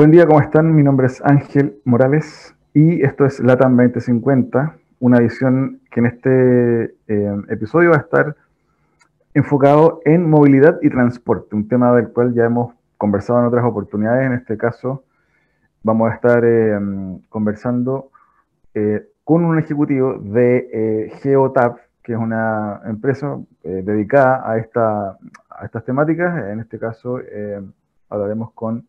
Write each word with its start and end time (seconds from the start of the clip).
Buen 0.00 0.12
día, 0.12 0.26
¿cómo 0.26 0.40
están? 0.40 0.74
Mi 0.74 0.82
nombre 0.82 1.08
es 1.08 1.20
Ángel 1.26 1.78
Morales 1.84 2.54
y 2.72 3.02
esto 3.02 3.26
es 3.26 3.38
LATAM 3.38 3.76
2050, 3.76 4.74
una 4.98 5.18
edición 5.18 5.82
que 5.90 6.00
en 6.00 6.06
este 6.06 6.84
eh, 7.06 7.36
episodio 7.50 7.90
va 7.90 7.96
a 7.96 8.00
estar 8.00 8.34
enfocado 9.34 10.00
en 10.06 10.30
movilidad 10.30 10.78
y 10.80 10.88
transporte, 10.88 11.54
un 11.54 11.68
tema 11.68 11.94
del 11.94 12.08
cual 12.14 12.32
ya 12.32 12.46
hemos 12.46 12.72
conversado 12.96 13.40
en 13.40 13.44
otras 13.44 13.62
oportunidades. 13.62 14.24
En 14.24 14.32
este 14.32 14.56
caso, 14.56 15.04
vamos 15.82 16.10
a 16.10 16.14
estar 16.14 16.46
eh, 16.46 16.80
conversando 17.28 18.10
eh, 18.72 19.06
con 19.22 19.44
un 19.44 19.58
ejecutivo 19.58 20.14
de 20.14 21.12
GeoTap, 21.20 21.76
que 22.02 22.14
es 22.14 22.18
una 22.18 22.80
empresa 22.86 23.36
dedicada 23.62 24.50
a, 24.50 24.56
esta, 24.56 25.18
a 25.50 25.64
estas 25.66 25.84
temáticas. 25.84 26.50
En 26.50 26.60
este 26.60 26.78
caso, 26.78 27.18
hablaremos 28.08 28.52
con 28.52 28.86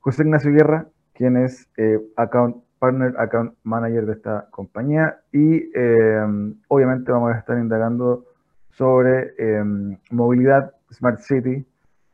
José 0.00 0.22
Ignacio 0.22 0.52
Guerra, 0.52 0.86
quien 1.14 1.36
es 1.36 1.68
eh, 1.76 1.98
account, 2.16 2.56
Partner 2.78 3.12
Account 3.18 3.54
Manager 3.64 4.06
de 4.06 4.12
esta 4.12 4.46
compañía 4.50 5.18
y 5.32 5.68
eh, 5.74 6.54
obviamente 6.68 7.10
vamos 7.10 7.34
a 7.34 7.38
estar 7.38 7.58
indagando 7.58 8.24
sobre 8.70 9.34
eh, 9.36 9.64
movilidad, 10.10 10.72
Smart 10.92 11.18
City, 11.18 11.66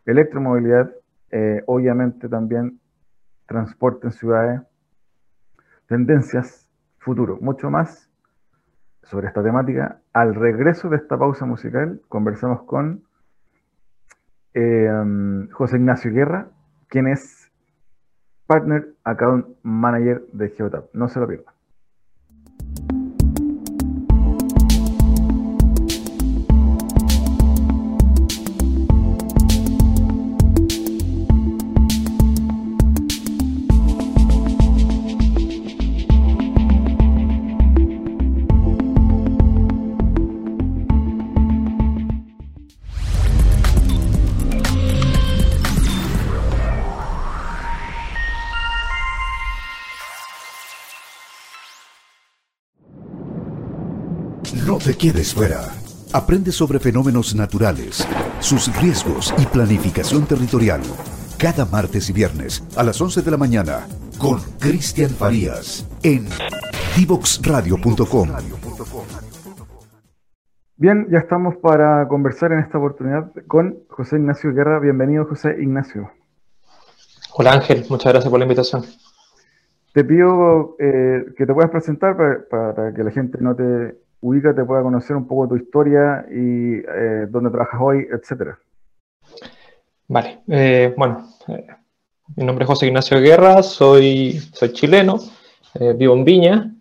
electromovilidad, 0.07 0.91
obviamente 1.67 2.29
también 2.29 2.79
transporte 3.47 4.07
en 4.07 4.13
ciudades, 4.13 4.61
tendencias, 5.89 6.71
futuro, 6.99 7.39
mucho 7.41 7.71
más 7.71 8.09
sobre 9.03 9.27
esta 9.27 9.43
temática. 9.43 10.01
Al 10.13 10.37
regreso 10.37 10.89
de 10.89 10.97
esta 10.97 11.19
pausa 11.19 11.45
musical, 11.45 12.01
conversamos 12.09 12.63
con 12.63 13.03
José 14.55 15.77
Ignacio 15.77 16.13
Guerra, 16.13 16.47
quien 16.89 17.09
es 17.09 17.44
Partner 18.47 18.87
Account 19.05 19.47
Manager 19.63 20.25
de 20.33 20.51
Geotap. 20.51 20.87
No 20.93 21.09
se 21.09 21.21
lo 21.21 21.29
pierdan. 21.29 21.54
Quedes 55.05 55.35
fuera. 55.35 55.61
Aprende 56.15 56.51
sobre 56.51 56.79
fenómenos 56.79 57.35
naturales, 57.35 58.09
sus 58.41 58.75
riesgos 58.81 59.35
y 59.37 59.45
planificación 59.45 60.25
territorial. 60.25 60.81
Cada 61.37 61.67
martes 61.67 62.09
y 62.09 62.15
viernes 62.15 62.65
a 62.75 62.83
las 62.83 62.99
11 63.03 63.21
de 63.21 63.31
la 63.31 63.37
mañana 63.37 63.87
con 64.17 64.39
Cristian 64.59 65.11
Farías 65.11 65.87
en 66.03 66.25
divoxradio.com. 66.97 68.29
Bien, 70.77 71.07
ya 71.11 71.19
estamos 71.19 71.57
para 71.57 72.09
conversar 72.09 72.53
en 72.53 72.61
esta 72.61 72.79
oportunidad 72.79 73.31
con 73.47 73.81
José 73.91 74.17
Ignacio 74.17 74.55
Guerra. 74.55 74.81
Bienvenido, 74.81 75.27
José 75.27 75.55
Ignacio. 75.61 76.13
Hola 77.35 77.53
Ángel, 77.53 77.85
muchas 77.91 78.11
gracias 78.11 78.31
por 78.31 78.39
la 78.39 78.47
invitación. 78.47 78.83
Te 79.93 80.03
pido 80.03 80.77
eh, 80.79 81.27
que 81.37 81.45
te 81.45 81.53
puedas 81.53 81.71
presentar 81.71 82.17
para, 82.49 82.95
que 82.95 83.05
la 83.05 83.11
gente 83.11 83.37
no 83.43 83.55
te 83.55 84.04
ubícate, 84.25 84.65
pueda 84.65 84.83
conocer 84.83 85.15
un 85.17 85.27
poco 85.27 85.49
tu 85.49 85.57
historia 85.57 86.25
y 86.31 86.77
eh, 86.77 87.27
dónde 87.29 87.51
trabajas 87.51 87.79
hoy, 87.81 88.07
etcétera. 88.11 88.59
Vale, 90.09 90.41
eh, 90.49 90.95
bueno, 90.97 91.29
eh, 91.49 91.67
mi 92.35 92.45
nombre 92.45 92.65
es 92.65 92.69
José 92.69 92.87
Ignacio 92.87 93.21
Guerra, 93.21 93.63
soy, 93.63 94.41
soy 94.55 94.73
chileno, 94.73 95.19
vivo 95.97 96.15
en 96.15 96.25
Viña. 96.25 96.75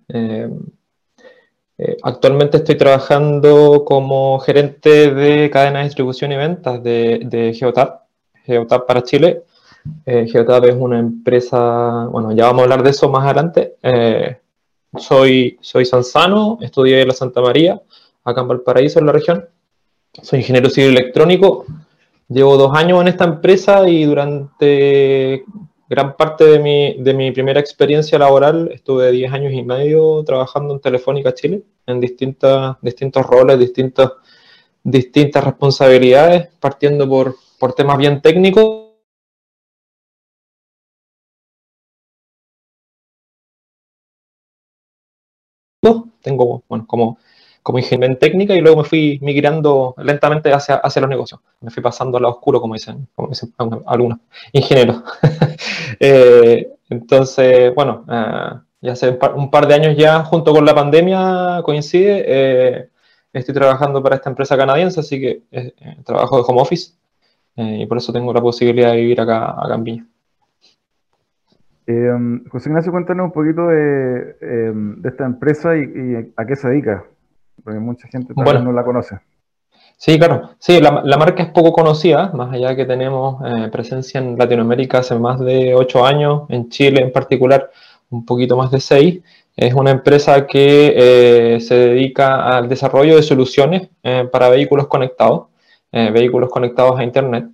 actualmente 2.01 2.57
estoy 2.57 2.75
trabajando 2.75 3.83
como 3.83 4.39
gerente 4.39 5.13
de 5.13 5.49
cadena 5.49 5.79
de 5.79 5.85
distribución 5.85 6.31
y 6.31 6.37
ventas 6.37 6.81
de, 6.81 7.23
de 7.25 7.53
Geotap, 7.53 8.03
Geotap 8.45 8.87
para 8.87 9.03
Chile. 9.03 9.43
Geotap 10.05 10.63
es 10.63 10.75
una 10.75 10.97
empresa, 10.97 12.07
bueno, 12.09 12.31
ya 12.31 12.45
vamos 12.45 12.61
a 12.61 12.63
hablar 12.63 12.83
de 12.83 12.91
eso 12.91 13.09
más 13.09 13.25
adelante 13.25 13.75
soy, 14.97 15.57
soy 15.61 15.85
Sanzano, 15.85 16.57
estudié 16.61 17.01
en 17.01 17.07
la 17.07 17.13
Santa 17.13 17.41
María, 17.41 17.81
acá 18.23 18.41
en 18.41 18.47
Valparaíso, 18.47 18.99
en 18.99 19.05
la 19.05 19.11
región. 19.11 19.47
Soy 20.21 20.39
ingeniero 20.39 20.69
civil 20.69 20.91
electrónico. 20.91 21.65
Llevo 22.29 22.57
dos 22.57 22.75
años 22.75 23.01
en 23.01 23.07
esta 23.07 23.25
empresa 23.25 23.87
y 23.87 24.05
durante 24.05 25.43
gran 25.89 26.15
parte 26.15 26.45
de 26.45 26.59
mi, 26.59 26.95
de 26.99 27.13
mi 27.13 27.31
primera 27.31 27.59
experiencia 27.59 28.17
laboral 28.17 28.69
estuve 28.73 29.11
10 29.11 29.33
años 29.33 29.53
y 29.53 29.63
medio 29.63 30.23
trabajando 30.23 30.73
en 30.73 30.79
Telefónica 30.79 31.33
Chile, 31.33 31.63
en 31.85 31.99
distintas, 31.99 32.77
distintos 32.81 33.25
roles, 33.25 33.59
distintas, 33.59 34.11
distintas 34.83 35.43
responsabilidades, 35.43 36.49
partiendo 36.59 37.07
por, 37.07 37.35
por 37.59 37.73
temas 37.73 37.97
bien 37.97 38.21
técnicos 38.21 38.82
tengo, 46.23 46.63
bueno, 46.67 46.85
como, 46.87 47.19
como 47.61 47.79
ingeniero 47.79 48.11
en 48.11 48.19
técnica 48.19 48.55
y 48.55 48.61
luego 48.61 48.81
me 48.81 48.87
fui 48.87 49.19
migrando 49.21 49.95
lentamente 49.97 50.51
hacia, 50.51 50.75
hacia 50.75 51.01
los 51.01 51.09
negocios. 51.09 51.39
Me 51.61 51.71
fui 51.71 51.83
pasando 51.83 52.17
al 52.17 52.23
lado 52.23 52.35
oscuro, 52.35 52.59
como 52.59 52.73
dicen, 52.73 53.07
como 53.15 53.29
dicen 53.29 53.53
algunos 53.85 54.19
ingenieros. 54.51 55.01
Eh, 55.99 56.69
entonces, 56.89 57.73
bueno, 57.75 58.03
eh, 58.09 58.59
ya 58.81 58.91
hace 58.93 59.17
un 59.35 59.49
par, 59.51 59.67
de 59.67 59.73
años 59.75 59.95
ya, 59.95 60.23
junto 60.23 60.51
con 60.51 60.65
la 60.65 60.73
pandemia, 60.73 61.61
coincide, 61.63 62.23
eh, 62.27 62.89
estoy 63.31 63.53
trabajando 63.53 64.01
para 64.01 64.15
esta 64.15 64.29
empresa 64.29 64.57
canadiense, 64.57 64.99
así 64.99 65.21
que 65.21 65.43
trabajo 66.03 66.37
de 66.37 66.43
home 66.47 66.61
office 66.61 66.93
y 67.55 67.85
por 67.85 67.99
eso 67.99 68.11
tengo 68.11 68.33
la 68.33 68.41
posibilidad 68.41 68.91
de 68.91 68.97
vivir 68.97 69.21
acá, 69.21 69.51
acá 69.51 69.75
en 69.75 69.83
Viña. 69.83 70.07
Eh, 71.85 72.11
José 72.49 72.69
Ignacio, 72.69 72.91
cuéntanos 72.91 73.25
un 73.25 73.31
poquito 73.31 73.67
de, 73.67 74.35
em, 74.41 75.01
esta 75.05 75.25
empresa 75.25 75.75
y, 75.75 76.33
a 76.35 76.45
qué 76.45 76.55
se 76.55 76.69
dedica, 76.69 77.03
porque 77.63 77.79
mucha 77.79 78.07
gente 78.07 78.33
no 78.35 78.71
la 78.71 78.83
conoce. 78.83 79.19
Sí, 79.97 80.17
claro. 80.17 80.49
Sí, 80.59 80.81
la, 80.81 80.91
marca 81.17 81.43
es 81.43 81.49
poco 81.51 81.71
conocida, 81.71 82.31
más 82.33 82.53
allá 82.53 82.69
de 82.69 82.75
que 82.75 82.85
tenemos 82.85 83.41
eh, 83.45 83.69
presencia 83.71 84.19
en 84.19 84.37
Latinoamérica 84.37 84.99
hace 84.99 85.15
más 85.17 85.39
de 85.39 85.73
ocho 85.75 86.05
años, 86.05 86.43
en 86.49 86.69
Chile 86.69 87.01
en 87.01 87.11
particular 87.11 87.71
un 88.09 88.25
poquito 88.25 88.57
más 88.57 88.69
de 88.71 88.81
seis. 88.81 89.21
Es 89.55 89.73
una 89.73 89.91
empresa 89.91 90.45
que 90.45 90.93
eh, 91.55 91.61
se 91.61 91.75
dedica 91.75 92.57
al 92.57 92.67
desarrollo 92.67 93.15
de 93.15 93.23
soluciones 93.23 93.89
eh, 94.03 94.27
para 94.31 94.49
vehículos 94.49 94.87
conectados, 94.87 95.47
vehículos 95.91 96.49
conectados 96.49 96.99
a 96.99 97.03
Internet, 97.03 97.45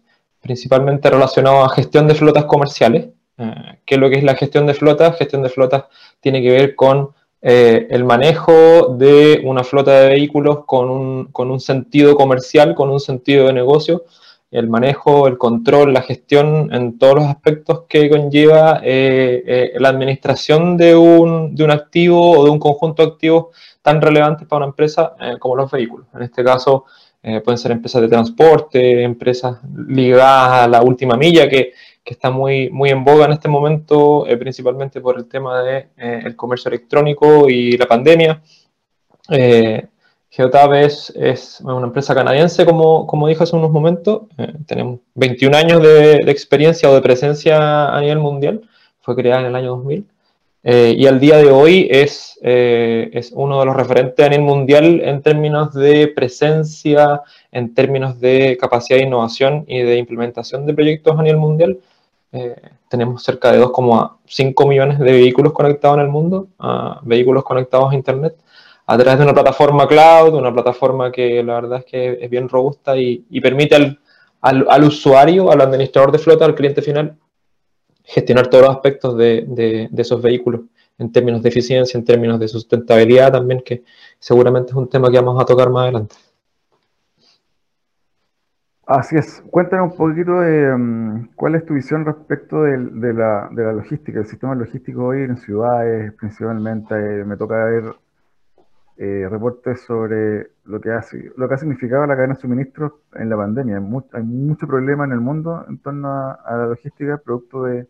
principalmente 0.42 1.10
relacionados 1.10 1.66
a 1.70 1.75
gestión 1.75 2.08
de 2.08 2.16
flotas 2.16 2.46
comerciales. 2.46 3.10
Eh, 3.39 3.80
¿Qué 3.86 3.95
es 3.95 4.01
lo 4.01 4.09
que 4.09 4.18
es 4.18 4.24
la 4.24 4.36
gestión 4.36 4.68
de 4.68 4.74
flotas? 4.74 5.18
Gestión 5.18 5.41
de 5.41 5.50
flotas 5.50 5.86
tiene 6.19 6.41
que 6.41 6.51
ver 6.51 6.75
con 6.75 7.12
eh, 7.41 7.88
el 7.89 8.03
manejo 8.03 8.95
de 8.97 9.41
una 9.45 9.63
flota 9.63 10.01
de 10.01 10.09
vehículos 10.09 10.65
con 10.65 10.89
un, 11.33 11.59
sentido 11.62 12.15
comercial, 12.15 12.75
con 12.75 12.89
un 12.89 13.00
sentido 13.00 13.47
de 13.47 13.53
negocio, 13.53 14.03
el 14.51 14.68
manejo, 14.68 15.27
el 15.27 15.38
control, 15.38 15.94
la 15.94 16.01
gestión 16.01 16.74
en 16.74 16.97
todos 16.97 17.15
los 17.15 17.25
aspectos 17.25 17.83
que 17.88 18.09
conlleva 18.09 18.81
eh, 18.83 19.74
la 19.77 19.89
administración 19.89 20.75
de 20.75 20.95
un, 20.95 21.56
de 21.56 21.63
un, 21.63 21.71
activo 21.71 22.31
o 22.31 22.44
de 22.44 22.50
un 22.50 22.59
conjunto 22.59 23.03
de 23.03 23.09
activos 23.13 23.45
tan 23.81 24.01
relevantes 24.01 24.47
para 24.47 24.65
una 24.65 24.71
empresa 24.71 25.13
como 25.39 25.56
los 25.56 25.71
vehículos. 25.71 26.07
En 26.13 26.24
este 26.24 26.44
caso, 26.44 26.86
pueden 27.21 27.57
ser 27.57 27.71
empresas 27.71 28.01
de 28.01 28.09
transporte, 28.09 29.03
empresas 29.03 29.59
ligadas 29.88 30.63
a 30.63 30.68
la 30.68 30.81
última 30.81 31.15
milla 31.15 31.47
que 31.47 31.74
que 32.04 32.13
está 32.13 32.31
muy, 32.31 32.69
muy 32.69 32.90
en 32.90 33.04
boga 33.04 33.25
en 33.25 33.34
este 33.34 33.50
momento, 33.50 34.25
eh, 34.28 34.38
principalmente 34.38 35.01
por 35.01 35.18
el 35.18 35.28
tema 35.28 35.62
del 35.62 35.90
de, 35.98 36.30
eh, 36.30 36.36
comercio 36.36 36.69
electrónico 36.69 37.50
y 37.50 37.78
la 37.78 37.86
pandemia. 37.86 38.42
Eh, 39.30 39.88
Geotab 40.31 40.74
es, 40.75 41.12
es, 41.16 41.60
una 41.62 41.88
empresa 41.88 42.13
canadiense, 42.13 42.66
como, 42.66 43.07
como 43.07 43.28
dije 43.28 43.44
hace 43.44 43.56
unos 43.56 43.72
momentos. 43.72 44.24
Eh, 44.38 44.54
tenemos 44.68 45.00
21 45.16 45.57
años 45.57 45.81
de, 45.81 46.19
de, 46.24 46.31
experiencia 46.31 46.90
o 46.90 46.94
de 46.94 47.01
presencia 47.01 47.90
a 47.90 48.00
nivel 48.01 48.19
mundial. 48.19 48.62
Fue 49.01 49.16
creada 49.16 49.42
en 49.42 49.48
el 49.48 49.56
año 49.56 49.69
2000. 49.69 50.07
Y 50.64 51.06
al 51.08 51.20
día 51.20 51.38
de 51.38 51.52
hoy 51.52 51.88
es, 51.90 52.38
es 52.42 53.32
uno 53.34 53.60
de 53.60 53.66
los 53.66 53.76
referentes 53.76 54.26
a 54.26 54.30
nivel 54.30 54.46
mundial 54.46 55.02
en 55.02 55.22
términos 55.22 55.74
de 55.74 56.10
presencia, 56.10 57.22
en 57.52 57.74
términos 57.74 58.20
de 58.20 58.58
capacidad 58.60 59.00
de 59.00 59.06
innovación 59.06 59.64
y 59.68 59.82
de 59.82 59.98
implementación 59.98 60.66
de 60.66 60.74
proyectos 60.74 61.18
a 61.18 61.24
nivel 61.24 61.38
mundial. 61.38 61.78
Tenemos 62.90 63.24
cerca 63.24 63.52
de 63.52 63.62
2,5 63.62 64.68
millones 64.68 65.00
de 65.00 65.12
vehículos 65.12 65.54
conectados 65.54 65.98
en 65.98 66.04
el 66.04 66.10
mundo, 66.10 66.48
vehículos 67.04 67.44
conectados 67.44 67.92
a 67.92 67.96
Internet, 67.96 68.36
a 68.90 68.98
través 68.98 69.20
de 69.20 69.24
una 69.24 69.34
plataforma 69.36 69.88
cloud, 69.88 70.34
una 70.34 70.52
plataforma 70.52 71.12
que 71.12 71.44
la 71.44 71.54
verdad 71.62 71.80
es 71.80 71.86
que 71.86 72.18
es 72.22 72.30
bien 72.30 72.50
robusta 72.50 72.98
y, 72.98 73.40
permite 73.40 73.76
al, 73.76 74.00
al, 74.42 74.84
usuario, 74.84 75.52
al 75.52 75.62
administrador 75.62 76.12
de 76.12 76.18
flota, 76.18 76.46
al 76.46 76.56
cliente 76.56 76.82
final, 76.82 77.16
gestionar 78.10 78.48
todos 78.48 78.66
los 78.66 78.76
aspectos 78.76 79.16
de, 79.18 79.46
de, 79.48 80.02
esos 80.02 80.22
vehículos 80.22 80.62
en 80.98 81.12
términos 81.12 81.42
de 81.44 81.50
eficiencia, 81.50 81.98
en 81.98 82.04
términos 82.04 82.40
de 82.40 82.48
sustentabilidad 82.48 83.32
también, 83.32 83.62
que 83.64 83.84
seguramente 84.18 84.72
es 84.72 84.76
un 84.76 84.90
tema 84.90 85.12
que 85.12 85.18
vamos 85.18 85.42
a 85.42 85.46
tocar 85.46 85.70
más 85.70 85.84
adelante. 85.84 86.16
Así 88.86 89.16
es. 89.16 89.44
Cuéntanos 89.52 89.92
un 89.92 89.98
poquito 89.98 90.40
de 90.40 90.76
mm, 90.76 91.30
cuál 91.36 91.54
es 91.54 91.66
tu 91.66 91.76
visión 91.76 92.04
respecto 92.04 92.64
de, 92.64 93.14
la, 93.14 93.48
de, 93.52 93.64
la, 93.64 93.74
logística, 93.74 94.20
el 94.20 94.26
sistema 94.26 94.56
logístico 94.56 95.06
hoy 95.06 95.22
en 95.22 95.38
ciudades 95.38 96.12
principalmente. 96.14 96.96
Eh, 96.96 97.24
me 97.24 97.38
toca 97.38 97.64
ver 97.66 97.84
eh, 98.98 99.28
reportes 99.30 99.82
sobre 99.82 100.50
lo 100.66 100.82
que, 100.82 100.92
ha, 100.92 101.06
lo 101.38 101.48
que 101.48 101.54
ha 101.54 101.58
significado 101.58 102.08
la 102.08 102.16
cadena 102.16 102.34
de 102.34 102.42
suministros 102.42 102.94
en 103.14 103.30
la 103.30 103.38
pandemia. 103.38 103.76
Hay, 104.14 104.24
mucho 104.24 104.66
problema 104.66 105.06
en 105.06 105.12
el 105.12 105.22
mundo 105.22 105.64
en 105.70 105.78
torno 105.78 106.10
a, 106.10 106.40
la 106.50 106.66
logística, 106.66 107.18
producto 107.18 107.64
de, 107.64 107.88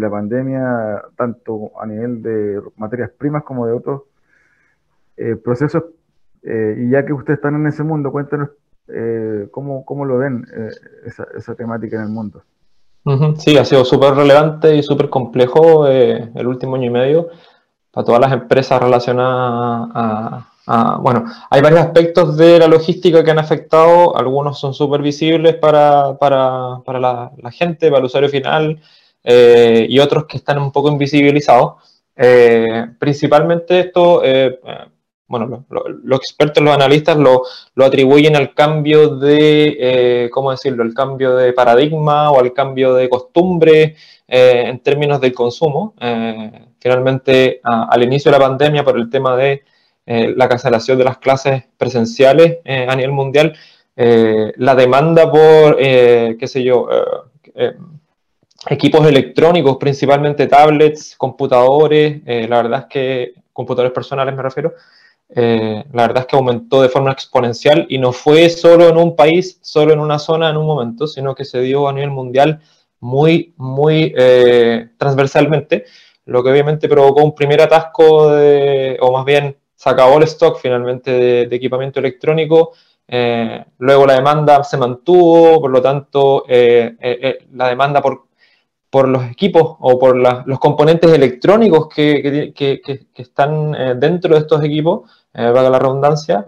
la 0.00 0.10
pandemia, 0.10 1.02
tanto 1.16 1.72
a 1.80 1.86
nivel 1.86 2.22
de 2.22 2.60
materias 2.76 3.10
primas 3.16 3.44
como 3.44 3.66
de 3.66 3.72
otros 3.72 4.02
eh, 5.16 5.36
procesos. 5.36 5.84
Eh, 6.42 6.84
y 6.86 6.90
ya 6.90 7.04
que 7.06 7.12
ustedes 7.12 7.38
están 7.38 7.54
en 7.54 7.66
ese 7.66 7.82
mundo, 7.82 8.10
cuéntanos 8.10 8.50
cómo, 9.52 9.86
cómo, 9.86 10.04
lo 10.04 10.18
ven 10.18 10.44
esa, 11.06 11.26
esa, 11.34 11.54
temática 11.54 11.96
en 11.96 12.02
el 12.02 12.08
mundo. 12.10 12.42
Sí, 13.38 13.56
ha 13.56 13.64
sido 13.64 13.84
súper 13.86 14.12
relevante 14.14 14.76
y 14.76 14.82
súper 14.82 15.08
complejo 15.08 15.86
el 15.86 16.46
último 16.46 16.76
año 16.76 16.86
y 16.86 16.90
medio 16.90 17.28
para 17.92 18.04
todas 18.04 18.20
las 18.20 18.32
empresas 18.32 18.82
relacionadas 18.82 19.90
a, 19.94 20.98
bueno, 21.00 21.24
hay 21.50 21.60
varios 21.60 21.80
aspectos 21.80 22.36
de 22.36 22.58
la 22.58 22.68
logística 22.68 23.24
que 23.24 23.30
han 23.30 23.38
afectado, 23.38 24.16
algunos 24.16 24.58
son 24.58 24.74
súper 24.74 25.02
visibles 25.02 25.56
para, 25.56 26.16
para, 26.18 26.80
para 26.84 27.00
la, 27.00 27.50
gente, 27.50 27.88
para 27.88 27.98
el 27.98 28.06
usuario 28.06 28.28
final, 28.28 28.80
eh, 29.24 29.86
y 29.88 29.98
otros 29.98 30.26
que 30.26 30.38
están 30.38 30.58
un 30.58 30.72
poco 30.72 30.90
invisibilizados. 30.90 31.74
Eh, 32.16 32.86
principalmente 32.98 33.80
esto, 33.80 34.22
eh, 34.24 34.58
bueno, 35.26 35.64
los 36.04 36.18
expertos, 36.18 36.62
los 36.62 36.74
analistas 36.74 37.16
lo, 37.16 37.42
lo, 37.74 37.84
atribuyen 37.84 38.36
al 38.36 38.52
cambio 38.54 39.16
de, 39.16 40.28
¿cómo 40.32 40.50
decirlo?, 40.50 40.82
el 40.84 40.92
cambio 40.92 41.36
de 41.36 41.54
paradigma 41.54 42.30
o 42.30 42.38
al 42.38 42.52
cambio 42.52 42.94
de 42.94 43.08
costumbre 43.08 43.96
en 44.28 44.78
términos 44.80 45.20
del 45.22 45.32
consumo. 45.32 45.94
Finalmente, 46.78 47.60
al 47.62 48.02
inicio 48.02 48.30
de 48.30 48.38
la 48.38 48.44
pandemia, 48.44 48.84
por 48.84 48.98
el 48.98 49.08
tema 49.08 49.36
de 49.36 49.62
eh, 50.04 50.34
la 50.36 50.48
cancelación 50.48 50.98
de 50.98 51.04
las 51.04 51.18
clases 51.18 51.64
presenciales 51.78 52.58
eh, 52.64 52.86
a 52.88 52.96
nivel 52.96 53.12
mundial, 53.12 53.56
eh, 53.94 54.52
la 54.56 54.74
demanda 54.74 55.30
por, 55.30 55.76
qué 55.76 56.46
sé 56.46 56.64
yo, 56.64 56.88
equipos 58.68 59.06
electrónicos, 59.06 59.76
principalmente 59.78 60.46
tablets, 60.46 61.16
computadores, 61.16 62.22
la 62.24 62.62
verdad 62.62 62.80
es 62.80 62.86
que, 62.86 63.34
computadores 63.52 63.92
personales 63.92 64.34
me 64.34 64.42
refiero, 64.42 64.74
la 65.34 65.84
verdad 65.92 66.18
es 66.18 66.26
que 66.26 66.36
aumentó 66.36 66.82
de 66.82 66.88
forma 66.88 67.12
exponencial 67.12 67.86
y 67.88 67.98
no 67.98 68.12
fue 68.12 68.48
solo 68.50 68.88
en 68.88 68.96
un 68.96 69.16
país, 69.16 69.58
solo 69.62 69.92
en 69.92 70.00
una 70.00 70.18
zona 70.18 70.50
en 70.50 70.56
un 70.56 70.66
momento, 70.66 71.06
sino 71.06 71.34
que 71.34 71.44
se 71.44 71.60
dio 71.60 71.88
a 71.88 71.92
nivel 71.92 72.10
mundial 72.10 72.60
muy, 73.00 73.54
muy 73.56 74.14
transversalmente 74.96 75.86
lo 76.26 76.42
que 76.42 76.50
obviamente 76.50 76.88
provocó 76.88 77.22
un 77.22 77.34
primer 77.34 77.60
atasco, 77.60 78.30
de, 78.32 78.96
o 79.00 79.12
más 79.12 79.24
bien 79.24 79.56
se 79.74 79.90
acabó 79.90 80.18
el 80.18 80.24
stock 80.24 80.58
finalmente 80.60 81.10
de, 81.46 81.56
equipamiento 81.56 81.98
electrónico, 81.98 82.72
eh, 83.08 83.64
luego 83.78 84.06
la 84.06 84.14
demanda 84.14 84.62
se 84.62 84.76
mantuvo, 84.76 85.60
por 85.60 85.70
lo 85.70 85.82
tanto, 85.82 86.44
eh, 86.48 86.94
eh, 87.00 87.38
la 87.54 87.68
demanda 87.68 88.00
por, 88.00 88.26
por 88.92 89.08
los 89.08 89.24
equipos 89.24 89.76
o 89.80 89.98
por 89.98 90.16
los 90.46 90.58
componentes 90.58 91.10
electrónicos 91.10 91.88
que, 91.88 92.52
que, 92.54 92.82
que, 92.82 93.22
están 93.22 93.72
dentro 93.98 94.34
de 94.34 94.40
estos 94.40 94.62
equipos, 94.62 95.10
valga 95.32 95.70
la 95.70 95.78
redundancia, 95.78 96.44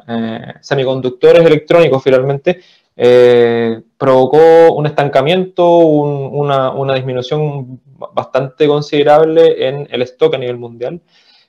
semiconductores 0.60 1.42
electrónicos 1.42 2.02
finalmente, 2.02 2.60
eh, 2.96 3.82
provocó 3.98 4.72
un 4.74 4.86
estancamiento, 4.86 5.78
una, 5.78 6.94
disminución 6.94 7.80
bastante 8.12 8.68
considerable 8.68 9.68
en 9.68 9.88
el 9.90 10.02
stock 10.02 10.34
a 10.34 10.38
nivel 10.38 10.58
mundial. 10.58 11.00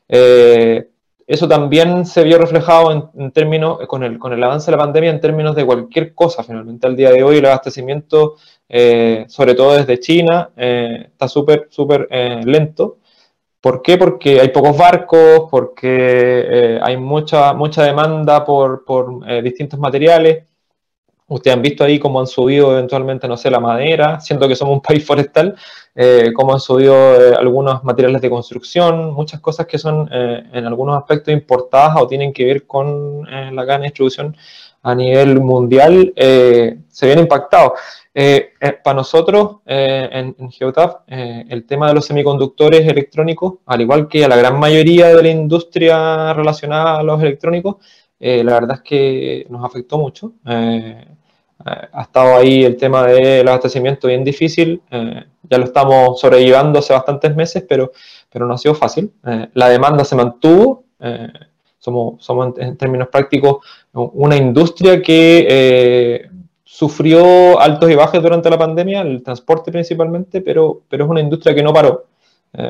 Eh, 0.07 0.89
eso 1.27 1.47
también 1.47 2.05
se 2.05 2.23
vio 2.23 2.37
reflejado 2.37 3.11
en, 3.15 3.31
términos, 3.31 3.79
con 3.87 4.03
el, 4.03 4.19
con 4.19 4.33
el, 4.33 4.43
avance 4.43 4.69
de 4.69 4.77
la 4.77 4.83
pandemia 4.83 5.09
en 5.09 5.19
términos 5.21 5.55
de 5.55 5.65
cualquier 5.65 6.13
cosa. 6.13 6.43
Finalmente, 6.43 6.87
al 6.87 6.95
día 6.95 7.11
de 7.11 7.23
hoy 7.23 7.37
el 7.37 7.45
abastecimiento, 7.45 8.35
eh, 8.69 9.25
sobre 9.27 9.53
todo 9.55 9.73
desde 9.73 9.99
China, 9.99 10.51
está 10.55 11.27
súper, 11.27 11.67
súper 11.69 12.07
lento. 12.45 12.97
¿Por 13.61 13.81
qué? 13.81 13.97
Porque 13.97 14.39
hay 14.39 14.49
pocos 14.49 14.77
barcos, 14.77 15.47
porque 15.49 16.79
hay 16.81 16.97
mucha, 16.97 17.53
mucha 17.53 17.83
demanda 17.83 18.45
por, 18.45 18.85
por 18.85 19.43
distintos 19.43 19.79
materiales. 19.79 20.43
Ustedes 21.27 21.55
han 21.55 21.63
visto 21.63 21.83
ahí 21.83 21.97
cómo 21.97 22.19
han 22.19 22.27
subido 22.27 22.73
eventualmente, 22.73 23.27
no 23.27 23.35
sé, 23.35 23.49
la 23.49 23.59
madera, 23.59 24.19
siendo 24.19 24.47
que 24.47 24.55
somos 24.55 24.75
un 24.75 24.81
país 24.87 25.03
forestal, 25.03 25.55
eh, 25.95 26.31
cómo 26.35 26.53
han 26.53 26.59
subido 26.59 26.93
eh, 27.15 27.35
algunos 27.35 27.83
materiales 27.83 28.21
de 28.21 28.29
construcción, 28.29 29.11
muchas 29.13 29.39
cosas 29.39 29.65
que 29.65 29.79
son 29.79 30.07
eh, 30.11 30.43
en 30.53 30.65
algunos 30.67 30.97
aspectos 30.97 31.33
importadas 31.33 31.95
o 31.99 32.07
tienen 32.07 32.31
que 32.31 32.45
ver 32.45 32.67
con 32.67 33.23
la 33.23 33.65
de 33.65 33.83
distribución 33.83 34.35
a 34.83 34.93
nivel 34.93 35.39
mundial, 35.41 36.13
se 36.15 37.07
ven 37.07 37.17
impactados. 37.17 37.71
Para 38.83 38.95
nosotros, 38.95 39.57
en, 39.65 40.35
en 40.39 40.51
Geotap, 40.51 41.01
el 41.07 41.65
tema 41.65 41.89
de 41.89 41.95
los 41.95 42.05
semiconductores 42.05 42.87
electrónicos, 42.87 43.55
al 43.65 43.81
igual 43.81 44.07
que 44.07 44.23
a 44.23 44.29
la 44.29 44.37
gran 44.37 44.57
mayoría 44.57 45.13
de 45.13 45.21
la 45.21 45.29
industria 45.29 46.33
relacionada 46.33 46.99
a 46.99 47.03
los 47.03 47.21
electrónicos, 47.21 47.75
la 48.19 48.53
verdad 48.53 48.77
es 48.77 48.81
que 48.81 49.45
nos 49.49 49.65
afectó 49.65 49.97
mucho 49.97 50.33
ha 51.65 52.01
estado 52.01 52.35
ahí 52.35 52.63
el 52.63 52.77
tema 52.77 53.05
del 53.07 53.47
abastecimiento 53.47 54.07
bien 54.07 54.23
difícil, 54.23 54.81
eh, 54.91 55.23
ya 55.43 55.57
lo 55.57 55.65
estamos 55.65 56.19
sobrellevando 56.19 56.79
hace 56.79 56.93
bastantes 56.93 57.35
meses, 57.35 57.63
pero, 57.67 57.91
pero 58.31 58.45
no 58.45 58.53
ha 58.53 58.57
sido 58.57 58.75
fácil. 58.75 59.11
Eh, 59.25 59.47
la 59.53 59.69
demanda 59.69 60.03
se 60.03 60.15
mantuvo, 60.15 60.83
eh, 60.99 61.31
somos, 61.79 62.23
somos 62.23 62.57
en, 62.57 62.77
términos 62.77 63.07
prácticos 63.09 63.57
una 63.93 64.35
industria 64.35 65.01
que 65.01 66.27
sufrió 66.75 67.57
altos 67.57 67.89
y 67.89 67.95
bajos 67.95 68.21
durante 68.21 68.49
la 68.49 68.57
pandemia, 68.57 68.99
el 68.99 69.23
transporte 69.23 69.71
principalmente, 69.71 70.41
pero, 70.41 70.81
pero 70.89 71.05
es 71.05 71.09
una 71.09 71.21
industria 71.21 71.55
que 71.55 71.63
no 71.63 71.73
paró. 71.73 72.07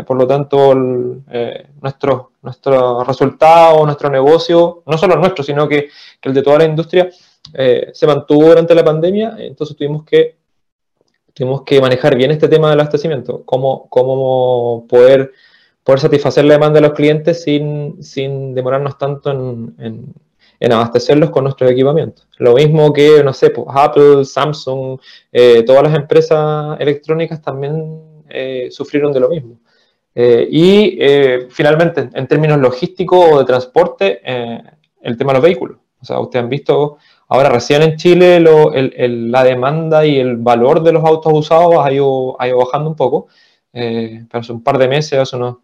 por 0.05 0.15
lo 0.15 0.27
tanto, 0.27 0.75
nuestro, 0.75 2.31
nuestro 2.43 3.03
resultado, 3.03 3.83
nuestro 3.83 4.09
negocio, 4.11 4.83
no 4.85 4.95
solo 4.95 5.15
el 5.15 5.21
nuestro, 5.21 5.43
sino 5.43 5.67
que, 5.67 5.89
el 6.21 6.33
de 6.35 6.43
toda 6.43 6.59
la 6.59 6.65
industria, 6.65 7.09
eh, 7.53 7.89
se 7.93 8.05
mantuvo 8.05 8.45
durante 8.49 8.75
la 8.75 8.83
pandemia, 8.83 9.37
entonces 9.39 9.75
tuvimos 9.75 10.03
que, 10.03 10.35
tuvimos 11.33 11.63
que 11.63 11.81
manejar 11.81 12.15
bien 12.15 12.29
este 12.29 12.47
tema 12.47 12.69
del 12.69 12.79
abastecimiento, 12.79 13.43
cómo, 13.43 13.89
cómo 13.89 14.85
poder, 14.87 15.31
poder 15.83 15.99
satisfacer 15.99 16.45
la 16.45 16.53
demanda 16.53 16.79
de 16.79 16.87
los 16.87 16.95
clientes 16.95 17.41
sin, 17.41 18.03
sin 18.03 18.53
demorarnos 18.53 18.99
tanto 18.99 19.31
en, 19.31 20.13
abastecerlos 20.59 21.29
con 21.29 21.43
nuestros 21.43 21.71
equipamientos. 21.71 22.27
Lo 22.37 22.53
mismo 22.55 22.91
que, 22.93 23.23
no 23.23 23.33
sé, 23.33 23.49
pues, 23.49 23.67
Apple, 23.69 24.25
Samsung, 24.25 24.99
eh, 25.31 25.63
todas 25.63 25.83
las 25.83 25.95
empresas 25.95 26.79
electrónicas 26.79 27.41
también 27.41 28.23
eh, 28.29 28.67
sufrieron 28.71 29.11
de 29.11 29.19
lo 29.19 29.29
mismo. 29.29 29.59
y 30.15 30.97
finalmente, 31.49 32.09
en 32.13 32.27
términos 32.27 32.57
logísticos 32.59 33.33
o 33.33 33.39
de 33.39 33.45
transporte, 33.45 34.21
el 35.01 35.17
tema 35.17 35.33
de 35.33 35.39
los 35.39 35.43
vehículos. 35.43 35.77
O 36.01 36.05
sea, 36.05 36.19
ustedes 36.19 36.43
han 36.43 36.49
visto 36.49 36.97
Ahora, 37.27 37.49
recién 37.49 37.81
en 37.81 37.95
Chile 37.97 38.39
la 38.39 39.43
demanda 39.43 40.05
y 40.05 40.19
el 40.19 40.37
valor 40.37 40.83
de 40.83 40.91
los 40.91 41.03
autos 41.03 41.33
usados 41.33 41.75
ha 41.79 41.91
ido, 41.91 42.37
bajando 42.37 42.89
un 42.89 42.95
poco, 42.95 43.27
eh, 43.73 44.25
pero 44.29 44.41
hace 44.41 44.51
un 44.53 44.63
par 44.63 44.77
de 44.77 44.87
meses, 44.87 45.17
hace 45.17 45.35
unos 45.35 45.57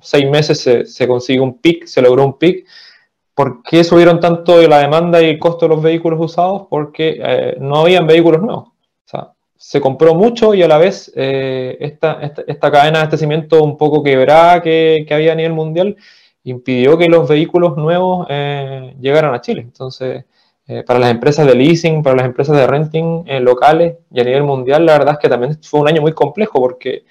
seis 0.00 0.28
meses 0.28 0.60
se, 0.60 0.84
se 0.84 1.08
consigue 1.08 1.40
un 1.40 1.58
pic, 1.58 1.86
se 1.86 2.02
logró 2.02 2.24
un 2.24 2.38
pic. 2.38 2.66
¿Por 3.36 3.62
qué 3.62 3.84
subieron 3.84 4.18
tanto 4.18 4.66
la 4.66 4.78
demanda 4.78 5.20
y 5.20 5.26
el 5.26 5.38
costo 5.38 5.66
de 5.66 5.74
los 5.74 5.82
vehículos 5.82 6.18
usados? 6.18 6.62
Porque 6.70 7.20
eh, 7.22 7.56
no 7.60 7.80
habían 7.80 8.06
vehículos 8.06 8.40
nuevos. 8.40 8.68
O 8.68 8.72
sea, 9.04 9.32
se 9.58 9.78
compró 9.78 10.14
mucho 10.14 10.54
y 10.54 10.62
a 10.62 10.68
la 10.68 10.78
vez 10.78 11.12
eh, 11.14 11.76
esta, 11.78 12.18
cadena 12.70 12.92
de 12.92 12.98
abastecimiento 13.00 13.62
un 13.62 13.76
poco 13.76 14.02
quebrada 14.02 14.62
que, 14.62 15.06
había 15.10 15.32
a 15.32 15.34
nivel 15.34 15.52
mundial 15.52 15.96
impidió 16.44 16.96
que 16.96 17.08
los 17.08 17.28
vehículos 17.28 17.76
nuevos 17.76 18.26
llegaran 18.28 19.34
a 19.34 19.42
Chile. 19.42 19.60
Entonces, 19.60 20.24
para 20.86 20.98
las 20.98 21.10
empresas 21.10 21.46
de 21.46 21.54
leasing, 21.54 22.02
para 22.02 22.16
las 22.16 22.24
empresas 22.24 22.56
de 22.56 22.66
renting 22.66 23.24
locales 23.42 23.96
y 24.10 24.20
a 24.20 24.24
nivel 24.24 24.44
mundial, 24.44 24.86
la 24.86 24.92
verdad 24.92 25.14
es 25.14 25.18
que 25.18 25.28
también 25.28 25.58
fue 25.62 25.80
un 25.80 25.88
año 25.88 26.00
muy 26.00 26.14
complejo 26.14 26.58
porque 26.58 27.04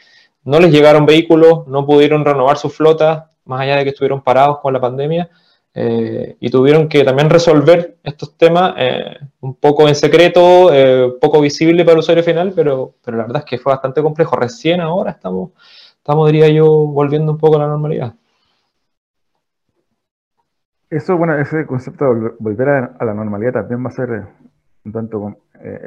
no 0.43 0.59
les 0.59 0.71
llegaron 0.71 1.05
vehículos, 1.05 1.67
no 1.67 1.85
pudieron 1.85 2.25
renovar 2.25 2.57
sus 2.57 2.73
flotas, 2.73 3.25
más 3.43 3.61
allá 3.61 3.75
de 3.75 3.83
que 3.83 3.89
estuvieron 3.91 4.23
parados 4.23 4.57
con 4.59 4.73
la 4.73 4.81
pandemia, 4.81 5.29
eh, 5.77 6.37
y 6.39 6.49
tuvieron 6.49 6.87
que 6.87 7.03
también 7.03 7.29
resolver 7.29 7.97
estos 8.01 8.37
temas 8.37 8.75
eh, 8.77 9.17
un 9.41 9.55
poco 9.55 9.89
en 9.89 9.95
secreto, 9.95 10.73
eh, 10.73 11.13
poco 11.19 11.41
visible 11.41 11.83
para 11.83 11.95
el 11.95 11.99
usuario 11.99 12.23
final, 12.23 12.53
pero, 12.55 12.93
pero 13.03 13.17
la 13.17 13.23
verdad 13.23 13.43
es 13.43 13.49
que 13.49 13.57
fue 13.57 13.73
bastante 13.73 14.01
complejo. 14.01 14.37
Recién 14.37 14.79
ahora 14.79 15.11
estamos, 15.11 15.51
estamos, 15.97 16.31
diría 16.31 16.47
yo, 16.47 16.65
volviendo 16.65 17.33
un 17.33 17.37
poco 17.37 17.57
a 17.57 17.59
la 17.59 17.67
normalidad. 17.67 18.13
Eso, 20.89 21.17
bueno, 21.17 21.37
ese 21.37 21.65
concepto 21.65 22.05
de 22.05 22.31
volver 22.39 22.69
a, 22.69 23.03
la 23.03 23.13
normalidad 23.13 23.51
también 23.51 23.83
va 23.83 23.89
a 23.89 23.91
ser 23.91 24.23
un 24.85 24.91
tanto 24.93 25.39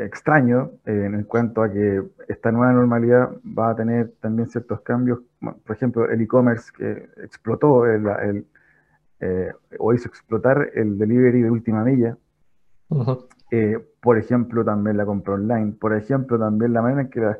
extraño 0.05 0.73
en 0.85 1.23
cuanto 1.23 1.63
a 1.63 1.71
que 1.71 2.03
esta 2.27 2.51
nueva 2.51 2.73
normalidad 2.73 3.31
va 3.47 3.71
a 3.71 3.77
tener 3.77 4.13
también 4.21 4.51
ciertos 4.51 4.81
cambios. 4.81 5.21
Por 5.41 5.77
ejemplo, 5.77 6.11
el 6.11 6.21
e-commerce 6.21 6.71
que 6.77 7.09
explotó 7.23 7.87
el 7.87 8.45
eh, 9.21 9.53
o 9.79 9.93
hizo 9.93 10.09
explotar 10.09 10.71
el 10.75 10.97
delivery 10.97 11.43
de 11.43 11.51
última 11.51 11.83
milla. 11.83 12.17
Eh, 13.51 13.79
por 14.01 14.19
ejemplo, 14.19 14.65
también 14.65 14.97
la 14.97 15.07
compra 15.07 15.35
online. 15.35 15.73
Por 15.73 15.95
ejemplo, 15.95 16.39
también 16.39 16.73
la 16.73 16.83
manera 16.83 17.03
en 17.03 17.11
que 17.11 17.37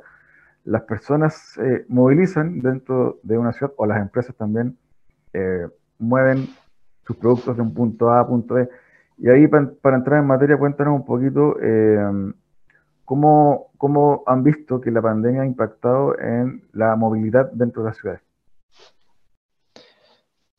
las 0.65 0.83
personas 0.83 1.35
se 1.55 1.85
movilizan 1.89 2.61
dentro 2.61 3.21
de 3.23 3.39
una 3.39 3.53
ciudad 3.53 3.73
o 3.77 3.87
las 3.87 4.01
empresas 4.01 4.35
también 4.37 4.77
eh, 5.33 5.69
mueven 5.99 6.49
sus 7.07 7.17
productos 7.17 7.57
de 7.57 7.63
un 7.63 7.73
punto 7.73 8.11
A 8.11 8.21
a 8.21 8.27
punto 8.27 8.55
B. 8.55 8.69
Y 9.19 9.29
ahí, 9.29 9.47
para, 9.47 9.97
entrar 9.97 10.21
en 10.21 10.27
materia, 10.27 10.57
cuéntanos 10.57 10.95
un 10.95 11.05
poquito 11.05 11.57
cómo, 13.05 13.71
cómo 13.77 14.23
han 14.27 14.45
visto 14.45 14.81
que 14.81 14.91
la 14.91 15.03
pandemia 15.03 15.43
ha 15.43 15.47
impactado 15.47 16.19
en 16.19 16.63
la 16.73 16.95
movilidad 16.95 17.51
dentro 17.53 17.83
de 17.83 17.89
las 17.89 17.97
ciudades. 17.97 18.28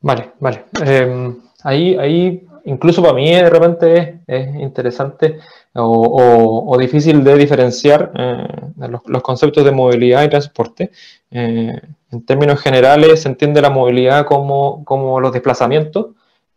Vale, 0.02 0.32
vale. 0.40 0.64
Em, 0.82 1.36
ahí, 1.62 1.96
ahí, 1.98 2.46
incluso 2.64 3.02
para 3.02 3.14
mí 3.14 3.30
de 3.34 3.50
repente 3.50 4.20
es, 4.26 4.54
interesante 4.56 5.38
o, 5.74 6.76
difícil 6.78 7.22
de 7.22 7.34
diferenciar 7.36 8.12
eh, 8.16 8.88
los, 9.06 9.22
conceptos 9.22 9.64
de 9.64 9.72
movilidad 9.72 10.24
y 10.24 10.30
transporte. 10.30 10.90
Eh, 11.30 11.80
en 12.10 12.26
términos 12.26 12.60
generales 12.60 13.22
se 13.22 13.28
entiende 13.28 13.60
la 13.60 13.70
movilidad 13.70 14.24
como, 14.26 14.84
como 14.84 15.20
los 15.20 15.32
desplazamientos, 15.32 16.06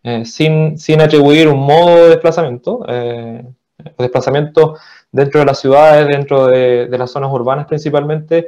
eh, 0.03 0.25
sin, 0.25 0.77
sin, 0.77 1.01
atribuir 1.01 1.47
un 1.47 1.59
modo 1.59 1.95
de 1.95 2.09
desplazamiento. 2.09 2.85
los 2.87 3.97
desplazamientos 3.97 4.79
dentro 5.11 5.41
de 5.41 5.45
las 5.45 5.59
ciudades, 5.59 6.07
dentro 6.07 6.47
de, 6.47 6.87
de 6.87 6.97
las 6.97 7.11
zonas 7.11 7.31
urbanas 7.31 7.67
principalmente, 7.67 8.47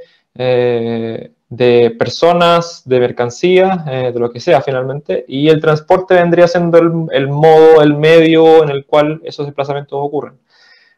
de 1.50 1.96
personas, 1.98 2.82
de 2.86 3.00
mercancías, 3.00 3.86
eh, 3.88 4.12
de 4.14 4.20
lo 4.20 4.32
que 4.32 4.40
sea 4.40 4.62
finalmente, 4.62 5.26
y 5.28 5.50
el 5.50 5.62
transporte 5.62 6.16
vendría 6.16 6.48
siendo 6.48 6.78
el, 7.12 7.28
modo, 7.28 7.82
el 7.82 7.94
medio 7.96 8.64
en 8.64 8.70
el 8.70 8.86
cual 8.86 9.22
esos 9.24 9.46
desplazamientos 9.46 10.00
ocurren. 10.02 10.40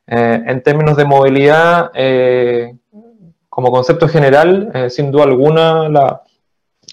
Eh, 0.08 0.44
en 0.48 0.64
términos 0.64 0.96
de 0.96 1.06
movilidad, 1.06 1.92
eh, 1.94 2.76
como 3.50 3.72
concepto 3.72 4.08
general, 4.08 4.88
sin 4.90 5.12
duda 5.12 5.24
alguna, 5.24 5.90
la, 5.90 6.22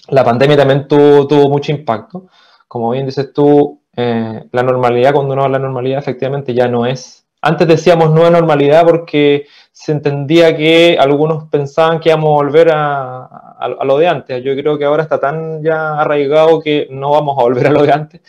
la 0.09 0.23
pandemia 0.23 0.57
también 0.57 0.87
tuvo, 0.87 1.49
mucho 1.49 1.71
impacto. 1.71 2.27
Como 2.67 2.89
bien 2.89 3.05
dices 3.05 3.31
tú, 3.33 3.81
la 3.95 4.63
normalidad, 4.63 5.13
cuando 5.13 5.33
uno 5.33 5.43
habla 5.43 5.59
de 5.59 5.63
normalidad, 5.63 5.99
efectivamente 5.99 6.53
ya 6.55 6.67
no 6.67 6.87
es 6.87 7.24
antes 7.45 7.67
decíamos 7.67 8.11
nueva 8.11 8.31
normalidad 8.31 8.83
porque 8.85 9.45
se 9.71 9.91
entendía 9.91 10.57
que 10.57 10.97
algunos 10.99 11.43
pensaban 11.47 11.99
que 11.99 12.09
íbamos 12.09 12.29
a 12.29 12.43
volver 12.43 12.71
a, 12.73 13.67
lo 13.83 13.99
de 13.99 14.07
antes. 14.07 14.43
Yo 14.43 14.55
creo 14.55 14.79
que 14.79 14.85
ahora 14.85 15.03
está 15.03 15.19
tan 15.19 15.61
ya 15.61 15.99
arraigado 15.99 16.59
que 16.59 16.87
no 16.89 17.11
vamos 17.11 17.37
a 17.37 17.43
volver 17.43 17.67
a 17.67 17.69
lo 17.69 17.83
de 17.83 17.91
antes, 17.91 18.21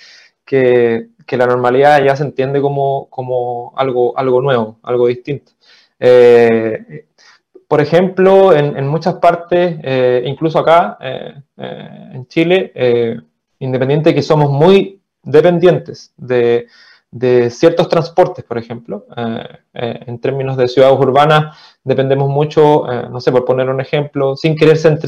que, 0.44 1.08
la 1.30 1.46
normalidad 1.46 2.04
ya 2.04 2.14
se 2.14 2.25
entiende 2.25 2.61
como, 2.61 3.73
algo 3.75 4.42
nuevo, 4.42 4.80
algo 4.82 5.06
distinto. 5.06 5.52
Eh, 5.99 7.06
por 7.66 7.80
ejemplo, 7.80 8.52
en, 8.52 8.87
muchas 8.87 9.14
partes, 9.14 9.78
eh, 9.82 10.25
incluso 10.26 10.58
acá 10.58 10.99
eh, 11.00 11.35
en 11.56 12.26
Chile, 12.28 13.25
independiente 13.61 14.14
que 14.14 14.23
somos 14.23 14.50
muy 14.50 15.00
dependientes 15.23 16.12
de, 16.18 16.66
de 17.11 17.51
ciertos 17.51 17.89
transportes, 17.89 18.45
por 18.45 18.59
ejemplo. 18.59 19.07
Eh, 19.17 19.49
eh, 19.75 20.01
en 20.07 20.19
términos 20.19 20.57
de 20.57 20.69
ciudades 20.69 20.99
urbanas, 20.99 21.57
dependemos 21.85 22.29
mucho, 22.29 22.91
eh, 22.91 23.09
no 23.11 23.21
sé, 23.21 23.33
por 23.33 23.45
poner 23.45 23.69
un 23.69 23.81
ejemplo, 23.81 24.37
sin 24.37 24.57
querer 24.57 24.77
ser 24.77 24.99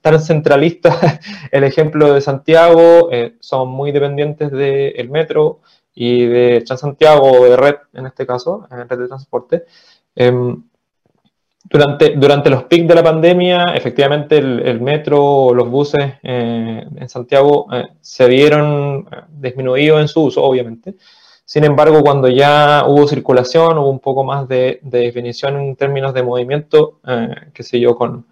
tan 0.00 0.20
centralista, 0.20 0.98
el 1.50 1.64
ejemplo 1.64 2.12
de 2.12 2.20
Santiago, 2.20 3.10
son 3.40 3.68
muy 3.68 3.92
dependientes 3.92 4.50
del 4.50 5.10
metro 5.10 5.60
y 5.94 6.24
de 6.26 6.62
Transantiago 6.66 7.44
de 7.44 7.56
red, 7.56 7.74
en 7.92 8.06
este 8.06 8.26
caso, 8.26 8.66
red 8.70 8.98
de 8.98 9.08
transporte. 9.08 9.64
Em, 10.14 10.62
durante, 11.64 12.10
durante 12.16 12.50
los 12.50 12.64
pics 12.64 12.88
de 12.88 12.94
la 12.94 13.02
pandemia, 13.02 13.64
efectivamente 13.74 14.38
el, 14.38 14.80
metro 14.80 15.24
o 15.24 15.54
los 15.54 15.68
buses 15.70 16.14
en 16.22 17.08
Santiago 17.08 17.66
se 18.00 18.26
vieron 18.26 19.08
disminuidos 19.30 20.00
en 20.00 20.08
su 20.08 20.24
uso, 20.24 20.42
obviamente. 20.42 20.96
Sin 21.52 21.64
embargo, 21.64 22.02
cuando 22.02 22.28
ya 22.28 22.84
hubo 22.86 23.06
circulación, 23.06 23.76
hubo 23.76 23.90
un 23.90 23.98
poco 23.98 24.24
más 24.24 24.48
de, 24.48 24.80
definición 24.80 25.60
en 25.60 25.76
términos 25.76 26.14
de 26.14 26.22
movimiento, 26.22 27.00
eh, 27.06 27.28
qué 27.52 27.62
sé 27.62 27.78
yo, 27.78 27.94
con, 27.94 28.24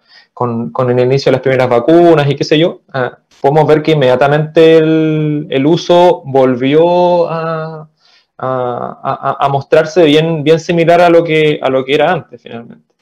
el 0.89 1.01
inicio 1.01 1.29
de 1.29 1.33
las 1.33 1.43
primeras 1.43 1.69
vacunas 1.69 2.31
y 2.31 2.35
qué 2.35 2.45
sé 2.45 2.59
yo, 2.59 2.81
eh, 2.95 3.11
podemos 3.43 3.67
ver 3.67 3.83
que 3.83 3.91
inmediatamente 3.91 4.79
el, 4.79 5.67
uso 5.67 6.23
volvió 6.25 7.29
a, 7.29 7.91
a, 8.39 9.49
mostrarse 9.51 10.03
bien, 10.05 10.43
bien 10.43 10.59
similar 10.59 11.03
a 11.03 11.11
lo, 11.11 11.23
que, 11.23 11.61
a 11.61 11.69
lo 11.69 11.85
que 11.85 11.95
era 11.97 12.11
antes, 12.11 12.41
finalmente. 12.41 12.95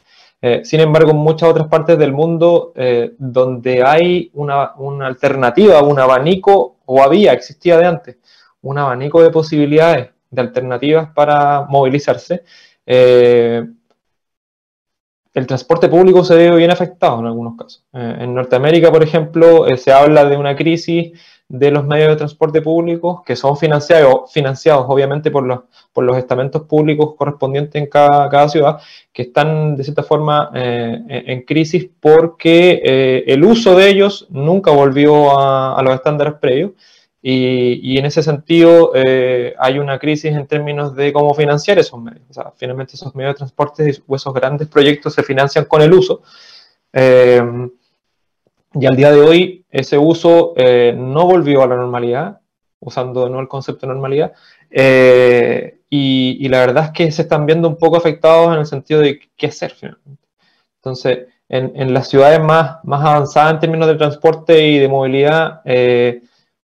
Eh, 0.42 0.62
sin 0.64 0.80
embargo, 0.80 1.12
en 1.12 1.18
muchas 1.18 1.48
otras 1.48 1.68
partes 1.68 1.96
del 1.96 2.12
mundo 2.12 2.72
donde 3.18 3.84
hay 3.84 4.32
una, 4.34 4.72
una, 4.78 5.06
alternativa, 5.06 5.80
un 5.80 6.00
abanico, 6.00 6.78
o 6.86 7.04
había, 7.04 7.32
existía 7.32 7.78
de 7.78 7.86
antes, 7.86 8.16
un 8.62 8.78
abanico 8.78 9.22
de 9.22 9.30
posibilidades, 9.30 10.10
de 10.30 10.40
alternativas 10.40 11.10
para 11.14 11.62
movilizarse, 11.68 12.44
eh, 12.86 13.64
el 15.34 15.46
transporte 15.46 15.88
público 15.88 16.24
se 16.24 16.34
ve 16.34 16.56
bien 16.56 16.70
afectado 16.70 17.20
en 17.20 17.26
algunos 17.26 17.56
casos. 17.56 17.84
Eh, 17.92 18.16
en 18.20 18.34
Norteamérica, 18.34 18.90
por 18.90 19.02
ejemplo, 19.02 19.66
eh, 19.66 19.76
se 19.76 19.92
habla 19.92 20.24
de 20.24 20.36
una 20.36 20.56
crisis 20.56 21.12
de 21.48 21.70
los 21.70 21.84
medios 21.86 22.10
de 22.10 22.16
transporte 22.16 22.60
públicos 22.60 23.22
que 23.24 23.36
son 23.36 23.56
financiados, 23.56 24.32
financiados 24.32 24.86
obviamente 24.88 25.30
por 25.30 25.44
los, 25.44 25.60
por 25.92 26.04
los 26.04 26.16
estamentos 26.18 26.62
públicos 26.62 27.14
correspondientes 27.16 27.80
en 27.80 27.88
cada, 27.88 28.48
ciudad, 28.48 28.80
que 29.12 29.22
están 29.22 29.76
de 29.76 29.84
cierta 29.84 30.02
forma 30.02 30.50
en 30.52 31.42
crisis 31.42 31.88
porque 32.00 33.24
el 33.26 33.42
uso 33.44 33.74
de 33.74 33.88
ellos 33.88 34.26
nunca 34.28 34.72
volvió 34.72 35.38
a, 35.38 35.78
a 35.78 35.82
los 35.82 35.94
estándares 35.94 36.34
previos 36.34 36.72
y, 37.30 37.98
en 37.98 38.06
ese 38.06 38.22
sentido 38.22 38.92
eh, 38.94 39.54
hay 39.58 39.78
una 39.78 39.98
crisis 39.98 40.32
en 40.32 40.46
términos 40.46 40.94
de 40.96 41.12
cómo 41.12 41.34
financiar 41.34 41.78
esos 41.78 42.00
medios. 42.00 42.22
O 42.30 42.32
sea, 42.32 42.52
finalmente 42.56 42.94
esos 42.94 43.14
medios 43.14 43.34
de 43.34 43.38
transporte 43.38 44.02
o 44.06 44.16
esos 44.16 44.32
grandes 44.32 44.68
proyectos 44.68 45.12
se 45.12 45.22
financian 45.22 45.66
con 45.66 45.82
el 45.82 45.92
uso. 45.92 46.22
Eh, 46.90 47.42
y 48.72 48.86
al 48.86 48.96
día 48.96 49.12
de 49.12 49.20
hoy 49.20 49.64
ese 49.70 49.98
uso 49.98 50.54
eh, 50.56 50.94
no 50.96 51.26
volvió 51.26 51.62
a 51.62 51.66
la 51.66 51.76
normalidad, 51.76 52.40
usando 52.80 53.28
no 53.28 53.40
el 53.40 53.48
concepto 53.48 53.86
de 53.86 53.92
normalidad. 53.92 54.32
Y, 55.90 56.48
la 56.48 56.60
verdad 56.60 56.84
es 56.86 56.90
que 56.92 57.12
se 57.12 57.22
están 57.22 57.44
viendo 57.44 57.68
un 57.68 57.76
poco 57.76 57.98
afectados 57.98 58.54
en 58.54 58.60
el 58.60 58.66
sentido 58.66 59.00
de 59.00 59.20
qué 59.36 59.48
hacer 59.48 59.72
finalmente. 59.72 60.26
Entonces, 60.76 61.26
en, 61.50 61.72
en 61.74 61.92
las 61.92 62.08
ciudades 62.08 62.40
más, 62.40 62.82
más 62.84 63.04
avanzadas 63.04 63.52
en 63.52 63.60
términos 63.60 63.88
de 63.88 63.96
transporte 63.96 64.66
y 64.66 64.78
de 64.78 64.88
movilidad, 64.88 65.60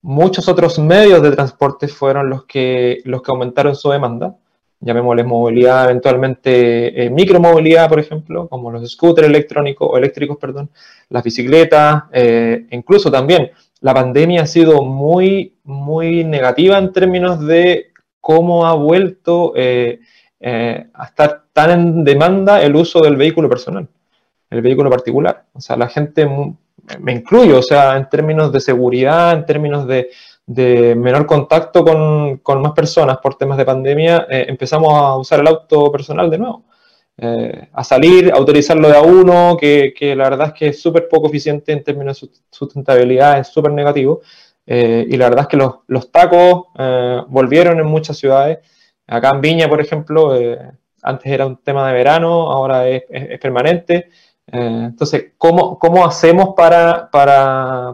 Muchos 0.08 0.48
otros 0.48 0.78
medios 0.78 1.20
de 1.20 1.32
transporte 1.32 1.88
fueron 1.88 2.30
los 2.30 2.44
que, 2.44 3.00
los 3.06 3.22
que 3.22 3.32
aumentaron 3.32 3.74
su 3.74 3.90
demanda, 3.90 4.36
llamémosles 4.78 5.26
movilidad, 5.26 5.86
eventualmente 5.86 7.06
eh, 7.06 7.10
micromovilidad, 7.10 7.88
por 7.88 7.98
ejemplo, 7.98 8.48
como 8.48 8.70
los 8.70 8.88
scooters 8.88 9.26
electrónicos, 9.26 9.88
o 9.90 9.98
eléctricos, 9.98 10.36
perdón, 10.36 10.70
las 11.08 11.24
bicicletas, 11.24 12.04
eh, 12.12 12.68
incluso 12.70 13.10
también 13.10 13.50
la 13.80 13.94
pandemia 13.94 14.42
ha 14.42 14.46
sido 14.46 14.84
muy, 14.84 15.56
muy 15.64 16.22
negativa 16.22 16.78
en 16.78 16.92
términos 16.92 17.44
de 17.44 17.88
cómo 18.20 18.64
ha 18.64 18.74
vuelto 18.74 19.54
eh, 19.56 19.98
a 20.38 21.04
estar 21.04 21.46
tan 21.52 21.70
en 21.70 22.04
demanda 22.04 22.62
el 22.62 22.76
uso 22.76 23.00
del 23.00 23.16
vehículo 23.16 23.48
personal, 23.48 23.88
el 24.50 24.62
vehículo 24.62 24.88
particular. 24.88 25.46
O 25.52 25.60
sea, 25.60 25.76
la 25.76 25.88
gente 25.88 26.28
me 27.00 27.12
incluyo, 27.12 27.58
o 27.58 27.62
sea, 27.62 27.96
en 27.96 28.08
términos 28.08 28.52
de 28.52 28.60
seguridad, 28.60 29.32
en 29.32 29.46
términos 29.46 29.86
de, 29.86 30.08
menor 30.96 31.26
contacto 31.26 31.84
con, 31.84 32.38
con, 32.38 32.62
más 32.62 32.72
personas 32.72 33.18
por 33.18 33.36
temas 33.36 33.58
de 33.58 33.64
pandemia, 33.64 34.26
eh, 34.30 34.46
empezamos 34.48 34.92
a 34.92 35.16
usar 35.16 35.40
el 35.40 35.48
auto 35.48 35.90
personal 35.90 36.30
de 36.30 36.38
nuevo. 36.38 36.64
Eh, 37.18 37.68
a 37.72 37.82
salir, 37.82 38.30
a 38.32 38.38
utilizarlo 38.38 38.88
de 38.88 38.96
a 38.96 39.00
uno, 39.00 39.56
que, 39.58 39.94
que 39.96 40.14
la 40.14 40.24
verdad 40.28 40.48
es 40.48 40.52
que 40.52 40.68
es 40.68 40.80
súper 40.80 41.08
poco 41.08 41.28
eficiente 41.28 41.72
en 41.72 41.82
términos 41.82 42.20
de 42.20 42.28
sustentabilidad, 42.50 43.40
es 43.40 43.48
súper 43.48 43.72
negativo. 43.72 44.20
Eh, 44.66 45.06
y 45.08 45.16
la 45.16 45.28
verdad 45.28 45.42
es 45.42 45.48
que 45.48 45.56
los, 45.56 45.76
los 45.86 46.10
tacos 46.12 46.66
volvieron 47.28 47.80
en 47.80 47.86
muchas 47.86 48.16
ciudades. 48.18 48.58
Acá 49.06 49.30
en 49.30 49.40
Viña, 49.40 49.68
por 49.68 49.80
ejemplo, 49.80 50.34
antes 51.02 51.32
era 51.32 51.46
un 51.46 51.56
tema 51.58 51.86
de 51.88 51.94
verano, 51.94 52.50
ahora 52.52 52.88
es, 52.88 53.04
es, 53.08 53.38
permanente. 53.38 54.10
Entonces, 54.48 55.32
¿cómo, 55.36 55.78
¿cómo, 55.78 56.06
hacemos 56.06 56.54
para, 56.56 57.10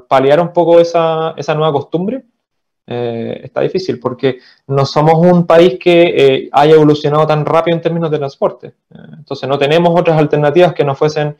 paliar 0.08 0.40
un 0.40 0.52
poco 0.52 0.80
esa, 0.80 1.34
nueva 1.54 1.72
costumbre? 1.72 2.24
Eh, 2.86 3.40
está 3.44 3.60
difícil 3.60 4.00
porque 4.00 4.38
no 4.66 4.84
somos 4.84 5.14
un 5.14 5.46
país 5.46 5.78
que 5.78 6.02
eh, 6.02 6.48
haya 6.52 6.74
evolucionado 6.74 7.26
tan 7.26 7.46
rápido 7.46 7.76
en 7.76 7.82
términos 7.82 8.10
de 8.10 8.18
transporte. 8.18 8.66
Eh, 8.66 8.98
entonces 9.18 9.48
no 9.48 9.58
tenemos 9.58 9.98
otras 9.98 10.18
alternativas 10.18 10.74
que 10.74 10.84
no 10.84 10.94
fuesen 10.94 11.36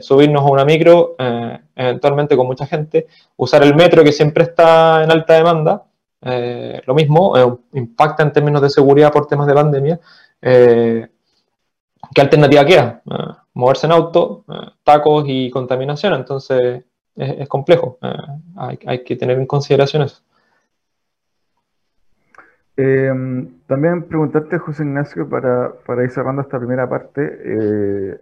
subirnos 0.00 0.42
a 0.42 0.50
una 0.50 0.62
micro, 0.66 1.16
eventualmente 1.74 2.36
con 2.36 2.46
mucha 2.46 2.66
gente, 2.66 3.06
usar 3.36 3.62
el 3.62 3.74
metro 3.74 4.04
que 4.04 4.12
siempre 4.12 4.44
está 4.44 5.02
en 5.02 5.10
alta 5.10 5.32
demanda. 5.32 5.84
lo 6.86 6.94
mismo, 6.94 7.32
impacta 7.72 8.24
en 8.24 8.32
términos 8.32 8.60
de 8.60 8.68
seguridad 8.68 9.10
por 9.10 9.26
temas 9.26 9.46
de 9.46 9.54
pandemia. 9.54 9.98
¿Qué 10.38 11.08
alternativa 12.20 12.66
queda? 12.66 13.00
Moverse 13.54 13.86
en 13.86 13.92
auto, 13.92 14.44
tacos 14.82 15.24
y 15.26 15.50
contaminación. 15.50 16.14
Entonces 16.14 16.84
es, 17.16 17.48
complejo. 17.48 17.98
Hay, 18.56 18.78
hay 18.86 19.04
que 19.04 19.16
tener 19.16 19.38
en 19.38 19.46
consideración 19.46 20.02
eso. 20.02 20.22
Em, 22.76 23.60
también 23.66 24.02
preguntarte, 24.02 24.58
José 24.58 24.82
Ignacio, 24.82 25.28
para, 25.28 25.72
ir 26.02 26.10
cerrando 26.10 26.42
esta 26.42 26.58
primera 26.58 26.88
parte, 26.88 27.40
eh, 27.44 28.20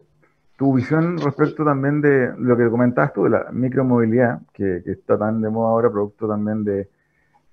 tu 0.59 0.75
visión 0.75 1.17
respecto 1.19 1.65
también 1.65 2.03
de 2.03 2.35
lo 2.37 2.57
que 2.57 2.69
comentabas 2.69 3.15
tú, 3.15 3.25
de 3.25 3.31
la 3.31 3.47
micromovilidad, 3.51 4.43
que, 4.53 4.83
que 4.85 4.93
está 4.93 5.19
tan 5.19 5.41
de 5.41 5.49
moda 5.49 5.71
ahora, 5.71 5.91
producto 5.91 6.29
también 6.29 6.65
de, 6.65 6.89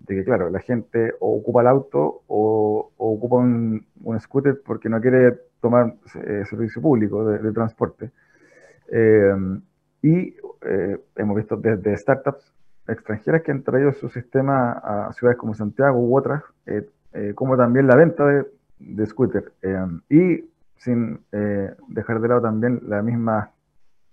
que, 0.05 0.23
claro, 0.23 0.49
la 0.49 0.59
gente 0.59 1.13
o 1.19 1.37
ocupa 1.37 1.61
el 1.61 1.67
auto 1.67 2.23
o, 2.27 2.91
ocupa 2.97 3.37
un, 3.37 3.85
scooter 4.19 4.61
porque 4.65 4.89
no 4.89 4.99
quiere 4.99 5.37
tomar 5.61 5.95
eh, 6.15 6.43
servicio 6.49 6.81
público 6.81 7.25
de, 7.25 7.51
transporte. 7.51 8.11
Em, 8.87 9.61
y 10.01 10.35
eh, 10.61 10.97
hemos 11.15 11.35
visto 11.35 11.57
desde 11.57 11.95
startups 11.97 12.53
extranjeras 12.91 13.41
que 13.43 13.51
han 13.51 13.63
traído 13.63 13.93
su 13.93 14.09
sistema 14.09 14.71
a 14.71 15.13
ciudades 15.13 15.37
como 15.37 15.53
Santiago 15.53 15.99
u 15.99 16.17
otras, 16.17 16.43
eh, 16.65 16.87
eh, 17.13 17.33
como 17.35 17.57
también 17.57 17.87
la 17.87 17.95
venta 17.95 18.25
de, 18.25 18.45
de 18.79 19.05
scooter. 19.05 19.51
Eh, 19.61 19.85
y 20.09 20.49
sin 20.77 21.19
dejar 21.89 22.21
de 22.21 22.27
lado 22.29 22.41
también 22.41 22.79
las 22.87 23.03
mismas 23.03 23.49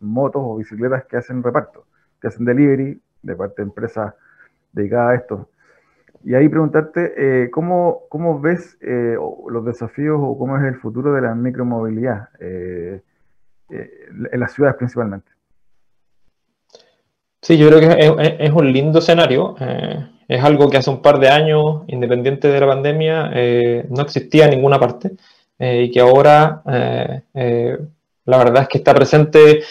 motos 0.01 0.43
o 0.45 0.57
bicicletas 0.57 1.05
que 1.05 1.17
hacen 1.17 1.43
reparto, 1.43 1.87
que 2.21 2.27
hacen 2.27 2.45
delivery 2.45 3.01
de 3.23 3.37
parte 3.37 3.63
de 3.63 3.69
empresas 3.69 4.15
dedicadas 4.73 5.11
a 5.11 5.15
esto. 5.15 5.49
Y 6.27 6.35
ahí 6.35 6.49
preguntarte, 6.49 7.49
¿cómo, 7.53 8.03
¿cómo, 8.11 8.41
ves 8.41 8.77
los 8.81 9.65
desafíos 9.65 10.19
o 10.21 10.37
cómo 10.37 10.59
es 10.59 10.65
el 10.65 10.75
futuro 10.75 11.15
de 11.15 11.23
la 11.23 11.35
micromovilidad 11.37 12.29
en 12.41 13.01
las 14.41 14.53
ciudades 14.53 14.77
principalmente? 14.77 15.31
Sí, 17.47 17.57
yo 17.59 17.69
creo 17.69 17.79
que 17.79 18.45
es, 18.45 18.51
un 18.51 18.73
lindo 18.73 18.99
escenario. 18.99 19.55
Eh, 19.61 20.05
es 20.27 20.43
algo 20.43 20.69
que 20.69 20.79
hace 20.79 20.91
un 20.91 21.01
par 21.01 21.21
de 21.21 21.29
años, 21.29 21.83
independiente 21.87 22.49
de 22.49 22.59
la 22.59 22.67
pandemia, 22.67 23.31
eh, 23.35 23.87
no 23.89 24.03
existía 24.03 24.47
en 24.47 24.51
ninguna 24.51 24.81
parte 24.81 25.12
eh, 25.61 25.85
y 25.85 25.91
que 25.93 26.01
ahora 26.01 26.62
la 28.27 28.39
verdad 28.39 28.62
es 28.62 28.69
que 28.69 28.79
está 28.79 28.95
presente 28.95 29.62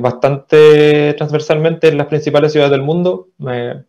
bastante 0.00 1.14
transversalmente 1.14 1.88
en 1.88 1.98
las 1.98 2.06
principales 2.06 2.52
ciudades 2.52 2.72
del 2.72 2.82
mundo. 2.82 3.28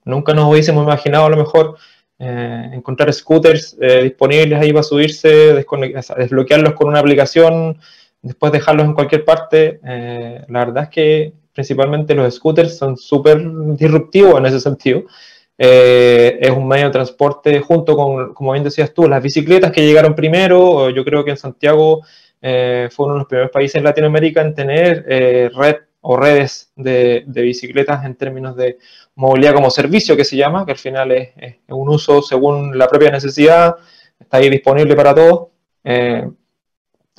nunca 0.04 0.34
nos 0.34 0.52
hubiésemos 0.52 0.84
imaginado 0.84 1.26
a 1.26 1.30
lo 1.30 1.38
mejor 1.38 1.76
encontrar 2.18 3.14
scooters 3.14 3.78
disponibles 4.04 4.60
ahí 4.60 4.74
para 4.74 4.84
subirse, 4.84 5.54
desbloquearlos 6.18 6.74
con 6.74 6.90
una 6.90 7.00
aplicación, 7.00 7.80
después 8.22 8.52
dejarlos 8.52 8.86
en 8.88 8.94
cualquier 8.94 9.24
parte. 9.24 9.80
la 9.84 10.66
verdad 10.66 10.84
es 10.84 10.90
que 10.90 11.34
principalmente 11.56 12.14
los 12.14 12.36
scooters, 12.36 12.78
son 12.78 12.98
súper 12.98 13.42
disruptivos 13.78 14.38
en 14.38 14.46
ese 14.46 14.60
sentido. 14.60 15.06
Eh, 15.58 16.38
es 16.42 16.52
un 16.52 16.68
medio 16.68 16.88
de 16.88 16.92
transporte 16.92 17.62
junto 17.62 17.96
con, 17.96 18.34
como 18.34 18.52
bien 18.52 18.66
decías 18.66 18.94
tú, 18.94 19.08
las 19.08 19.24
bicicletas 19.24 19.72
que 19.72 19.86
llegaron 19.86 20.14
primero. 20.14 20.90
Yo 20.90 21.06
creo 21.06 21.24
que 21.24 21.32
en 21.32 21.38
Santiago 21.38 22.02
eh, 22.42 22.90
fue 22.92 23.06
uno 23.06 23.16
de 23.16 23.20
los 23.20 23.28
primeros 23.28 23.52
países 23.52 23.76
en 23.76 23.84
Latinoamérica 23.84 24.42
en 24.42 24.54
tener 24.54 25.06
eh, 25.08 25.50
red 25.56 25.76
o 26.02 26.18
redes 26.18 26.72
de, 26.76 27.24
bicicletas 27.28 28.06
en 28.06 28.16
términos 28.16 28.56
de 28.56 28.78
movilidad 29.16 29.54
como 29.54 29.72
servicio, 29.72 30.16
que 30.16 30.24
se 30.24 30.38
llama, 30.38 30.66
que 30.66 30.74
al 30.74 30.78
final 30.78 31.12
es, 31.12 31.34
un 31.70 31.90
uso 31.90 32.22
según 32.22 32.78
la 32.78 32.88
propia 32.88 33.10
necesidad, 33.10 33.76
está 34.20 34.38
ahí 34.38 34.50
disponible 34.50 34.96
para 34.96 35.16
todos. 35.16 35.48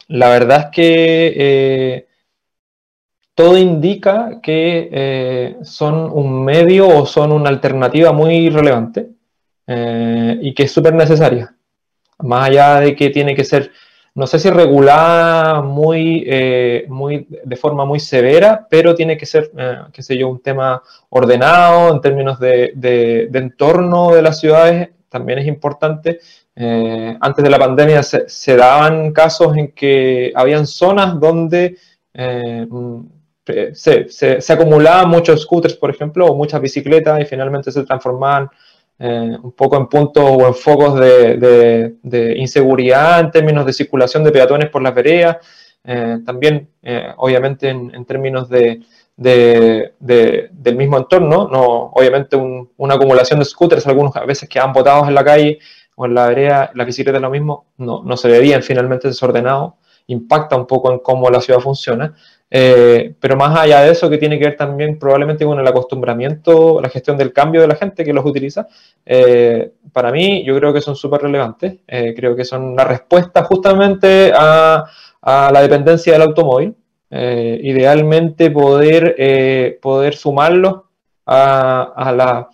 la 0.08 0.28
verdad 0.28 0.60
es 0.60 0.66
que 0.72 2.06
todo 3.36 3.58
indica 3.58 4.40
que 4.42 4.88
eh, 4.90 5.56
son 5.62 6.10
un 6.10 6.42
medio 6.42 6.88
o 6.88 7.04
son 7.04 7.32
una 7.32 7.50
alternativa 7.50 8.10
muy 8.10 8.48
relevante 8.48 9.10
eh, 9.66 10.38
y 10.40 10.54
que 10.54 10.62
es 10.62 10.72
súper 10.72 10.94
necesaria. 10.94 11.54
Más 12.20 12.48
allá 12.48 12.80
de 12.80 12.96
que 12.96 13.10
tiene 13.10 13.36
que 13.36 13.44
ser, 13.44 13.70
no 14.16 14.26
sé 14.26 14.38
si 14.38 14.48
regulada 14.50 15.60
muy, 15.60 16.24
eh, 16.26 16.86
muy, 16.88 17.26
de 17.28 17.56
forma 17.56 17.84
muy 17.84 18.00
severa, 18.00 18.66
pero 18.68 18.94
tiene 18.94 19.18
que 19.18 19.26
ser, 19.26 19.50
qué 19.92 20.02
sé 20.02 20.16
yo, 20.16 20.28
un 20.28 20.40
tema 20.40 20.82
ordenado 21.10 21.92
en 21.92 22.00
términos 22.00 22.40
de, 22.40 22.72
de, 22.74 23.28
entorno 23.34 24.12
de 24.12 24.22
las 24.22 24.40
ciudades, 24.40 24.88
también 25.10 25.38
es 25.38 25.46
importante. 25.46 26.20
antes 26.56 27.44
de 27.44 27.50
la 27.50 27.58
pandemia 27.58 28.02
se, 28.02 28.26
se, 28.26 28.56
daban 28.56 29.12
casos 29.12 29.54
en 29.56 29.72
que 29.72 30.32
habían 30.34 30.66
zonas 30.66 31.20
donde 31.20 31.76
se, 33.74 34.08
se, 34.40 34.52
acumulaban 34.52 35.08
muchos 35.08 35.42
scooters, 35.42 35.74
por 35.74 35.90
ejemplo, 35.90 36.26
o 36.26 36.34
muchas 36.34 36.60
bicicletas 36.60 37.20
y 37.20 37.26
finalmente 37.26 37.70
se 37.70 37.84
transformaban 37.84 38.48
eh, 38.98 39.36
un 39.42 39.52
poco 39.52 39.76
en 39.76 39.88
puntos 39.88 40.24
o 40.26 40.46
en 40.46 40.54
focos 40.54 40.98
de, 40.98 42.34
inseguridad 42.38 43.20
en 43.20 43.30
términos 43.30 43.66
de 43.66 43.74
circulación 43.74 44.24
de 44.24 44.32
peatones 44.32 44.70
por 44.70 44.82
las 44.82 44.94
veredas, 44.94 45.36
eh, 45.84 46.18
también 46.24 46.70
eh, 46.82 47.12
obviamente 47.18 47.68
en, 47.68 48.04
términos 48.06 48.48
de, 48.48 48.80
del 49.16 50.76
mismo 50.76 50.96
entorno, 50.96 51.46
no, 51.46 51.90
obviamente 51.92 52.36
una 52.36 52.94
acumulación 52.94 53.38
de 53.38 53.44
scooters, 53.44 53.86
algunos 53.86 54.16
a 54.16 54.24
veces 54.24 54.48
quedan 54.48 54.72
botados 54.72 55.06
en 55.08 55.14
la 55.14 55.24
calle 55.24 55.58
o 55.94 56.06
en 56.06 56.14
la 56.14 56.28
vereda, 56.28 56.70
la 56.74 56.84
bicicleta 56.84 57.18
es 57.18 57.22
lo 57.22 57.30
mismo, 57.30 57.66
no, 57.76 58.02
no 58.02 58.16
se 58.16 58.28
veían 58.28 58.62
finalmente 58.62 59.08
desordenados, 59.08 59.74
impacta 60.06 60.56
un 60.56 60.66
poco 60.66 60.90
en 60.90 61.00
cómo 61.00 61.28
la 61.30 61.40
ciudad 61.40 61.60
funciona. 61.60 62.14
Eh, 62.48 63.14
pero 63.18 63.36
más 63.36 63.58
allá 63.58 63.82
de 63.82 63.90
eso, 63.90 64.08
que 64.08 64.18
tiene 64.18 64.38
que 64.38 64.44
ver 64.44 64.56
también 64.56 64.98
probablemente 64.98 65.44
con 65.44 65.58
el 65.58 65.66
acostumbramiento, 65.66 66.80
la 66.80 66.88
gestión 66.88 67.16
del 67.16 67.32
cambio 67.32 67.60
de 67.60 67.66
la 67.66 67.74
gente 67.74 68.04
que 68.04 68.12
los 68.12 68.24
utiliza, 68.24 68.68
eh, 69.04 69.72
para 69.92 70.12
mí 70.12 70.44
yo 70.44 70.56
creo 70.56 70.72
que 70.72 70.80
son 70.80 70.96
súper 70.96 71.22
relevantes. 71.22 71.78
Eh, 71.86 72.14
creo 72.16 72.36
que 72.36 72.44
son 72.44 72.64
una 72.64 72.84
respuesta 72.84 73.42
justamente 73.44 74.32
a, 74.34 74.84
la 75.22 75.60
dependencia 75.60 76.12
del 76.12 76.22
automóvil. 76.22 76.76
idealmente 77.10 78.50
poder, 78.50 79.16
poder 79.80 80.14
sumarlos 80.14 80.82
a, 81.26 82.12
la, 82.16 82.48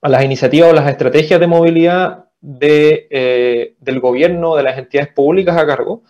a, 0.00 0.08
las 0.08 0.24
iniciativas 0.24 0.70
o 0.70 0.72
las 0.74 0.88
estrategias 0.88 1.40
de 1.40 1.46
movilidad 1.48 2.26
de, 2.40 3.74
del 3.80 4.00
gobierno, 4.00 4.54
de 4.54 4.62
las 4.62 4.78
entidades 4.78 5.12
públicas 5.12 5.56
a 5.56 5.66
cargo. 5.66 6.04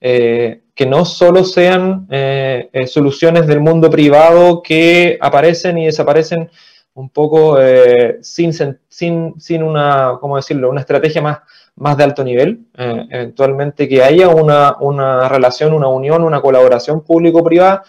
Eh, 0.00 0.60
que 0.74 0.84
no 0.84 1.06
solo 1.06 1.42
sean 1.42 2.06
eh, 2.10 2.68
eh, 2.70 2.86
soluciones 2.86 3.46
del 3.46 3.60
mundo 3.60 3.88
privado 3.88 4.62
que 4.62 5.16
aparecen 5.22 5.78
y 5.78 5.86
desaparecen 5.86 6.50
un 6.92 7.08
poco 7.08 7.58
sin, 8.22 8.54
sin, 8.88 9.34
sin, 9.38 9.62
una, 9.62 10.16
¿cómo 10.18 10.36
decirlo?, 10.36 10.70
una 10.70 10.80
estrategia 10.80 11.20
más, 11.20 11.40
más 11.74 11.94
de 11.98 12.04
alto 12.04 12.24
nivel, 12.24 12.60
eventualmente 12.74 13.86
que 13.86 14.02
haya 14.02 14.30
una, 14.30 14.76
una, 14.80 15.28
relación, 15.28 15.74
una 15.74 15.88
unión, 15.88 16.24
una 16.24 16.40
colaboración 16.40 17.02
público-privada 17.04 17.84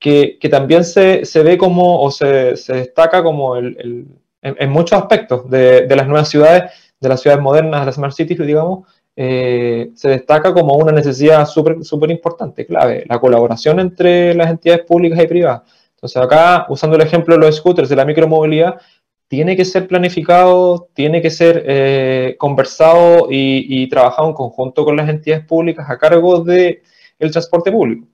que, 0.00 0.36
que, 0.40 0.48
también 0.48 0.82
se, 0.82 1.24
se, 1.24 1.44
ve 1.44 1.56
como 1.56 2.02
o 2.02 2.10
se, 2.10 2.56
se 2.56 2.72
destaca 2.72 3.22
como 3.22 3.54
el, 3.54 3.76
el, 3.78 4.06
en, 4.42 4.70
muchos 4.70 4.98
aspectos 4.98 5.48
de, 5.48 5.86
de 5.86 5.96
las 5.96 6.08
nuevas 6.08 6.28
ciudades, 6.28 6.72
de 6.98 7.08
las 7.08 7.20
ciudades 7.20 7.42
modernas, 7.42 7.80
de 7.80 7.86
las 7.86 7.94
smart 7.94 8.14
cities, 8.14 8.44
digamos, 8.44 8.84
eh, 9.16 9.90
se 9.94 10.08
destaca 10.08 10.52
como 10.54 10.74
una 10.74 10.92
necesidad 10.92 11.46
súper 11.46 11.84
super 11.84 12.10
importante, 12.10 12.66
clave, 12.66 13.04
la 13.08 13.18
colaboración 13.18 13.80
entre 13.80 14.34
las 14.34 14.50
entidades 14.50 14.84
públicas 14.86 15.22
y 15.22 15.26
privadas. 15.26 15.62
Entonces 15.94 16.22
acá, 16.22 16.66
usando 16.68 16.96
el 16.96 17.02
ejemplo 17.02 17.34
de 17.34 17.40
los 17.40 17.56
scooters, 17.56 17.88
de 17.88 17.96
la 17.96 18.04
micromovilidad, 18.06 18.80
tiene 19.28 19.56
que 19.56 19.64
ser 19.64 19.86
planificado, 19.86 20.88
tiene 20.94 21.22
que 21.22 21.30
ser 21.30 21.62
eh, 21.66 22.34
conversado 22.38 23.28
y, 23.30 23.88
trabajado 23.88 24.28
en 24.28 24.34
conjunto 24.34 24.84
con 24.84 24.96
las 24.96 25.08
entidades 25.08 25.44
públicas 25.44 25.88
a 25.88 25.98
cargo 25.98 26.40
del 26.40 26.80
el 27.18 27.30
transporte 27.30 27.70
público. 27.70 28.08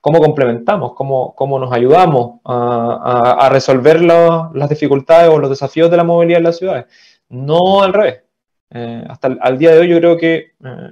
¿Cómo 0.00 0.20
complementamos? 0.20 0.94
¿Cómo, 0.94 1.34
cómo 1.34 1.58
nos 1.58 1.72
ayudamos 1.72 2.40
a, 2.44 3.48
resolver 3.50 4.00
las 4.00 4.68
dificultades 4.70 5.28
o 5.28 5.38
los 5.38 5.50
desafíos 5.50 5.90
de 5.90 5.96
la 5.96 6.04
movilidad 6.04 6.38
en 6.38 6.44
las 6.44 6.58
ciudades? 6.58 6.86
No 7.28 7.82
al 7.82 7.92
revés. 7.92 8.22
Eh, 8.70 9.04
hasta 9.08 9.28
el, 9.28 9.58
día 9.58 9.72
de 9.72 9.80
hoy 9.80 9.88
yo 9.88 9.98
creo 9.98 10.16
que 10.16 10.52
eh, 10.64 10.90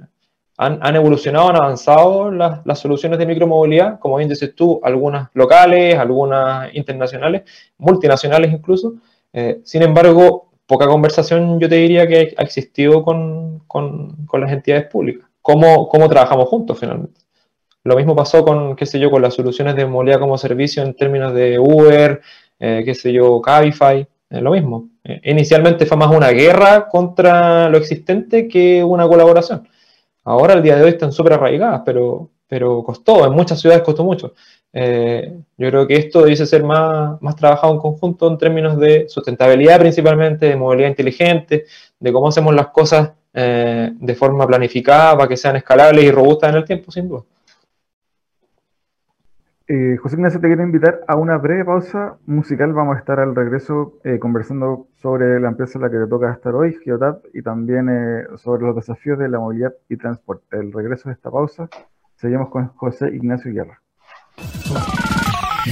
han, 0.57 0.95
evolucionado, 0.95 1.49
han 1.49 1.57
avanzado 1.57 2.31
las, 2.31 2.79
soluciones 2.79 3.19
de 3.19 3.25
micromovilidad, 3.25 3.99
como 3.99 4.17
bien 4.17 4.29
dices 4.29 4.55
tú, 4.55 4.79
algunas 4.83 5.29
locales, 5.33 5.95
algunas 5.97 6.73
internacionales, 6.73 7.43
multinacionales 7.77 8.51
incluso. 8.53 8.95
Eh, 9.33 9.59
sin 9.63 9.81
embargo, 9.81 10.51
poca 10.65 10.87
conversación 10.87 11.59
yo 11.59 11.67
te 11.67 11.75
diría 11.75 12.07
que 12.07 12.33
ha 12.37 12.43
existido 12.43 13.03
con, 13.03 13.63
las 14.33 14.51
entidades 14.51 14.87
públicas. 14.87 15.27
¿Cómo, 15.41 15.87
¿Cómo, 15.89 16.09
trabajamos 16.09 16.47
juntos 16.47 16.79
finalmente? 16.79 17.21
Lo 17.83 17.95
mismo 17.95 18.15
pasó 18.15 18.43
con, 18.43 18.75
qué 18.75 18.85
sé 18.85 18.99
yo, 18.99 19.11
con 19.11 19.21
las 19.21 19.35
soluciones 19.35 19.75
de 19.75 19.85
movilidad 19.85 20.19
como 20.19 20.37
servicio 20.37 20.81
en 20.81 20.95
términos 20.95 21.33
de 21.33 21.59
Uber, 21.59 22.21
qué 22.57 22.95
sé 22.95 23.13
yo, 23.13 23.39
Cabify, 23.41 24.07
lo 24.41 24.51
mismo. 24.51 24.89
inicialmente 25.23 25.85
fue 25.85 25.97
más 25.97 26.11
una 26.15 26.29
guerra 26.29 26.87
contra 26.87 27.69
lo 27.69 27.77
existente 27.77 28.47
que 28.47 28.83
una 28.83 29.07
colaboración. 29.07 29.67
Ahora, 30.23 30.53
el 30.53 30.63
día 30.63 30.75
de 30.75 30.83
hoy, 30.83 30.89
están 30.89 31.11
súper 31.11 31.33
arraigadas, 31.33 31.81
pero, 31.85 32.31
pero 32.47 32.83
costó, 32.83 33.25
en 33.25 33.33
muchas 33.33 33.59
ciudades 33.61 33.83
costó 33.83 34.03
mucho. 34.03 34.33
Eh, 34.73 35.33
yo 35.57 35.69
creo 35.69 35.87
que 35.87 35.95
esto 35.95 36.21
debe 36.23 36.35
ser 36.35 36.63
más, 36.63 37.21
más 37.21 37.35
trabajado 37.37 37.73
en 37.73 37.79
conjunto 37.79 38.27
en 38.27 38.37
términos 38.37 38.77
de 38.77 39.07
sustentabilidad 39.07 39.79
principalmente, 39.79 40.47
de 40.47 40.55
movilidad 40.57 40.89
inteligente, 40.89 41.65
de 41.99 42.11
cómo 42.11 42.27
hacemos 42.27 42.53
las 42.53 42.67
cosas 42.67 43.11
eh, 43.33 43.91
de 43.93 44.15
forma 44.15 44.45
planificada 44.45 45.15
para 45.15 45.29
que 45.29 45.37
sean 45.37 45.55
escalables 45.55 46.03
y 46.03 46.11
robustas 46.11 46.49
en 46.49 46.55
el 46.57 46.65
tiempo, 46.65 46.91
sin 46.91 47.07
duda. 47.07 47.23
Eh, 49.67 49.97
José 49.99 50.15
Ignacio, 50.15 50.39
te 50.39 50.45
quiero 50.45 50.61
invitar 50.61 51.01
a 51.07 51.15
una 51.15 51.37
breve 51.37 51.65
pausa 51.65 52.17
musical. 52.27 52.71
Vamos 52.73 52.97
a 52.97 52.99
estar 52.99 53.19
al 53.19 53.35
regreso 53.35 53.99
eh, 54.03 54.19
conversando 54.19 54.87
sobre 55.01 55.39
la 55.39 55.47
empresa 55.47 55.79
en 55.79 55.81
la 55.81 55.89
que 55.89 55.97
te 55.97 56.07
toca 56.07 56.31
estar 56.31 56.53
hoy, 56.53 56.77
Geotap, 56.83 57.25
y 57.33 57.41
también 57.41 57.89
eh, 57.89 58.25
sobre 58.37 58.63
los 58.63 58.75
desafíos 58.75 59.17
de 59.17 59.27
la 59.27 59.39
movilidad 59.39 59.73
y 59.89 59.97
transporte. 59.97 60.57
El 60.57 60.71
regreso 60.71 61.09
de 61.09 61.15
esta 61.15 61.31
pausa, 61.31 61.67
seguimos 62.15 62.49
con 62.49 62.67
José 62.75 63.07
Ignacio 63.07 63.51
Guerra. 63.51 63.81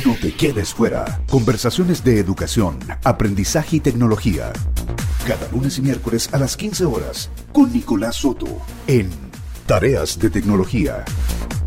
No 0.04 0.14
te 0.20 0.34
quedes 0.36 0.74
fuera. 0.74 1.06
Conversaciones 1.30 2.04
de 2.04 2.18
educación, 2.18 2.80
aprendizaje 3.04 3.76
y 3.76 3.80
tecnología. 3.80 4.52
Cada 5.28 5.52
lunes 5.52 5.78
y 5.78 5.84
miércoles 5.84 6.34
a 6.34 6.40
las 6.40 6.58
15 6.58 6.86
horas 6.86 7.32
con 7.54 7.72
Nicolás 7.72 8.16
Soto 8.16 8.48
en 8.88 9.10
Tareas 9.66 10.20
de 10.20 10.30
Tecnología. 10.30 11.06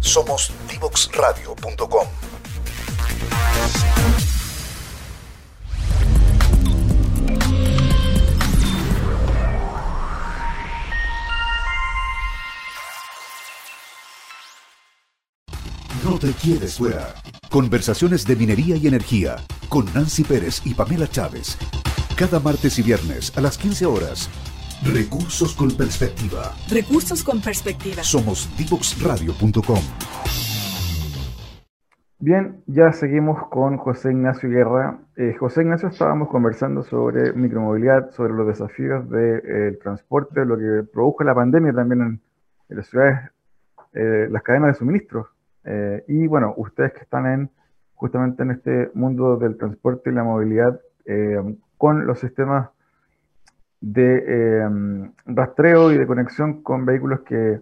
Somos 0.01 0.53
divoxradio.com. 0.71 2.07
No 16.05 16.19
te 16.19 16.33
quieres 16.33 16.75
fuera. 16.77 17.15
Conversaciones 17.49 18.27
de 18.27 18.37
minería 18.37 18.77
y 18.77 18.87
energía 18.87 19.37
con 19.71 19.87
Nancy 19.95 20.23
Pérez 20.23 20.61
y 20.65 20.75
Pamela 20.75 21.09
Chávez. 21.09 21.57
Cada 22.15 22.41
martes 22.41 22.79
y 22.79 22.83
viernes 22.83 23.33
a 23.37 23.41
las 23.41 23.57
15 23.57 23.87
horas. 23.87 24.29
Recursos 24.85 25.57
con 25.57 25.71
perspectiva. 25.71 26.53
Recursos 26.71 27.25
con 27.25 27.41
perspectiva. 27.41 28.03
Somos 28.03 28.47
divoxradio.com. 28.59 29.81
Bien, 32.19 32.63
ya 32.67 32.93
seguimos 32.93 33.49
con 33.49 33.79
José 33.79 34.13
Ignacio 34.13 34.51
Guerra. 34.51 34.99
Eh, 35.17 35.35
José 35.39 35.63
Ignacio, 35.63 35.89
estábamos 35.89 36.29
conversando 36.29 36.83
sobre 36.83 37.33
micromovilidad, 37.33 38.11
sobre 38.11 38.35
los 38.35 38.47
desafíos 38.47 39.09
del 39.09 39.43
eh, 39.45 39.79
transporte, 39.83 40.45
lo 40.45 40.59
que 40.59 40.87
produjo 40.93 41.25
la 41.25 41.35
pandemia 41.35 41.73
también 41.73 42.21
en, 42.69 42.77
las 42.77 42.87
ciudades, 42.87 43.31
eh, 43.95 44.29
las 44.31 44.43
cadenas 44.43 44.69
de 44.69 44.75
suministro. 44.75 45.31
y 46.07 46.27
bueno, 46.27 46.55
ustedes 46.59 46.93
que 46.93 47.01
están 47.01 47.27
en 47.27 47.51
justamente 47.95 48.43
en 48.43 48.51
este 48.53 48.91
mundo 48.95 49.37
del 49.37 49.57
transporte 49.57 50.11
y 50.11 50.13
la 50.13 50.23
movilidad, 50.23 50.79
con 51.77 52.07
los 52.07 52.21
sistemas 52.21 52.71
de 53.81 55.09
rastreo 55.27 55.93
y 55.93 55.99
de 55.99 56.07
conexión 56.07 56.63
con 56.63 56.87
vehículos 56.87 57.21
que 57.21 57.61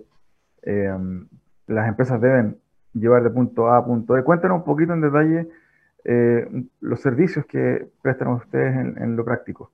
las 1.67 1.89
empresas 1.89 2.21
deben 2.21 2.59
llevar 2.95 3.23
de 3.23 3.31
punto 3.31 3.69
A 3.69 3.79
a 3.79 3.85
punto 3.85 4.15
B. 4.15 4.23
Cuéntanos 4.23 4.59
un 4.59 4.65
poquito 4.65 4.93
en 4.93 5.01
detalle 5.01 5.49
eh, 6.05 6.47
los 6.81 7.01
servicios 7.01 7.45
que 7.47 7.87
prestan 8.03 8.29
ustedes 8.29 8.75
en, 8.75 9.17
lo 9.17 9.25
práctico. 9.25 9.71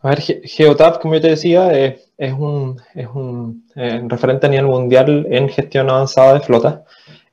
A 0.00 0.08
ver, 0.08 0.18
Geotap, 0.18 1.00
como 1.00 1.14
yo 1.14 1.20
te 1.20 1.28
decía, 1.28 1.72
es, 1.72 2.32
un, 2.32 2.76
es 2.94 3.06
un 3.06 3.64
eh, 3.76 4.02
referente 4.08 4.46
a 4.46 4.50
nivel 4.50 4.66
mundial 4.66 5.26
en 5.30 5.48
gestión 5.48 5.88
avanzada 5.90 6.34
de 6.34 6.40
flota. 6.40 6.82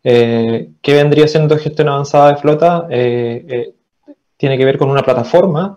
Eh, 0.03 0.69
¿Qué 0.81 0.93
vendría 0.93 1.27
siendo 1.27 1.57
gestión 1.57 1.89
avanzada 1.89 2.33
de 2.33 2.37
flota? 2.37 2.87
Tiene 4.39 4.57
que 4.57 4.63
ver 4.63 4.77
con 4.77 4.89
una 4.89 5.03
plataforma 5.03 5.75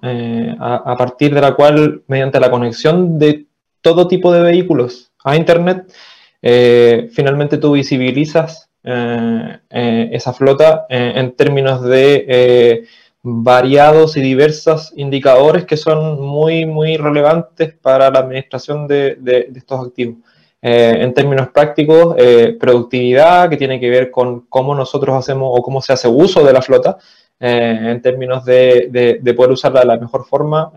a, 0.60 0.94
partir 0.96 1.34
de 1.34 1.40
la 1.40 1.52
cual, 1.54 2.04
mediante 2.06 2.38
la 2.38 2.48
conexión 2.48 3.18
de 3.18 3.46
todo 3.80 4.06
tipo 4.06 4.32
de 4.32 4.40
vehículos 4.40 5.10
a 5.24 5.34
Internet, 5.34 5.92
eh, 6.40 7.08
finalmente 7.12 7.58
tú 7.58 7.72
visibilizas 7.72 8.70
eh, 8.84 9.58
eh, 9.68 10.10
esa 10.12 10.32
flota 10.32 10.86
en 10.88 11.32
términos 11.32 11.82
de 11.82 12.86
variados 13.20 14.16
y 14.16 14.20
diversos 14.20 14.92
indicadores 14.96 15.64
que 15.64 15.76
son 15.76 16.20
muy, 16.20 16.64
muy 16.64 16.96
relevantes 16.96 17.74
para 17.74 18.10
la 18.10 18.20
administración 18.20 18.86
de, 18.86 19.48
estos 19.56 19.88
activos. 19.88 20.18
en 20.60 21.12
términos 21.14 21.48
prácticos, 21.48 22.14
productividad, 22.60 23.50
que 23.50 23.56
tiene 23.56 23.80
que 23.80 23.90
ver 23.90 24.12
con 24.12 24.42
cómo 24.48 24.72
nosotros 24.76 25.16
hacemos 25.16 25.50
o 25.52 25.62
cómo 25.62 25.82
se 25.82 25.92
hace 25.92 26.06
uso 26.06 26.44
de 26.44 26.52
la 26.52 26.62
flota, 26.62 26.98
en 27.44 28.00
términos 28.00 28.44
de, 28.44 29.18
de, 29.20 29.34
poder 29.34 29.50
usarla 29.50 29.80
de 29.80 29.86
la 29.86 29.98
mejor 29.98 30.24
forma, 30.24 30.72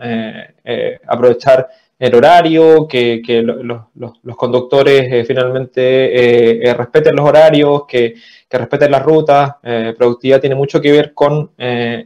aprovechar 1.06 1.68
el 1.98 2.14
horario, 2.14 2.86
que, 2.86 3.22
los, 3.42 4.36
conductores 4.36 5.10
eh, 5.10 5.24
finalmente 5.24 5.80
eh, 5.80 6.60
eh, 6.62 6.74
respeten 6.74 7.16
los 7.16 7.26
horarios, 7.26 7.84
que, 7.88 8.14
respeten 8.50 8.90
las 8.90 9.02
rutas. 9.02 9.56
productividad 9.96 10.40
tiene 10.40 10.54
mucho 10.54 10.80
que 10.80 10.92
ver 10.92 11.12
con, 11.14 11.52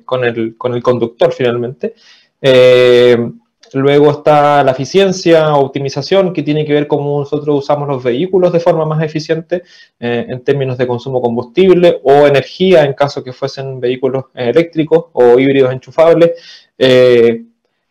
con, 0.04 0.24
el, 0.24 0.56
conductor 0.56 1.32
finalmente. 1.32 1.94
Luego 3.72 4.10
está 4.10 4.62
la 4.64 4.72
eficiencia, 4.72 5.54
optimización, 5.54 6.32
que 6.32 6.42
tiene 6.42 6.64
que 6.64 6.72
ver 6.72 6.86
cómo 6.86 7.20
nosotros 7.20 7.58
usamos 7.58 7.88
los 7.88 8.02
vehículos 8.02 8.52
de 8.52 8.60
forma 8.60 8.84
más 8.84 9.02
eficiente 9.02 9.62
en 9.98 10.42
términos 10.42 10.78
de 10.78 10.86
consumo 10.86 11.20
combustible 11.20 12.00
o 12.02 12.26
energía 12.26 12.84
en 12.84 12.94
caso 12.94 13.22
que 13.22 13.32
fuesen 13.32 13.80
vehículos 13.80 14.24
eléctricos 14.34 15.06
o 15.12 15.38
híbridos 15.38 15.72
enchufables 15.72 16.32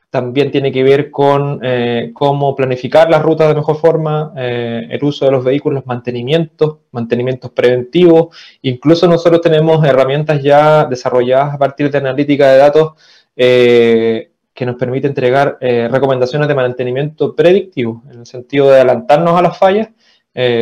también 0.09 0.51
tiene 0.51 0.71
que 0.71 0.83
ver 0.83 1.11
con 1.11 1.59
eh, 1.61 2.11
cómo 2.13 2.55
planificar 2.55 3.09
las 3.09 3.21
rutas 3.21 3.47
de 3.47 3.55
mejor 3.55 3.77
forma, 3.77 4.33
eh, 4.35 4.87
el 4.89 5.03
uso 5.03 5.25
de 5.25 5.31
los 5.31 5.43
vehículos, 5.43 5.85
mantenimientos, 5.85 6.77
mantenimientos 6.91 7.51
preventivos. 7.51 8.35
Incluso 8.63 9.07
nosotros 9.07 9.41
tenemos 9.41 9.85
herramientas 9.85 10.41
ya 10.41 10.85
desarrolladas 10.85 11.53
a 11.53 11.57
partir 11.59 11.91
de 11.91 11.97
analítica 11.99 12.51
de 12.51 12.57
datos 12.57 12.93
eh, 13.35 14.28
que 14.59 14.65
nos 14.65 14.75
permite 14.75 15.07
entregar 15.07 15.57
recomendaciones 15.61 16.49
de 16.49 16.53
mantenimiento 16.53 17.33
predictivo, 17.33 18.03
en 18.11 18.19
el 18.19 18.25
sentido 18.25 18.69
de 18.69 18.75
adelantarnos 18.75 19.39
a 19.39 19.41
las 19.41 19.57
fallas, 19.57 19.87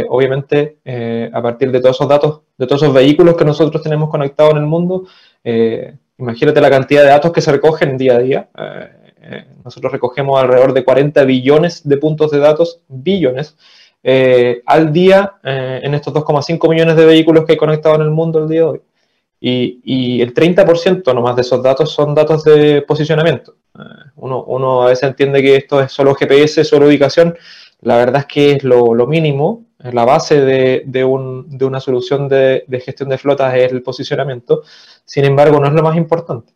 obviamente 0.08 0.78
a 1.34 1.42
partir 1.42 1.72
de 1.72 1.80
todos 1.80 1.96
esos 1.96 2.08
datos, 2.08 2.42
de 2.56 2.68
todos 2.68 2.84
esos 2.84 2.94
vehículos 2.94 3.36
que 3.36 3.44
nosotros 3.44 3.82
tenemos 3.82 4.12
conectados 4.12 4.52
en 4.52 4.58
el 4.58 4.68
mundo. 4.68 5.08
imagínate 6.20 6.62
la 6.62 6.70
cantidad 6.70 7.02
de 7.02 7.10
datos 7.10 7.32
que 7.32 7.42
se 7.42 7.52
recogen 7.52 7.98
día 7.98 8.18
a 8.18 8.20
día 8.20 8.50
eh, 9.30 9.46
nosotros 9.64 9.92
recogemos 9.92 10.40
alrededor 10.40 10.74
de 10.74 10.86
40 10.86 11.24
billones 11.26 11.88
de 11.88 11.98
puntos 11.98 12.32
de 12.32 12.40
datos, 12.40 12.80
billones, 12.88 13.58
eh, 14.02 14.62
al 14.66 14.94
día 14.94 15.34
eh, 15.44 15.82
en 15.84 15.94
estos 15.94 16.14
2,5 16.14 16.70
millones 16.70 16.96
de 16.96 17.06
vehículos 17.06 17.44
que 17.44 17.54
hay 17.54 17.58
conectados 17.58 18.00
en 18.00 18.06
el 18.06 18.12
mundo 18.12 18.40
el 18.40 18.48
día 18.48 18.62
de 18.62 18.66
hoy. 18.66 18.82
Y, 19.40 20.22
el 20.22 20.34
30% 20.34 21.14
nomás 21.14 21.36
de 21.36 21.42
esos 21.44 21.62
datos 21.62 21.92
son 21.92 22.16
datos 22.16 22.44
de 22.44 22.82
posicionamiento. 22.82 23.56
Uno, 24.16 24.84
a 24.84 24.88
veces 24.88 25.04
entiende 25.04 25.42
que 25.42 25.56
esto 25.56 25.82
es 25.82 25.92
solo 25.92 26.16
GPS, 26.16 26.64
solo 26.64 26.88
ubicación. 26.88 27.36
La 27.82 27.98
verdad 27.98 28.22
es 28.22 28.26
que 28.26 28.52
es 28.54 28.64
lo, 28.64 29.08
mínimo, 29.08 29.68
la 29.78 30.06
base 30.06 30.42
de, 30.42 31.06
una 31.06 31.80
solución 31.80 32.28
de, 32.28 32.64
de, 32.68 32.80
gestión 32.80 33.10
de 33.10 33.18
flotas 33.18 33.54
es 33.56 33.72
el 33.72 33.84
posicionamiento. 33.84 34.64
Sin 35.06 35.26
embargo, 35.26 35.60
no 35.60 35.68
es 35.68 35.74
lo 35.74 35.84
más 35.84 35.96
importante. 35.96 36.54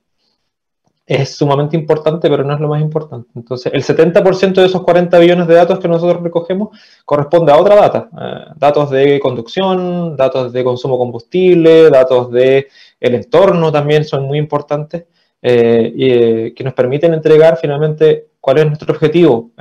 Es 1.06 1.36
sumamente 1.36 1.76
importante, 1.76 2.30
pero 2.30 2.44
no 2.44 2.54
es 2.54 2.60
lo 2.60 2.68
más 2.68 2.82
importante. 2.82 3.30
Entonces, 3.36 3.72
el 3.74 3.84
70% 3.84 4.54
de 4.54 4.66
esos 4.66 4.84
40 4.84 5.18
billones 5.20 5.48
de 5.48 5.56
datos 5.56 5.80
que 5.80 5.88
nosotros 5.88 6.22
recogemos 6.22 6.70
corresponde 7.06 7.52
a 7.52 7.58
otra 7.58 7.76
data. 7.76 8.10
Eh, 8.20 8.54
datos 8.56 8.90
de 8.92 9.20
conducción, 9.20 10.16
datos 10.16 10.54
de 10.54 10.64
consumo 10.64 10.98
combustible, 10.98 11.90
datos 11.90 12.32
de 12.32 12.68
el 13.00 13.16
entorno 13.16 13.72
también 13.72 14.06
son 14.06 14.24
muy 14.24 14.38
importantes 14.38 15.06
eh, 15.42 15.92
y 15.96 16.10
eh, 16.12 16.54
que 16.56 16.64
nos 16.64 16.74
permiten 16.74 17.14
entregar 17.14 17.58
finalmente 17.60 18.28
cuál 18.40 18.60
es 18.60 18.66
nuestro 18.68 18.94
objetivo. 18.94 19.52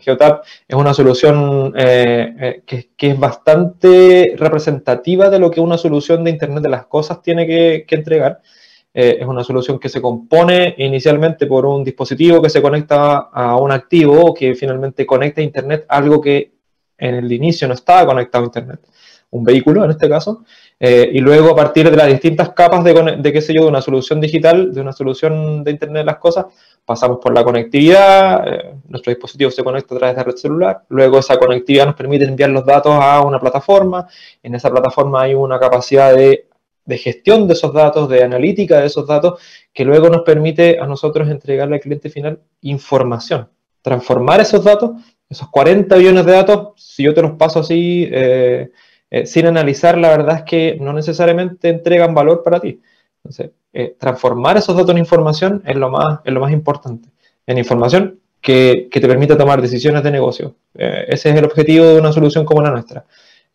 Geotap 0.00 0.44
es 0.66 0.76
una 0.76 0.94
solución 0.94 1.72
que, 1.72 2.88
que, 2.96 3.10
es 3.10 3.18
bastante 3.18 4.34
representativa 4.36 5.30
de 5.30 5.38
lo 5.38 5.50
que 5.50 5.60
una 5.60 5.78
solución 5.78 6.24
de 6.24 6.30
Internet 6.30 6.62
de 6.62 6.68
las 6.68 6.86
Cosas 6.86 7.22
tiene 7.22 7.46
que, 7.46 7.84
que 7.86 7.94
entregar 7.94 8.40
eh, 8.98 9.18
es 9.20 9.26
una 9.26 9.44
solución 9.44 9.78
que 9.78 9.90
se 9.90 10.00
compone 10.00 10.74
inicialmente 10.78 11.46
por 11.46 11.66
un 11.66 11.84
dispositivo 11.84 12.40
que 12.40 12.48
se 12.48 12.62
conecta 12.62 13.28
a 13.30 13.56
un 13.58 13.70
activo 13.70 14.32
que 14.32 14.54
finalmente 14.54 15.04
conecta 15.04 15.42
a 15.42 15.44
Internet, 15.44 15.84
algo 15.86 16.18
que 16.18 16.52
en 16.96 17.16
el 17.16 17.30
inicio 17.30 17.68
no 17.68 17.74
estaba 17.74 18.06
conectado 18.06 18.44
a 18.44 18.46
Internet, 18.46 18.80
un 19.32 19.44
vehículo 19.44 19.84
en 19.84 19.90
este 19.90 20.08
caso, 20.08 20.44
eh, 20.80 21.10
y 21.12 21.20
luego 21.20 21.50
a 21.50 21.56
partir 21.56 21.90
de 21.90 21.96
las 21.96 22.06
distintas 22.06 22.54
capas 22.54 22.82
de, 22.84 23.18
de, 23.18 23.32
qué 23.34 23.42
sé 23.42 23.52
yo, 23.52 23.64
de 23.64 23.68
una 23.68 23.82
solución 23.82 24.18
digital, 24.18 24.72
de 24.72 24.80
una 24.80 24.94
solución 24.94 25.62
de 25.62 25.72
Internet 25.72 26.00
de 26.00 26.06
las 26.06 26.16
cosas, 26.16 26.46
pasamos 26.82 27.18
por 27.18 27.34
la 27.34 27.44
conectividad, 27.44 28.48
eh, 28.48 28.74
nuestro 28.88 29.10
dispositivo 29.10 29.50
se 29.50 29.62
conecta 29.62 29.94
a 29.94 29.98
través 29.98 30.16
de 30.16 30.24
red 30.24 30.36
celular, 30.36 30.84
luego 30.88 31.18
esa 31.18 31.36
conectividad 31.36 31.84
nos 31.84 31.96
permite 31.96 32.24
enviar 32.24 32.48
los 32.48 32.64
datos 32.64 32.94
a 32.94 33.20
una 33.20 33.38
plataforma, 33.38 34.08
en 34.42 34.54
esa 34.54 34.70
plataforma 34.70 35.20
hay 35.20 35.34
una 35.34 35.58
capacidad 35.58 36.16
de 36.16 36.45
de 36.86 36.98
gestión 36.98 37.46
de 37.46 37.54
esos 37.54 37.72
datos, 37.74 38.08
de 38.08 38.22
analítica 38.22 38.80
de 38.80 38.86
esos 38.86 39.06
datos, 39.06 39.40
que 39.74 39.84
luego 39.84 40.08
nos 40.08 40.22
permite 40.22 40.78
a 40.78 40.86
nosotros 40.86 41.28
entregarle 41.28 41.74
al 41.74 41.80
cliente 41.80 42.08
final 42.08 42.40
información, 42.62 43.48
transformar 43.82 44.40
esos 44.40 44.64
datos, 44.64 44.92
esos 45.28 45.48
40 45.50 45.94
billones 45.96 46.24
de 46.24 46.32
datos, 46.32 46.68
si 46.76 47.02
yo 47.02 47.12
te 47.12 47.22
los 47.22 47.32
paso 47.32 47.60
así, 47.60 48.08
eh, 48.10 48.70
eh, 49.10 49.26
sin 49.26 49.46
analizar, 49.46 49.98
la 49.98 50.10
verdad 50.10 50.36
es 50.38 50.42
que 50.44 50.78
no 50.80 50.92
necesariamente 50.92 51.68
entregan 51.68 52.14
valor 52.14 52.42
para 52.42 52.60
ti. 52.60 52.80
Entonces, 53.18 53.50
eh, 53.72 53.96
transformar 53.98 54.56
esos 54.56 54.76
datos 54.76 54.92
en 54.92 54.98
información 54.98 55.62
es 55.66 55.76
lo 55.76 55.90
más, 55.90 56.20
es 56.24 56.32
lo 56.32 56.40
más 56.40 56.52
importante, 56.52 57.08
en 57.46 57.58
información 57.58 58.20
que, 58.40 58.88
que 58.90 59.00
te 59.00 59.08
permite 59.08 59.34
tomar 59.34 59.60
decisiones 59.60 60.04
de 60.04 60.12
negocio. 60.12 60.54
ese 60.74 61.30
es 61.30 61.36
el 61.36 61.44
objetivo 61.44 61.86
de 61.86 61.98
una 61.98 62.12
solución 62.12 62.44
como 62.44 62.62
la 62.62 62.70
nuestra. 62.70 63.04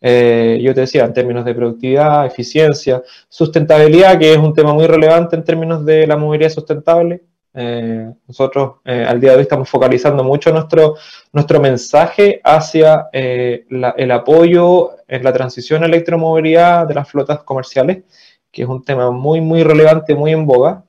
Eh, 0.04 0.58
yo 0.60 0.74
te 0.74 0.80
decía, 0.80 1.04
en 1.04 1.12
términos 1.12 1.44
de 1.44 1.54
productividad, 1.54 2.26
eficiencia, 2.26 3.02
sustentabilidad, 3.28 4.18
que 4.18 4.32
es 4.32 4.38
un 4.38 4.52
tema 4.52 4.74
muy 4.74 4.86
relevante 4.86 5.36
en 5.36 5.44
términos 5.44 5.84
de 5.84 6.08
la 6.08 6.16
movilidad 6.16 6.50
sustentable. 6.50 7.22
Eh, 7.54 8.10
nosotros 8.26 8.76
eh, 8.84 9.04
al 9.06 9.20
día 9.20 9.30
de 9.30 9.36
hoy 9.36 9.42
estamos 9.42 9.68
focalizando 9.68 10.24
mucho 10.24 10.50
nuestro, 10.52 10.96
nuestro 11.32 11.60
mensaje 11.60 12.40
hacia 12.42 13.08
el 13.12 14.10
apoyo 14.10 14.90
en 15.06 15.22
la 15.22 15.32
transición 15.32 15.84
a 15.84 15.86
electromovilidad 15.86 16.88
de 16.88 16.94
las 16.94 17.08
flotas 17.08 17.44
comerciales, 17.44 18.02
que 18.50 18.62
es 18.62 18.68
un 18.68 18.82
tema 18.82 19.10
muy, 19.12 19.40
muy 19.40 19.62
relevante, 19.62 20.16
muy 20.16 20.32
en 20.32 20.46
boga, 20.46 20.82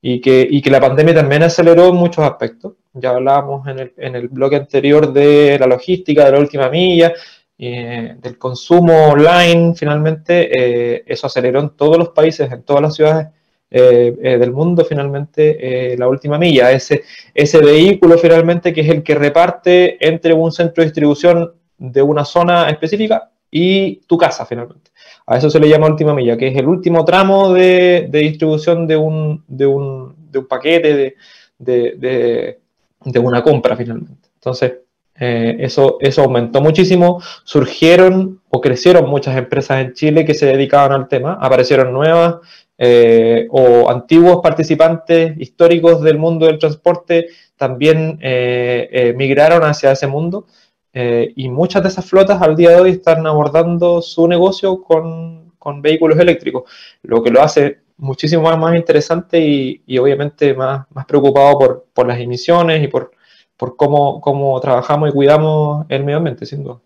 y, 0.00 0.20
que, 0.20 0.46
y 0.48 0.62
que 0.62 0.70
la 0.70 0.80
pandemia 0.80 1.14
también 1.14 1.42
aceleró 1.42 1.88
en 1.88 1.96
muchos 1.96 2.24
aspectos. 2.24 2.74
Ya 2.92 3.10
hablábamos 3.10 3.66
en 3.66 3.78
el, 3.78 3.92
en 3.96 4.14
el 4.14 4.28
bloque 4.28 4.56
anterior 4.56 5.12
de 5.12 5.58
la 5.58 5.66
logística, 5.66 6.24
de 6.24 6.32
la 6.32 6.38
última 6.38 6.70
milla, 6.70 7.12
eh, 7.58 8.16
del 8.18 8.38
consumo 8.38 9.08
online, 9.08 9.74
finalmente, 9.74 10.50
eh, 10.52 11.04
eso 11.06 11.26
aceleró 11.26 11.60
en 11.60 11.70
todos 11.70 11.96
los 11.96 12.10
países, 12.10 12.50
en 12.52 12.62
todas 12.62 12.82
las 12.82 12.94
ciudades 12.94 13.28
eh, 13.70 14.36
del 14.38 14.52
mundo, 14.52 14.84
finalmente, 14.84 15.96
la 15.98 16.08
última 16.08 16.38
milla, 16.38 16.70
ese, 16.70 17.04
ese 17.34 17.58
vehículo 17.58 18.18
finalmente 18.18 18.72
que 18.72 18.82
es 18.82 18.88
el 18.88 19.02
que 19.02 19.14
reparte 19.14 20.06
entre 20.06 20.34
un 20.34 20.52
centro 20.52 20.82
de 20.82 20.86
distribución 20.86 21.52
de 21.78 22.02
una 22.02 22.24
zona 22.24 22.68
específica 22.70 23.30
y 23.50 23.96
tu 24.06 24.16
casa, 24.18 24.44
finalmente. 24.46 24.90
A 25.26 25.38
eso 25.38 25.50
se 25.50 25.58
le 25.58 25.68
llama 25.68 25.88
última 25.88 26.14
milla, 26.14 26.36
que 26.36 26.48
es 26.48 26.56
el 26.56 26.68
último 26.68 27.04
tramo 27.04 27.52
de, 27.52 28.06
de 28.10 28.18
distribución 28.20 28.86
de 28.86 28.96
un, 28.96 29.44
de 29.48 29.66
un, 29.66 30.14
de 30.30 30.38
un 30.38 30.46
paquete, 30.46 31.16
de, 31.58 32.58
de, 33.04 33.18
una 33.18 33.42
compra, 33.42 33.76
finalmente. 33.76 34.28
Entonces, 34.34 34.74
eh, 35.18 35.56
eso, 35.60 35.98
eso 36.00 36.22
aumentó 36.22 36.60
muchísimo. 36.60 37.22
Surgieron 37.44 38.40
o 38.48 38.60
crecieron 38.60 39.08
muchas 39.08 39.36
empresas 39.36 39.80
en 39.80 39.92
Chile 39.94 40.24
que 40.24 40.34
se 40.34 40.46
dedicaban 40.46 40.92
al 40.92 41.08
tema. 41.08 41.38
Aparecieron 41.40 41.92
nuevas 41.92 42.36
eh, 42.78 43.46
o 43.50 43.90
antiguos 43.90 44.40
participantes 44.42 45.38
históricos 45.38 46.02
del 46.02 46.18
mundo 46.18 46.46
del 46.46 46.58
transporte 46.58 47.28
también 47.56 48.18
eh, 48.20 49.14
migraron 49.16 49.62
hacia 49.64 49.92
ese 49.92 50.06
mundo. 50.06 50.46
y 50.92 51.48
muchas 51.50 51.82
de 51.82 51.88
esas 51.90 52.06
flotas 52.06 52.40
al 52.42 52.56
día 52.56 52.70
de 52.70 52.80
hoy 52.80 52.90
están 52.90 53.26
abordando 53.26 54.00
su 54.02 54.26
negocio 54.28 54.82
con, 54.82 55.52
con 55.58 55.82
vehículos 55.82 56.18
eléctricos, 56.18 56.64
lo 57.02 57.22
que 57.22 57.30
lo 57.30 57.42
hace 57.42 57.80
muchísimo 57.98 58.42
más, 58.42 58.58
más 58.58 58.76
interesante 58.76 59.38
y, 59.40 59.82
y 59.86 59.98
obviamente 59.98 60.54
más, 60.54 60.86
más 60.90 61.06
preocupado 61.06 61.58
por, 61.58 61.86
por 61.94 62.06
las 62.06 62.18
emisiones 62.20 62.82
y 62.82 62.88
por 62.88 63.12
por 63.56 63.76
cómo, 63.76 64.20
cómo 64.20 64.58
trabajamos 64.60 65.10
y 65.10 65.12
cuidamos 65.12 65.86
el 65.88 66.04
medio 66.04 66.18
ambiente, 66.18 66.46
sin 66.46 66.62
duda. 66.62 66.80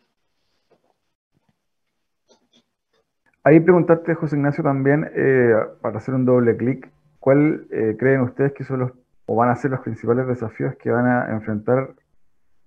Ahí 3.43 3.59
preguntarte, 3.59 4.15
José 4.15 4.37
Ignacio, 4.37 4.63
también, 4.63 5.11
eh, 5.15 5.55
para 5.81 5.99
hacer 5.99 6.15
un 6.15 6.27
doble 6.27 6.57
clic, 6.57 6.91
¿cuál 7.19 7.67
eh, 7.71 7.97
creen 7.99 8.21
ustedes 8.21 8.53
que 8.53 8.65
son 8.65 8.81
los, 8.81 8.93
o 9.25 9.35
van 9.35 9.49
a 9.49 9.57
ser 9.57 9.71
los 9.71 9.81
principales 9.81 10.27
desafíos 10.27 10.75
que 10.77 10.91
van 10.91 11.07
a 11.07 11.31
enfrentar 11.31 11.95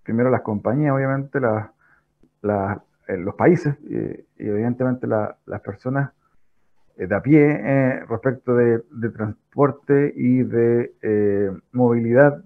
primero 0.01 0.31
las 0.31 0.41
compañías, 0.41 0.93
obviamente, 0.93 1.37
eh, 1.37 3.17
los 3.17 3.35
países 3.35 3.75
y, 3.83 4.25
evidentemente 4.37 5.05
las 5.07 5.61
personas 5.61 6.11
de 6.97 7.15
a 7.15 7.21
pie 7.21 8.03
respecto 8.09 8.55
de, 8.55 8.79
transporte 9.15 10.11
y 10.15 10.43
de 10.43 11.53
movilidad 11.71 12.43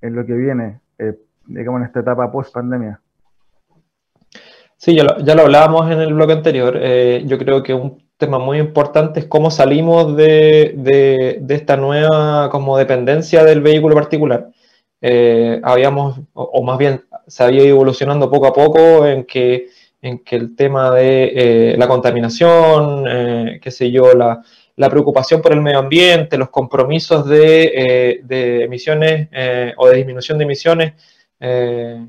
en 0.00 0.16
lo 0.16 0.26
que 0.26 0.34
viene? 0.34 0.79
Eh, 1.00 1.14
digamos, 1.46 1.80
en 1.80 1.86
esta 1.86 2.00
etapa 2.00 2.30
post-pandemia? 2.30 3.00
Sí, 4.76 4.94
ya 4.94 5.04
lo, 5.04 5.18
ya 5.20 5.34
lo, 5.34 5.42
hablábamos 5.42 5.90
en 5.90 6.00
el 6.00 6.12
bloque 6.12 6.34
anterior. 6.34 6.78
Eh, 6.78 7.22
yo 7.26 7.38
creo 7.38 7.62
que 7.62 7.72
un 7.72 8.02
tema 8.18 8.38
muy 8.38 8.58
importante 8.58 9.20
es 9.20 9.26
cómo 9.26 9.50
salimos 9.50 10.14
de, 10.14 10.74
de, 10.76 11.54
esta 11.54 11.76
nueva 11.76 12.50
como 12.50 12.76
dependencia 12.76 13.44
del 13.44 13.62
vehículo 13.62 13.94
particular. 13.94 14.50
Eh, 15.00 15.58
habíamos, 15.62 16.20
o, 16.34 16.62
más 16.62 16.76
bien 16.76 17.04
se 17.26 17.44
había 17.44 17.64
ido 17.64 17.76
evolucionando 17.76 18.30
poco 18.30 18.46
a 18.46 18.52
poco 18.52 19.06
en 19.06 19.24
que, 19.24 19.68
en 20.02 20.18
que 20.18 20.36
el 20.36 20.54
tema 20.54 20.90
de 20.90 21.74
la 21.78 21.88
contaminación, 21.88 23.04
qué 23.60 23.70
sé 23.70 23.90
yo, 23.90 24.12
la, 24.12 24.42
la 24.80 24.88
preocupación 24.88 25.42
por 25.42 25.52
el 25.52 25.60
medio 25.60 25.78
ambiente, 25.78 26.38
los 26.38 26.48
compromisos 26.48 27.28
de, 27.28 28.22
eh, 28.26 28.64
emisiones 28.64 29.28
eh, 29.30 29.74
o 29.76 29.86
de 29.86 29.96
disminución 29.96 30.38
de 30.38 30.44
emisiones 30.44 30.94
eh, 31.38 32.06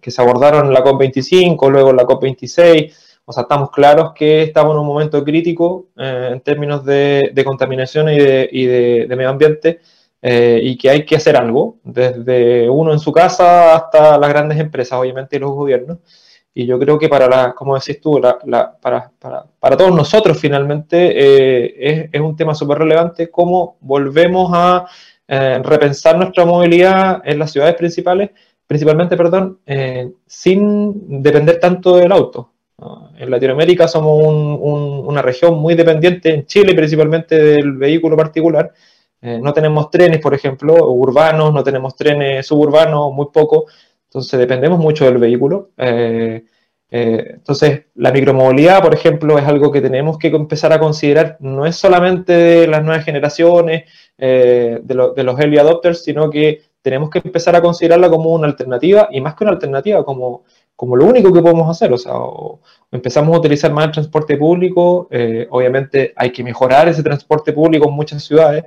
que 0.00 0.10
se 0.10 0.20
abordaron 0.20 0.66
en 0.66 0.72
la 0.72 0.82
COP25, 0.82 1.70
luego 1.70 1.90
en 1.90 1.96
la 1.96 2.02
COP26. 2.02 2.92
O 3.24 3.32
sea, 3.32 3.42
estamos 3.42 3.70
claros 3.70 4.14
que 4.16 4.42
estamos 4.42 4.74
en 4.74 4.80
un 4.80 4.86
momento 4.88 5.22
crítico 5.22 5.90
en 5.96 6.40
términos 6.40 6.84
de, 6.84 7.40
contaminación 7.46 8.08
y, 8.08 8.18
de, 8.18 9.06
medio 9.08 9.28
ambiente 9.28 9.78
y 10.20 10.76
que 10.76 10.90
hay 10.90 11.06
que 11.06 11.14
hacer 11.14 11.36
algo, 11.36 11.76
desde 11.84 12.68
uno 12.68 12.92
en 12.92 12.98
su 12.98 13.12
casa 13.12 13.76
hasta 13.76 14.18
las 14.18 14.28
grandes 14.28 14.58
empresas, 14.58 14.98
obviamente, 14.98 15.36
y 15.36 15.38
los 15.38 15.52
gobiernos. 15.52 15.98
Y 16.54 16.66
yo 16.66 16.78
creo 16.78 16.98
que 16.98 17.08
para 17.08 17.28
la, 17.28 17.54
como 17.54 17.74
decís 17.74 18.00
tú, 18.00 18.20
la, 18.20 18.38
para, 18.78 19.10
para, 19.18 19.44
para, 19.58 19.76
todos 19.76 19.94
nosotros 19.94 20.38
finalmente 20.38 20.96
eh, 21.14 21.74
es, 21.78 22.08
es, 22.12 22.20
un 22.20 22.36
tema 22.36 22.54
súper 22.54 22.78
relevante 22.78 23.30
cómo 23.30 23.78
volvemos 23.80 24.50
a 24.52 24.86
eh, 25.26 25.62
repensar 25.64 26.18
nuestra 26.18 26.44
movilidad 26.44 27.22
en 27.24 27.38
las 27.38 27.52
ciudades 27.52 27.74
principales, 27.76 28.30
principalmente, 28.66 29.16
perdón, 29.16 29.60
eh, 29.64 30.12
sin 30.26 31.22
depender 31.22 31.58
tanto 31.58 31.96
del 31.96 32.12
auto. 32.12 32.50
En 33.16 33.30
Latinoamérica 33.30 33.86
somos 33.86 34.26
un, 34.26 35.04
una 35.06 35.22
región 35.22 35.54
muy 35.54 35.74
dependiente, 35.74 36.34
en 36.34 36.46
Chile 36.46 36.74
principalmente 36.74 37.38
del 37.38 37.76
vehículo 37.76 38.16
particular. 38.16 38.72
no 39.20 39.52
tenemos 39.52 39.88
trenes, 39.88 40.18
por 40.18 40.34
ejemplo, 40.34 40.74
urbanos, 40.90 41.54
no 41.54 41.62
tenemos 41.62 41.94
trenes 41.94 42.44
suburbanos, 42.44 43.12
muy 43.12 43.26
poco. 43.32 43.66
Entonces 44.12 44.38
dependemos 44.38 44.78
mucho 44.78 45.06
del 45.06 45.16
vehículo. 45.16 45.70
Eh, 45.78 46.44
eh, 46.90 47.30
entonces 47.32 47.86
la 47.94 48.12
micromovilidad, 48.12 48.82
por 48.82 48.92
ejemplo, 48.92 49.38
es 49.38 49.46
algo 49.46 49.72
que 49.72 49.80
tenemos 49.80 50.18
que 50.18 50.26
empezar 50.28 50.70
a 50.74 50.78
considerar. 50.78 51.38
No 51.40 51.64
es 51.64 51.76
solamente 51.76 52.34
de 52.34 52.66
las 52.66 52.84
nuevas 52.84 53.06
generaciones, 53.06 53.84
eh, 54.18 54.80
de, 54.82 54.94
los 54.94 55.40
early 55.40 55.56
adopters, 55.56 56.04
sino 56.04 56.28
que 56.28 56.60
tenemos 56.82 57.08
que 57.08 57.22
empezar 57.24 57.56
a 57.56 57.62
considerarla 57.62 58.10
como 58.10 58.34
una 58.34 58.48
alternativa 58.48 59.08
y 59.10 59.22
más 59.22 59.34
que 59.34 59.44
una 59.44 59.54
alternativa, 59.54 60.04
como, 60.04 60.44
como 60.76 60.94
lo 60.94 61.06
único 61.06 61.32
que 61.32 61.40
podemos 61.40 61.70
hacer. 61.70 61.90
O 61.94 61.96
sea, 61.96 62.12
empezamos 62.90 63.34
a 63.34 63.38
utilizar 63.38 63.72
más 63.72 63.86
el 63.86 63.92
transporte 63.92 64.36
público. 64.36 65.08
obviamente 65.50 66.12
hay 66.16 66.30
que 66.32 66.44
mejorar 66.44 66.86
ese 66.88 67.02
transporte 67.02 67.54
público 67.54 67.88
en 67.88 67.94
muchas 67.94 68.22
ciudades 68.24 68.64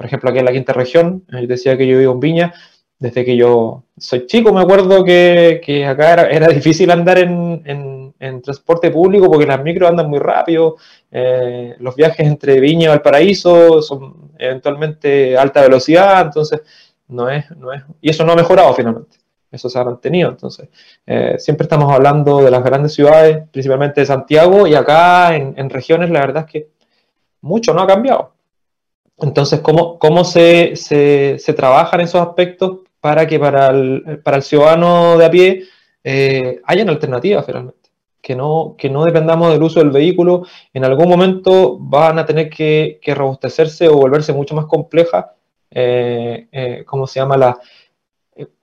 por 0.00 0.06
ejemplo, 0.06 0.30
aquí 0.30 0.38
en 0.38 0.46
la 0.46 0.52
quinta 0.52 0.72
región, 0.72 1.26
yo 1.28 1.46
decía 1.46 1.76
que 1.76 1.86
yo 1.86 1.98
vivo 1.98 2.14
en 2.14 2.20
Viña, 2.20 2.54
desde 3.00 3.24
que 3.24 3.34
yo 3.34 3.84
soy 3.96 4.26
chico 4.26 4.52
me 4.52 4.60
acuerdo 4.60 5.02
que, 5.02 5.60
que 5.64 5.86
acá 5.86 6.12
era, 6.30 6.48
difícil 6.48 6.90
andar 6.90 7.18
en, 7.18 7.62
en, 8.18 8.42
transporte 8.42 8.90
público 8.90 9.30
porque 9.30 9.46
las 9.46 9.62
micros 9.62 9.88
andan 9.88 10.08
muy 10.08 10.18
rápido, 10.18 10.76
eh, 11.10 11.74
los 11.78 11.96
viajes 11.96 12.26
entre 12.26 12.60
Viña 12.60 12.84
y 12.84 12.88
Valparaíso 12.88 13.82
son 13.82 14.30
eventualmente 14.38 15.36
alta 15.36 15.62
velocidad, 15.62 16.20
entonces 16.20 16.60
no 17.08 17.28
es, 17.28 17.50
no 17.56 17.72
es, 17.72 17.82
y 18.00 18.10
eso 18.10 18.24
no 18.24 18.32
ha 18.32 18.36
mejorado 18.36 18.72
finalmente, 18.74 19.16
eso 19.50 19.68
se 19.70 19.78
ha 19.78 19.84
mantenido, 19.84 20.30
entonces 20.30 20.68
eh, 21.06 21.36
siempre 21.38 21.64
estamos 21.64 21.92
hablando 21.92 22.42
de 22.42 22.50
las 22.50 22.62
grandes 22.62 22.92
ciudades, 22.94 23.48
principalmente 23.50 24.02
de 24.02 24.06
Santiago, 24.06 24.66
y 24.66 24.74
acá 24.74 25.34
en, 25.34 25.54
en 25.56 25.70
regiones 25.70 26.10
la 26.10 26.20
verdad 26.20 26.44
es 26.46 26.52
que 26.52 26.68
mucho 27.40 27.72
no 27.72 27.80
ha 27.80 27.86
cambiado. 27.86 28.34
Entonces, 29.18 29.60
¿cómo, 29.60 29.98
cómo 29.98 30.24
se, 30.24 30.76
se, 30.76 31.38
se 31.38 31.52
trabajan 31.52 32.00
esos 32.00 32.26
aspectos 32.26 32.80
para 33.00 33.26
que 33.26 33.38
para 33.38 33.68
el, 33.68 34.20
para 34.22 34.38
el 34.38 34.42
ciudadano 34.42 35.16
de 35.18 35.24
a 35.24 35.30
pie 35.30 35.64
eh, 36.04 36.60
hayan 36.64 36.88
alternativas 36.88 37.44
finalmente? 37.46 37.90
Que 38.20 38.36
no, 38.36 38.74
que 38.76 38.90
no 38.90 39.04
dependamos 39.04 39.52
del 39.52 39.62
uso 39.62 39.80
del 39.80 39.90
vehículo. 39.90 40.44
En 40.74 40.84
algún 40.84 41.08
momento 41.08 41.78
van 41.78 42.18
a 42.18 42.26
tener 42.26 42.50
que, 42.50 42.98
que 43.02 43.14
robustecerse 43.14 43.88
o 43.88 43.96
volverse 43.96 44.32
mucho 44.32 44.54
más 44.54 44.66
complejas, 44.66 45.26
eh, 45.70 46.46
eh, 46.52 46.84
¿cómo 46.86 47.06
se 47.06 47.20
llama? 47.20 47.36
La, 47.36 47.58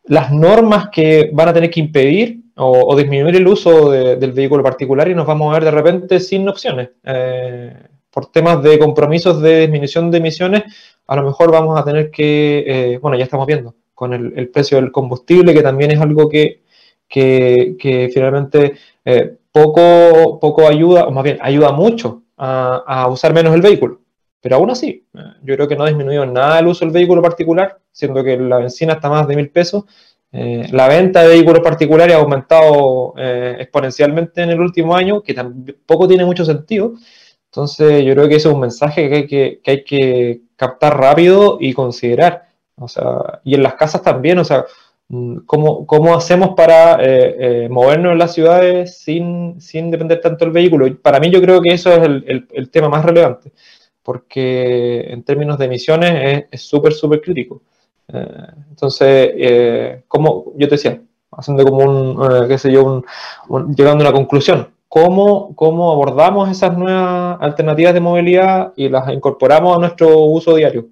las 0.06 0.32
normas 0.32 0.90
que 0.92 1.30
van 1.34 1.50
a 1.50 1.54
tener 1.54 1.70
que 1.70 1.80
impedir 1.80 2.42
o, 2.56 2.96
disminuir 2.96 3.36
el 3.36 3.48
uso 3.48 3.92
de, 3.92 4.16
del 4.16 4.32
vehículo 4.32 4.64
particular 4.64 5.08
y 5.08 5.16
nos 5.16 5.28
vamos 5.28 5.50
a 5.50 5.54
ver 5.54 5.66
de 5.66 5.72
repente 5.72 6.20
sin 6.20 6.48
opciones. 6.50 6.90
Eh, 7.04 7.74
por 8.10 8.32
temas 8.32 8.64
de 8.64 8.80
compromisos 8.80 9.42
de 9.42 9.62
disminución 9.62 10.10
de 10.10 10.18
emisiones, 10.18 10.64
a 11.06 11.16
lo 11.16 11.24
mejor 11.24 11.52
vamos 11.52 11.80
a 11.80 11.84
tener 11.84 12.10
que, 12.10 12.64
eh, 12.66 12.98
bueno, 12.98 13.16
ya 13.16 13.26
estamos 13.26 13.46
viendo, 13.46 13.76
con 13.98 14.14
el, 14.14 14.50
precio 14.50 14.78
del 14.78 14.92
combustible, 14.92 15.56
que 15.56 15.64
también 15.64 15.90
es 15.90 16.00
algo 16.00 16.30
que, 16.30 16.62
que, 17.10 18.12
finalmente 18.14 18.74
eh, 19.04 19.38
poco, 19.52 20.38
poco 20.40 20.68
ayuda, 20.68 21.08
o 21.08 21.12
más 21.12 21.24
bien 21.24 21.40
ayuda 21.42 21.72
mucho 21.72 22.22
a, 22.38 23.08
usar 23.10 23.34
menos 23.34 23.56
el 23.56 23.64
vehículo. 23.64 24.02
Pero 24.40 24.58
aún 24.58 24.70
así, 24.70 25.08
eh, 25.16 25.20
yo 25.42 25.56
creo 25.56 25.68
que 25.68 25.76
no 25.76 25.84
ha 25.84 25.88
disminuido 25.88 26.28
nada 26.28 26.60
el 26.60 26.68
uso 26.68 26.86
del 26.86 26.94
vehículo 26.94 27.24
particular, 27.24 27.80
siendo 27.92 28.24
que 28.24 28.38
la 28.38 28.60
benzina 28.60 28.94
está 28.94 29.10
más 29.10 29.28
de 29.28 29.36
mil 29.36 29.50
pesos. 29.50 29.86
Eh, 30.32 30.68
la 30.72 30.88
venta 30.88 31.24
de 31.24 31.30
vehículos 31.30 31.64
particulares 31.64 32.16
ha 32.16 32.20
aumentado 32.20 33.16
exponencialmente 33.18 34.44
en 34.44 34.52
el 34.52 34.62
último 34.62 34.96
año, 34.96 35.24
que 35.24 35.34
tampoco 35.34 36.08
tiene 36.08 36.24
mucho 36.24 36.46
sentido. 36.46 36.94
Entonces, 37.46 38.06
yo 38.06 38.14
creo 38.14 38.30
que 38.30 38.36
ese 38.36 38.48
es 38.48 38.54
un 38.54 38.62
mensaje 38.62 39.10
que 39.10 39.16
hay 39.16 39.28
que, 39.28 39.60
que, 39.64 39.72
hay 39.72 39.84
que 39.84 40.42
captar 40.56 41.00
rápido 41.00 41.58
y 41.60 41.74
considerar. 41.74 42.47
O 42.78 42.88
sea, 42.88 43.42
y 43.44 43.56
en 43.56 43.64
las 43.64 43.76
casas 43.76 44.02
también, 44.02 44.40
o 44.40 44.44
sea, 44.44 44.66
mm, 45.10 45.40
¿cómo, 45.46 45.86
cómo 45.88 46.16
hacemos 46.16 46.52
para 46.56 46.96
eh, 47.04 47.66
eh, 47.66 47.70
movernos 47.70 48.14
en 48.14 48.20
las 48.20 48.34
ciudades 48.34 48.98
sin, 49.00 49.60
sin, 49.62 49.92
depender 49.92 50.22
tanto 50.22 50.46
del 50.46 50.54
vehículo? 50.54 50.88
Para 51.02 51.20
mí 51.20 51.30
yo 51.32 51.42
creo 51.42 51.62
que 51.62 51.74
eso 51.74 51.92
es 51.92 52.04
el, 52.04 52.48
el, 52.52 52.70
tema 52.70 52.90
más 52.90 53.04
relevante, 53.06 53.52
porque 54.04 55.12
en 55.12 55.24
términos 55.24 55.58
de 55.58 55.66
emisiones 55.66 56.46
es 56.52 56.62
súper, 56.62 56.94
súper 56.94 57.22
crítico. 57.22 57.62
Eh, 58.14 58.48
entonces, 58.70 59.32
eh, 59.36 60.04
como 60.08 60.54
yo 60.56 60.68
te 60.68 60.76
decía, 60.76 61.02
haciendo 61.32 61.64
como 61.66 61.78
un, 61.84 62.32
eh, 62.44 62.48
qué 62.48 62.58
sé 62.58 62.72
yo, 62.72 62.84
un, 62.86 63.06
un, 63.50 63.76
llegando 63.76 64.04
a 64.06 64.10
una 64.10 64.18
conclusión, 64.18 64.70
cómo, 64.88 65.56
cómo 65.56 65.92
abordamos 65.92 66.50
esas 66.50 66.78
nuevas 66.78 67.38
alternativas 67.42 67.94
de 67.94 68.00
movilidad 68.00 68.74
y 68.76 68.90
las 68.90 69.12
incorporamos 69.12 69.76
a 69.76 69.80
nuestro 69.80 70.20
uso 70.20 70.56
diario. 70.56 70.88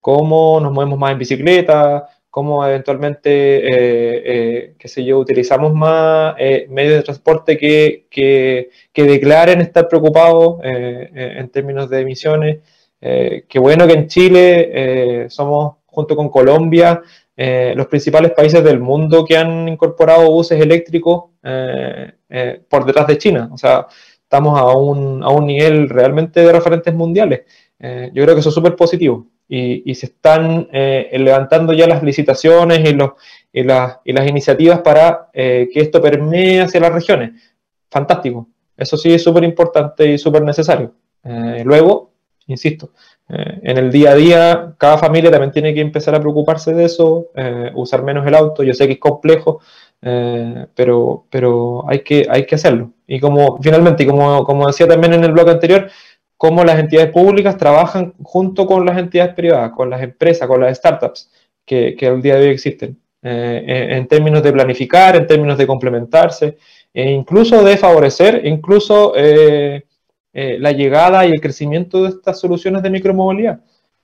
Cómo 0.00 0.60
nos 0.60 0.72
movemos 0.72 0.98
más 0.98 1.12
en 1.12 1.18
bicicleta, 1.18 2.08
cómo 2.30 2.64
eventualmente, 2.64 3.30
eh, 3.30 4.22
eh, 4.24 4.74
qué 4.78 4.86
sé 4.86 5.04
yo, 5.04 5.18
utilizamos 5.18 5.74
más 5.74 6.36
eh, 6.38 6.66
medios 6.70 6.94
de 6.94 7.02
transporte 7.02 7.58
que, 7.58 8.06
que, 8.10 8.70
declaren 8.94 9.60
estar 9.60 9.88
preocupados 9.88 10.60
en 10.62 11.48
términos 11.48 11.88
de 11.90 12.00
emisiones. 12.00 12.58
qué 13.00 13.58
bueno 13.58 13.86
que 13.86 13.94
en 13.94 14.06
Chile 14.06 15.26
somos, 15.30 15.76
junto 15.86 16.14
con 16.14 16.28
Colombia, 16.28 17.02
los 17.36 17.86
principales 17.86 18.32
países 18.32 18.62
del 18.62 18.80
mundo 18.80 19.24
que 19.24 19.36
han 19.36 19.68
incorporado 19.68 20.30
buses 20.30 20.60
eléctricos 20.60 21.24
por 22.68 22.84
detrás 22.84 23.06
de 23.08 23.18
China. 23.18 23.50
O 23.52 23.58
sea, 23.58 23.86
estamos 24.22 24.58
a 24.60 24.66
un, 24.76 25.22
a 25.22 25.30
un 25.30 25.46
nivel 25.46 25.88
realmente 25.88 26.40
de 26.40 26.52
referentes 26.52 26.94
mundiales. 26.94 27.42
Eh, 27.80 28.10
yo 28.12 28.22
creo 28.24 28.34
que 28.34 28.40
eso 28.40 28.48
es 28.48 28.54
súper 28.54 28.76
positivo. 28.76 29.26
Y, 29.50 29.94
se 29.94 30.06
están 30.06 30.68
eh, 30.72 31.10
levantando 31.18 31.72
ya 31.72 31.86
las 31.86 32.02
licitaciones 32.02 32.80
y, 32.80 32.92
los, 32.92 33.12
y, 33.50 33.62
la, 33.62 34.00
y 34.04 34.12
las 34.12 34.28
iniciativas 34.28 34.80
para 34.80 35.30
que 35.32 35.70
esto 35.74 36.02
permee 36.02 36.60
hacia 36.60 36.80
las 36.80 36.92
regiones. 36.92 37.42
Fantástico. 37.90 38.48
Eso 38.76 38.98
sí 38.98 39.12
es 39.14 39.22
súper 39.22 39.44
importante 39.44 40.06
y 40.06 40.18
súper 40.18 40.42
necesario. 40.42 40.92
luego, 41.64 42.12
insisto, 42.46 42.90
eh, 43.30 43.60
en 43.62 43.76
el 43.76 43.92
día 43.92 44.12
a 44.12 44.14
día, 44.14 44.74
cada 44.78 44.96
familia 44.96 45.30
también 45.30 45.52
tiene 45.52 45.74
que 45.74 45.80
empezar 45.82 46.14
a 46.14 46.20
preocuparse 46.20 46.72
de 46.72 46.84
eso, 46.84 47.26
eh, 47.34 47.70
usar 47.74 48.02
menos 48.02 48.26
el 48.26 48.34
auto. 48.34 48.62
Yo 48.62 48.72
sé 48.72 48.86
que 48.86 48.94
es 48.94 48.98
complejo, 48.98 49.60
eh, 50.00 50.66
pero, 50.74 51.26
pero 51.30 51.84
hay, 51.88 52.00
que, 52.00 52.26
hay 52.28 52.46
que 52.46 52.54
hacerlo. 52.54 52.92
Y 53.06 53.20
como 53.20 53.58
finalmente, 53.62 54.06
como, 54.06 54.44
como 54.44 54.66
decía 54.66 54.88
también 54.88 55.12
en 55.14 55.24
el 55.24 55.32
blog 55.32 55.50
anterior, 55.50 55.90
cómo 56.38 56.64
las 56.64 56.78
entidades 56.78 57.10
públicas 57.10 57.58
trabajan 57.58 58.14
junto 58.22 58.64
con 58.64 58.86
las 58.86 58.96
entidades 58.96 59.34
privadas, 59.34 59.72
con 59.72 59.90
las 59.90 60.00
empresas, 60.00 60.48
con 60.48 60.60
las 60.60 60.78
startups 60.78 61.30
que, 61.66 61.96
al 62.06 62.22
día 62.22 62.36
de 62.36 62.46
hoy 62.46 62.52
existen, 62.52 62.96
eh, 63.22 63.88
en 63.90 64.06
términos 64.06 64.42
de 64.42 64.52
planificar, 64.52 65.16
en 65.16 65.26
términos 65.26 65.58
de 65.58 65.66
complementarse, 65.66 66.56
e 66.94 67.10
incluso 67.10 67.62
de 67.62 67.76
favorecer, 67.76 68.46
incluso 68.46 69.12
eh, 69.16 69.84
eh, 70.32 70.56
la 70.60 70.72
llegada 70.72 71.26
y 71.26 71.32
el 71.32 71.40
crecimiento 71.40 72.04
de 72.04 72.10
estas 72.10 72.40
soluciones 72.40 72.82
de 72.82 72.90
micromovilidad, 72.90 73.60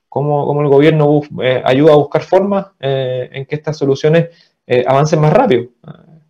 cómo, 0.09 0.45
cómo 0.45 0.61
el 0.61 0.67
gobierno 0.67 1.21
ayuda 1.63 1.93
a 1.93 1.97
buscar 1.97 2.21
formas 2.21 2.67
en 2.79 3.45
que 3.45 3.55
estas 3.55 3.77
soluciones 3.77 4.29
avancen 4.85 5.19
más 5.21 5.33
rápido. 5.33 5.69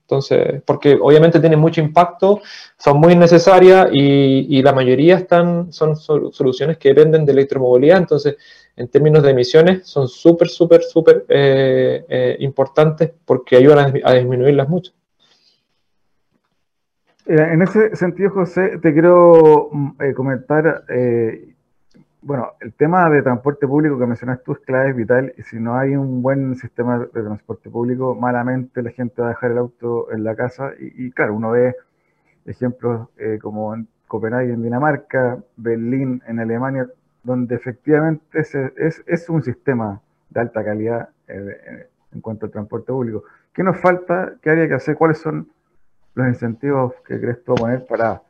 Entonces, 0.06 0.62
porque 0.66 1.00
obviamente 1.02 1.40
tienen 1.40 1.60
mucho 1.60 1.82
impacto, 1.82 2.42
son 2.78 3.00
muy 3.00 3.16
necesarias 3.16 3.88
y, 3.92 4.56
y 4.56 4.62
la 4.62 4.72
mayoría 4.72 5.16
están, 5.16 5.74
son 5.74 5.96
soluciones 5.96 6.78
que 6.78 6.90
dependen 6.90 7.26
de 7.26 7.32
electromovilidad, 7.32 7.98
entonces 7.98 8.38
en 8.76 8.88
términos 8.88 9.24
de 9.24 9.32
emisiones 9.32 9.88
son 9.88 10.08
súper, 10.08 10.48
súper, 10.48 10.84
súper 10.84 11.26
eh, 11.30 12.06
eh, 12.08 12.36
importantes 12.40 13.12
porque 13.26 13.56
ayudan 13.56 13.94
a, 14.04 14.14
disminuirlas 14.14 14.70
mucho. 14.70 14.92
Eh, 17.26 17.36
en 17.54 17.64
ese 17.64 17.96
sentido, 17.96 18.30
José, 18.30 18.78
te 18.78 18.94
quiero 18.94 19.70
mm, 19.72 20.14
comentar, 20.14 20.84
eh, 20.90 21.55
bueno, 22.26 22.54
el 22.60 22.74
tema 22.74 23.08
de 23.12 23.22
transporte 23.22 23.68
público 23.68 24.00
que 24.00 24.08
mencionas 24.08 24.42
tú 24.42 24.54
es 24.54 24.60
clave, 24.60 24.90
es 24.90 24.96
vital, 24.96 25.34
y 25.38 25.44
si 25.44 25.60
no 25.60 25.78
hay 25.78 25.96
un 25.96 26.24
buen 26.24 26.56
sistema 26.56 26.98
de 26.98 27.22
transporte 27.22 27.70
público, 27.70 28.16
malamente 28.16 28.82
la 28.82 28.90
gente 28.90 29.22
va 29.22 29.28
a 29.28 29.30
dejar 29.30 29.52
el 29.52 29.60
auto 29.60 30.12
en 30.12 30.24
la 30.24 30.36
casa, 30.36 30.72
y, 30.80 31.06
y 31.06 31.12
claro, 31.12 31.36
uno 31.36 31.52
ve 31.52 31.76
ejemplos 32.46 33.10
eh, 33.18 33.38
como 33.40 33.76
en 33.76 33.88
Copenhague, 34.08 34.54
en 34.54 34.64
Dinamarca, 34.64 35.38
Berlín, 35.56 36.24
en 36.28 36.40
Alemania, 36.40 36.88
donde 37.22 37.54
efectivamente 37.54 38.26
es, 38.34 38.56
es, 38.56 39.04
es 39.06 39.30
un 39.30 39.44
sistema 39.44 40.02
de 40.32 40.42
alta 40.42 40.64
calidad 40.64 41.10
eh, 41.28 41.88
en 42.12 42.22
cuanto 42.22 42.48
al 42.48 42.52
transporte 42.52 42.92
público. 42.92 43.24
¿Qué 43.54 43.62
nos 43.62 43.78
falta? 43.78 44.34
¿Qué 44.42 44.50
habría 44.50 44.68
que 44.68 44.74
hacer? 44.74 44.96
¿Cuáles 44.96 45.20
son 45.20 45.48
los 46.16 46.28
incentivos 46.28 46.94
que 47.08 47.20
crees 47.20 47.44
tú 47.44 47.54
poner 47.54 47.86
para 47.86 48.22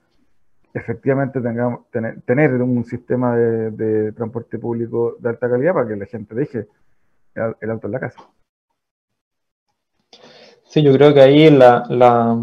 efectivamente 0.76 1.40
tengamos, 1.40 1.90
tener, 1.90 2.22
tener 2.22 2.52
un 2.62 2.84
sistema 2.84 3.36
de, 3.36 3.72
de, 3.72 4.12
transporte 4.12 4.60
público 4.60 5.16
de 5.20 5.30
alta 5.30 5.50
calidad 5.50 5.74
para 5.74 5.88
que 5.88 5.96
la 5.96 6.06
gente 6.06 6.36
deje 6.36 6.68
el, 7.34 7.70
auto 7.72 7.88
en 7.88 7.94
la 7.94 8.00
casa. 8.00 8.20
Sí, 10.66 10.84
yo 10.84 10.92
creo 10.94 11.14
que 11.14 11.22
ahí 11.22 11.50
la, 11.50 11.86
la 11.90 12.38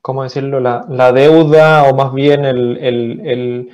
¿cómo 0.00 0.22
decirlo? 0.22 0.60
La, 0.60 0.86
la, 0.88 1.12
deuda 1.12 1.82
o 1.84 1.96
más 1.96 2.14
bien 2.14 2.44
el, 2.44 2.78
el, 2.78 3.70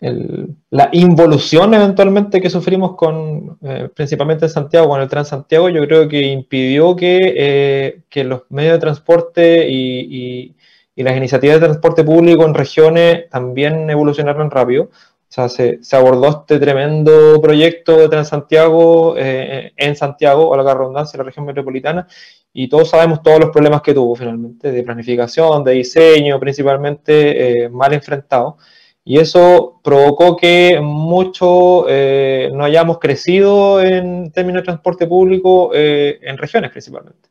el, 0.00 0.56
la 0.68 0.90
involución 0.92 1.72
eventualmente 1.72 2.40
que 2.40 2.50
sufrimos 2.50 2.96
con, 2.96 3.56
eh, 3.62 3.88
principalmente 3.94 4.44
en 4.44 4.50
Santiago, 4.50 4.88
con 4.88 5.00
el 5.00 5.08
Transantiago, 5.08 5.70
yo 5.70 5.86
creo 5.86 6.06
que 6.08 6.20
impidió 6.20 6.94
que, 6.96 7.34
eh, 7.36 8.02
que 8.10 8.24
los 8.24 8.42
medios 8.50 8.74
de 8.74 8.80
transporte 8.80 9.70
y, 9.70 10.54
y, 10.94 11.02
las 11.02 11.16
iniciativas 11.16 11.60
de 11.60 11.66
transporte 11.66 12.04
público 12.04 12.44
en 12.44 12.54
regiones 12.54 13.28
también 13.30 13.88
evolucionaran 13.90 14.50
rápido. 14.50 14.84
O 14.84 15.34
sea, 15.34 15.48
se, 15.48 15.82
se 15.82 15.96
abordó 15.96 16.28
este 16.28 16.58
tremendo 16.58 17.40
proyecto 17.40 17.96
de 17.96 18.08
Transantiago 18.08 19.14
eh, 19.16 19.72
en 19.76 19.96
Santiago, 19.96 20.52
a 20.52 20.62
la 20.62 20.74
redundancia, 20.74 21.16
la 21.16 21.24
región 21.24 21.46
metropolitana, 21.46 22.06
y 22.52 22.68
todos 22.68 22.90
sabemos 22.90 23.22
todos 23.22 23.40
los 23.40 23.50
problemas 23.50 23.80
que 23.80 23.94
tuvo 23.94 24.14
finalmente, 24.14 24.70
de 24.70 24.82
planificación, 24.82 25.64
de 25.64 25.72
diseño, 25.72 26.38
principalmente 26.38 27.64
eh, 27.64 27.68
mal 27.70 27.94
enfrentado 27.94 28.58
y 29.04 29.18
eso 29.18 29.80
provocó 29.82 30.36
que 30.36 30.80
mucho 30.80 31.86
eh, 31.88 32.50
no 32.54 32.64
hayamos 32.64 32.98
crecido 32.98 33.82
en 33.82 34.30
términos 34.30 34.62
de 34.62 34.66
transporte 34.66 35.06
público 35.06 35.72
eh, 35.74 36.20
en 36.22 36.38
regiones 36.38 36.70
principalmente. 36.70 37.28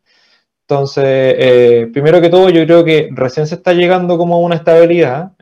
Entonces, 0.71 1.03
eh, 1.05 1.89
primero 1.91 2.21
que 2.21 2.29
todo, 2.29 2.49
yo 2.49 2.63
creo 2.63 2.85
que 2.85 3.09
recién 3.11 3.45
se 3.45 3.55
está 3.55 3.73
llegando 3.73 4.17
como 4.17 4.35
a 4.35 4.37
una 4.37 4.55
estabilidad 4.55 5.33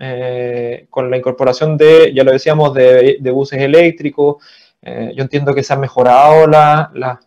con 0.89 1.11
la 1.11 1.17
incorporación 1.17 1.77
de, 1.77 2.11
ya 2.15 2.23
lo 2.23 2.31
decíamos, 2.31 2.73
de, 2.73 3.19
buses 3.31 3.61
eléctricos. 3.61 4.37
yo 4.81 5.21
entiendo 5.21 5.53
que 5.53 5.61
se 5.61 5.71
han 5.71 5.81
mejorado 5.81 6.47
las 6.47 7.19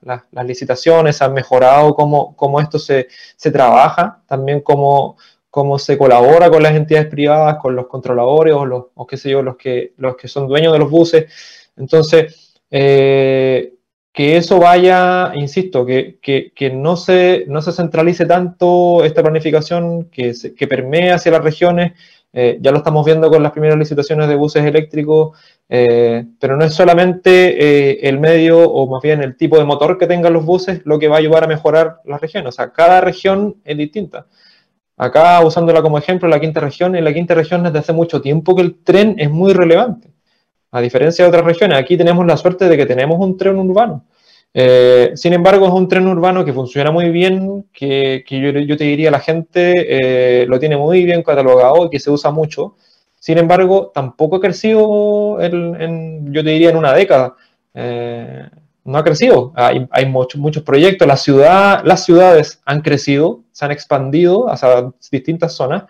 licitaciones, 0.44 1.16
se 1.16 1.24
han 1.24 1.32
mejorado 1.32 1.94
cómo, 1.94 2.34
cómo 2.34 2.60
esto 2.60 2.80
se, 2.80 3.06
se 3.36 3.52
trabaja, 3.52 4.20
también 4.26 4.62
cómo 4.62 5.16
cómo 5.48 5.78
se 5.78 5.98
colabora 5.98 6.50
con 6.50 6.62
las 6.62 6.74
entidades 6.74 7.08
privadas, 7.08 7.58
con 7.58 7.76
los 7.76 7.86
controladores 7.86 8.54
o, 8.54 8.64
los, 8.64 8.86
qué 9.06 9.18
sé 9.18 9.30
yo, 9.30 9.42
los 9.42 9.56
que, 9.56 9.92
los 9.98 10.16
que 10.16 10.26
son 10.26 10.48
dueños 10.48 10.72
de 10.72 10.78
los 10.78 10.90
buses. 10.90 11.26
Entonces, 11.76 12.54
eh, 12.70 13.71
que 14.12 14.36
eso 14.36 14.58
vaya, 14.58 15.32
insisto, 15.34 15.86
que, 15.86 16.72
no, 16.74 16.96
se, 16.96 17.44
no 17.48 17.62
se 17.62 17.72
centralice 17.72 18.26
tanto 18.26 19.04
esta 19.04 19.22
planificación, 19.22 20.04
que, 20.10 20.34
que 20.56 20.68
permee 20.68 21.12
hacia 21.12 21.32
las 21.32 21.42
regiones. 21.42 21.92
Eh, 22.34 22.58
ya 22.62 22.70
lo 22.70 22.78
estamos 22.78 23.04
viendo 23.04 23.30
con 23.30 23.42
las 23.42 23.52
primeras 23.52 23.78
licitaciones 23.78 24.26
de 24.28 24.36
buses 24.36 24.64
eléctricos, 24.64 25.38
eh, 25.68 26.24
pero 26.38 26.56
no 26.56 26.64
es 26.64 26.74
solamente 26.74 28.08
el 28.08 28.18
medio 28.18 28.58
o 28.60 28.86
más 28.86 29.02
bien 29.02 29.22
el 29.22 29.36
tipo 29.36 29.58
de 29.58 29.64
motor 29.64 29.98
que 29.98 30.06
tengan 30.06 30.32
los 30.32 30.44
buses 30.44 30.80
lo 30.84 30.98
que 30.98 31.08
va 31.08 31.16
a 31.16 31.18
ayudar 31.18 31.44
a 31.44 31.46
mejorar 31.46 32.00
las 32.04 32.20
regiones. 32.20 32.48
O 32.48 32.52
sea, 32.52 32.70
cada 32.72 33.00
región 33.00 33.56
es 33.64 33.76
distinta. 33.76 34.26
Acá, 34.96 35.40
usándola 35.44 35.82
como 35.82 35.98
ejemplo, 35.98 36.28
la 36.28 36.40
quinta 36.40 36.60
región, 36.60 36.94
en 36.96 37.04
la 37.04 37.12
quinta 37.14 37.34
región 37.34 37.62
desde 37.62 37.78
hace 37.78 37.92
mucho 37.92 38.20
tiempo 38.20 38.54
que 38.54 38.62
el 38.62 38.82
tren 38.84 39.16
es 39.18 39.30
muy 39.30 39.52
relevante. 39.52 40.08
A 40.72 40.80
diferencia 40.80 41.24
de 41.24 41.28
otras 41.28 41.44
regiones, 41.44 41.78
aquí 41.78 41.96
tenemos 41.96 42.26
la 42.26 42.36
suerte 42.36 42.68
de 42.68 42.76
que 42.76 42.86
tenemos 42.86 43.20
un 43.20 43.36
tren 43.36 43.56
urbano. 43.58 44.04
Eh, 44.54 45.12
sin 45.14 45.34
embargo, 45.34 45.66
es 45.66 45.72
un 45.72 45.86
tren 45.86 46.06
urbano 46.06 46.44
que 46.44 46.52
funciona 46.52 46.90
muy 46.90 47.10
bien, 47.10 47.66
que, 47.72 48.24
yo, 48.28 48.76
te 48.76 48.84
diría 48.84 49.10
la 49.10 49.20
gente 49.20 50.42
eh, 50.42 50.46
lo 50.46 50.58
tiene 50.58 50.76
muy 50.76 51.04
bien 51.04 51.22
catalogado 51.22 51.86
y 51.86 51.90
que 51.90 52.00
se 52.00 52.10
usa 52.10 52.30
mucho. 52.30 52.76
Sin 53.18 53.38
embargo, 53.38 53.92
tampoco 53.94 54.36
ha 54.36 54.40
crecido, 54.40 55.40
en, 55.40 56.32
yo 56.32 56.42
te 56.42 56.50
diría, 56.50 56.70
en 56.70 56.76
una 56.76 56.92
década. 56.92 57.36
Eh, 57.74 58.48
no 58.84 58.98
ha 58.98 59.04
crecido. 59.04 59.52
Hay, 59.54 60.06
muchos, 60.06 60.40
muchos 60.40 60.62
proyectos. 60.62 61.06
Las 61.06 61.22
ciudades 61.22 62.60
han 62.64 62.80
crecido, 62.80 63.42
se 63.52 63.64
han 63.64 63.70
expandido 63.70 64.50
hacia 64.50 64.90
distintas 65.10 65.52
zonas. 65.52 65.84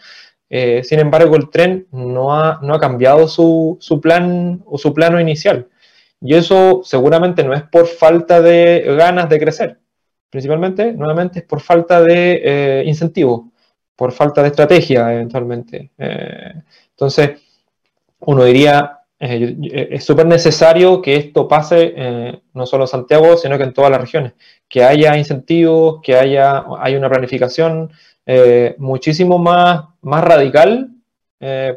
Eh, 0.55 0.84
sin 0.84 0.98
embargo, 0.98 1.34
el 1.34 1.48
tren 1.48 1.86
no 1.92 2.34
ha, 2.34 2.61
no 2.61 2.74
ha 2.74 2.78
cambiado 2.78 3.26
su, 3.26 3.78
su, 3.80 4.03
plan 4.03 4.62
o 4.66 4.76
su 4.76 4.92
plano 4.92 5.18
inicial. 5.18 5.68
Y 6.20 6.34
eso 6.34 6.82
seguramente 6.84 7.42
no 7.42 7.55
es 7.55 7.62
por 7.62 7.86
falta 7.86 8.42
de 8.42 8.84
ganas 8.98 9.30
de 9.30 9.38
crecer. 9.40 9.78
Principalmente, 10.28 10.92
nuevamente, 10.92 11.38
es 11.38 11.46
por 11.46 11.61
falta 11.61 12.03
de 12.03 12.42
eh, 12.44 12.82
incentivo, 12.86 13.50
por 13.96 14.12
falta 14.12 14.42
de 14.42 14.48
estrategia, 14.48 15.11
eventualmente. 15.14 15.90
Eh, 15.96 16.53
entonces, 16.90 17.40
uno 18.20 18.44
diría, 18.44 18.98
es 19.18 20.05
súper 20.05 20.26
necesario 20.26 21.00
que 21.00 21.16
esto 21.16 21.48
pase 21.48 21.94
eh, 21.96 22.40
no 22.55 22.66
solo 22.66 22.84
en 22.84 22.88
Santiago, 22.88 23.36
sino 23.38 23.57
que 23.57 23.64
en 23.64 23.72
todas 23.72 23.90
las 23.90 24.00
regiones, 24.00 24.34
que 24.68 24.84
haya 24.84 25.16
incentivos, 25.16 26.00
que 26.03 26.16
haya, 26.16 26.62
una 26.62 27.09
planificación 27.09 27.90
muchísimo 28.78 29.38
más, 29.38 29.84
más 30.00 30.24
radical, 30.24 30.90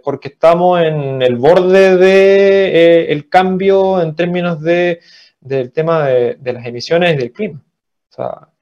porque 0.03 0.27
estamos 0.27 0.79
en 0.81 1.21
el 1.21 1.35
borde 1.37 1.97
del 1.97 3.09
el 3.09 3.29
cambio 3.29 4.01
en 4.01 4.15
términos 4.15 4.61
de, 4.61 4.99
del 5.39 5.71
tema 5.71 6.05
de, 6.05 6.35
de, 6.35 6.53
las 6.53 6.65
emisiones 6.65 7.17
del 7.17 7.31
clima. 7.31 7.63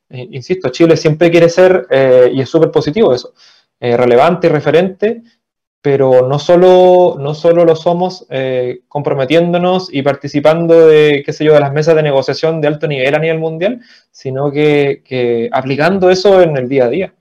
Insisto, 0.09 0.69
Chile 0.69 0.95
siempre 0.95 1.29
quiere 1.29 1.49
ser, 1.49 1.88
y 2.31 2.39
es 2.39 2.49
súper 2.49 2.71
positivo 2.71 3.13
eso, 3.13 3.34
relevante 3.79 4.47
y 4.47 4.49
referente 4.49 5.21
pero 5.84 6.25
no 6.29 6.39
solo, 6.39 7.17
no 7.19 7.36
solo 7.36 7.65
lo 7.65 7.75
somos 7.75 8.25
eh, 8.29 8.84
comprometiéndonos 8.88 9.93
y 9.93 10.01
participando 10.01 10.88
de, 10.88 11.23
qué 11.25 11.34
sé 11.34 11.43
yo, 11.43 11.53
de 11.53 11.59
las 11.59 11.73
mesas 11.73 11.93
de 11.97 12.03
negociación 12.03 12.61
de 12.61 12.69
alto 12.69 12.88
nivel 12.88 13.13
a 13.13 13.19
nivel 13.19 13.39
mundial, 13.39 13.81
sino 14.09 14.49
que, 14.49 15.49
aplicando 15.51 16.09
eso 16.09 16.41
en 16.41 16.55
el 16.55 16.69
día 16.69 16.86
a 16.86 16.89
día. 16.89 17.13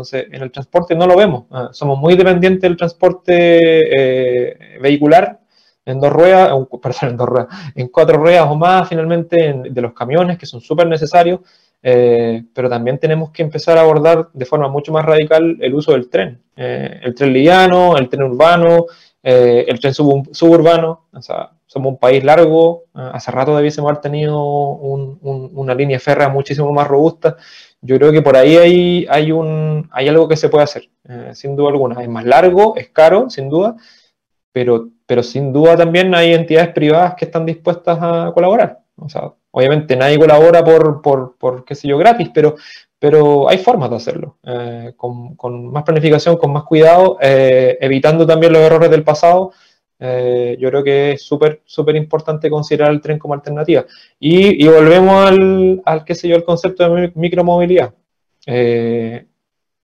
Entonces, 0.00 0.28
en 0.32 0.42
el 0.42 0.50
transporte 0.50 0.94
no 0.94 1.06
lo 1.06 1.14
vemos. 1.14 1.44
Ah, 1.50 1.68
somos 1.72 1.98
muy 1.98 2.16
dependientes 2.16 2.62
del 2.62 2.76
transporte 2.76 3.34
eh, 3.34 4.78
vehicular 4.80 5.40
en 5.84 6.00
dos 6.00 6.10
ruedas, 6.10 6.52
perdón, 6.82 7.48
en 7.74 7.88
cuatro 7.88 8.16
ruedas 8.16 8.46
o 8.48 8.54
más, 8.54 8.88
finalmente, 8.88 9.62
de 9.70 9.80
los 9.82 9.92
camiones, 9.92 10.38
que 10.38 10.46
son 10.46 10.62
súper 10.62 10.86
necesarios, 10.86 11.40
eh, 11.82 12.44
pero 12.54 12.70
también 12.70 12.98
tenemos 12.98 13.30
que 13.30 13.42
empezar 13.42 13.76
a 13.76 13.82
abordar 13.82 14.30
de 14.32 14.46
forma 14.46 14.68
mucho 14.68 14.90
más 14.90 15.04
radical 15.04 15.58
el 15.60 15.74
uso 15.74 15.92
del 15.92 16.08
tren. 16.08 16.40
Eh, 16.56 17.00
el 17.02 17.14
tren 17.14 17.34
liviano, 17.34 17.98
el 17.98 18.08
tren 18.08 18.22
urbano, 18.22 18.86
el 19.22 19.78
tren 19.80 19.92
suburbano. 19.92 21.08
O 21.12 21.20
sea, 21.20 21.50
somos 21.70 21.92
un 21.92 21.98
país 21.98 22.24
largo, 22.24 22.86
hace 22.94 23.30
rato 23.30 23.56
debiésemos 23.56 23.88
haber 23.88 24.00
tenido 24.00 24.42
una 24.42 25.72
línea 25.72 26.00
férrea 26.00 26.28
muchísimo 26.28 26.72
más 26.72 26.88
robusta. 26.88 27.36
Yo 27.80 27.96
creo 27.96 28.10
que 28.10 28.22
por 28.22 28.36
ahí 28.36 28.56
hay, 28.56 29.30
algo 30.08 30.26
que 30.28 30.36
se 30.36 30.48
puede 30.48 30.64
hacer, 30.64 30.90
sin 31.32 31.54
duda 31.54 31.68
alguna. 31.68 32.02
Es 32.02 32.08
más 32.08 32.24
largo, 32.24 32.74
es 32.74 32.88
caro, 32.88 33.30
sin 33.30 33.48
duda, 33.48 33.76
pero, 34.50 34.90
sin 35.22 35.52
duda 35.52 35.76
también 35.76 36.12
hay 36.12 36.34
entidades 36.34 36.72
privadas 36.72 37.14
que 37.14 37.26
están 37.26 37.46
dispuestas 37.46 37.98
a 38.00 38.32
colaborar. 38.34 38.80
O 38.96 39.08
sea, 39.08 39.32
Obviamente 39.52 39.96
nadie 39.96 40.18
colabora 40.18 40.64
por, 40.64 41.02
por, 41.02 41.36
por 41.36 41.64
yo, 41.82 41.98
gratis, 41.98 42.30
pero, 42.98 43.48
hay 43.48 43.58
formas 43.58 43.90
de 43.90 43.96
hacerlo, 43.96 44.36
eh, 44.44 44.92
con, 44.96 45.34
con, 45.34 45.72
más 45.72 45.82
planificación, 45.84 46.36
con 46.36 46.52
más 46.52 46.64
cuidado, 46.64 47.18
eh, 47.20 47.78
evitando 47.80 48.26
también 48.26 48.52
los 48.52 48.62
errores 48.62 48.90
del 48.90 49.02
pasado. 49.02 49.52
Eh, 50.00 50.56
yo 50.58 50.70
creo 50.70 50.82
que 50.82 51.12
es 51.12 51.22
súper, 51.22 51.62
súper 51.64 51.96
importante 51.96 52.50
considerar 52.50 52.90
el 52.90 53.00
tren 53.00 53.18
como 53.18 53.34
alternativa. 53.34 53.84
Y, 54.18 54.66
volvemos 54.66 55.30
al, 55.30 55.82
al, 55.84 56.04
qué 56.04 56.14
sé 56.14 56.28
yo, 56.28 56.36
el 56.36 56.44
concepto 56.44 56.88
de 56.94 57.12
micromovilidad. 57.14 57.94
E, 58.46 59.26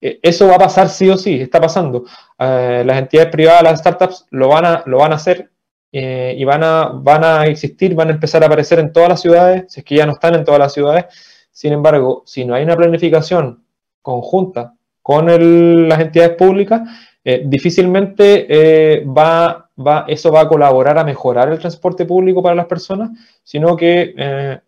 eso 0.00 0.46
va 0.48 0.56
a 0.56 0.58
pasar 0.58 0.88
sí 0.88 1.08
o 1.08 1.16
sí, 1.16 1.40
está 1.40 1.60
pasando. 1.60 2.04
las 2.38 2.98
entidades 2.98 3.30
privadas, 3.30 3.62
las 3.62 3.80
startups, 3.80 4.26
lo 4.30 4.48
van 4.48 4.64
a, 4.64 4.82
lo 4.86 4.98
van 4.98 5.12
a 5.12 5.16
hacer 5.16 5.50
eh, 5.98 6.34
y 6.36 6.44
van 6.44 6.62
a, 6.62 6.90
van 6.92 7.24
a 7.24 7.46
existir, 7.46 7.94
van 7.94 8.08
a 8.08 8.12
empezar 8.12 8.42
a 8.42 8.46
aparecer 8.46 8.78
en 8.78 8.92
todas 8.92 9.08
las 9.08 9.20
ciudades, 9.22 9.64
si 9.68 9.80
es 9.80 9.86
que 9.86 9.96
ya 9.96 10.04
no 10.04 10.12
están 10.12 10.34
en 10.34 10.44
todas 10.44 10.60
las 10.60 10.74
ciudades. 10.74 11.06
Sin 11.50 11.72
embargo, 11.72 12.22
si 12.26 12.44
no 12.44 12.54
hay 12.54 12.64
una 12.64 12.76
planificación 12.76 13.64
conjunta 14.02 14.74
con 15.00 15.88
las 15.88 16.00
entidades 16.00 16.36
públicas, 16.36 16.82
eh, 17.24 17.44
difícilmente 17.46 18.46
eh, 18.46 19.04
va, 19.06 19.65
va, 19.78 20.04
eso 20.08 20.30
va 20.32 20.42
a 20.42 20.48
colaborar 20.48 20.98
a 20.98 21.04
mejorar 21.04 21.50
el 21.50 21.58
transporte 21.58 22.04
público 22.04 22.42
para 22.42 22.54
las 22.54 22.66
personas, 22.66 23.10
sino 23.42 23.76
que 23.76 24.14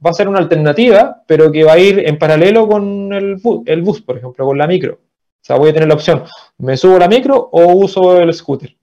va 0.04 0.10
a 0.10 0.14
ser 0.14 0.28
una 0.28 0.38
alternativa, 0.38 1.22
pero 1.26 1.50
que 1.50 1.64
va 1.64 1.72
a 1.72 1.78
ir 1.78 2.06
en 2.06 2.18
paralelo 2.18 2.68
con 2.68 3.12
el 3.12 3.82
bus, 3.82 4.00
por 4.02 4.18
ejemplo, 4.18 4.46
con 4.46 4.58
la 4.58 4.66
micro. 4.66 4.94
O 4.94 5.44
sea, 5.48 5.56
voy 5.56 5.70
a 5.70 5.72
tener 5.72 5.88
la 5.88 5.94
opción, 5.94 6.24
¿me 6.58 6.76
subo 6.76 6.98
la 6.98 7.08
micro 7.08 7.48
o 7.52 7.72
uso 7.72 8.20
el 8.20 8.32
scooter? 8.34 8.76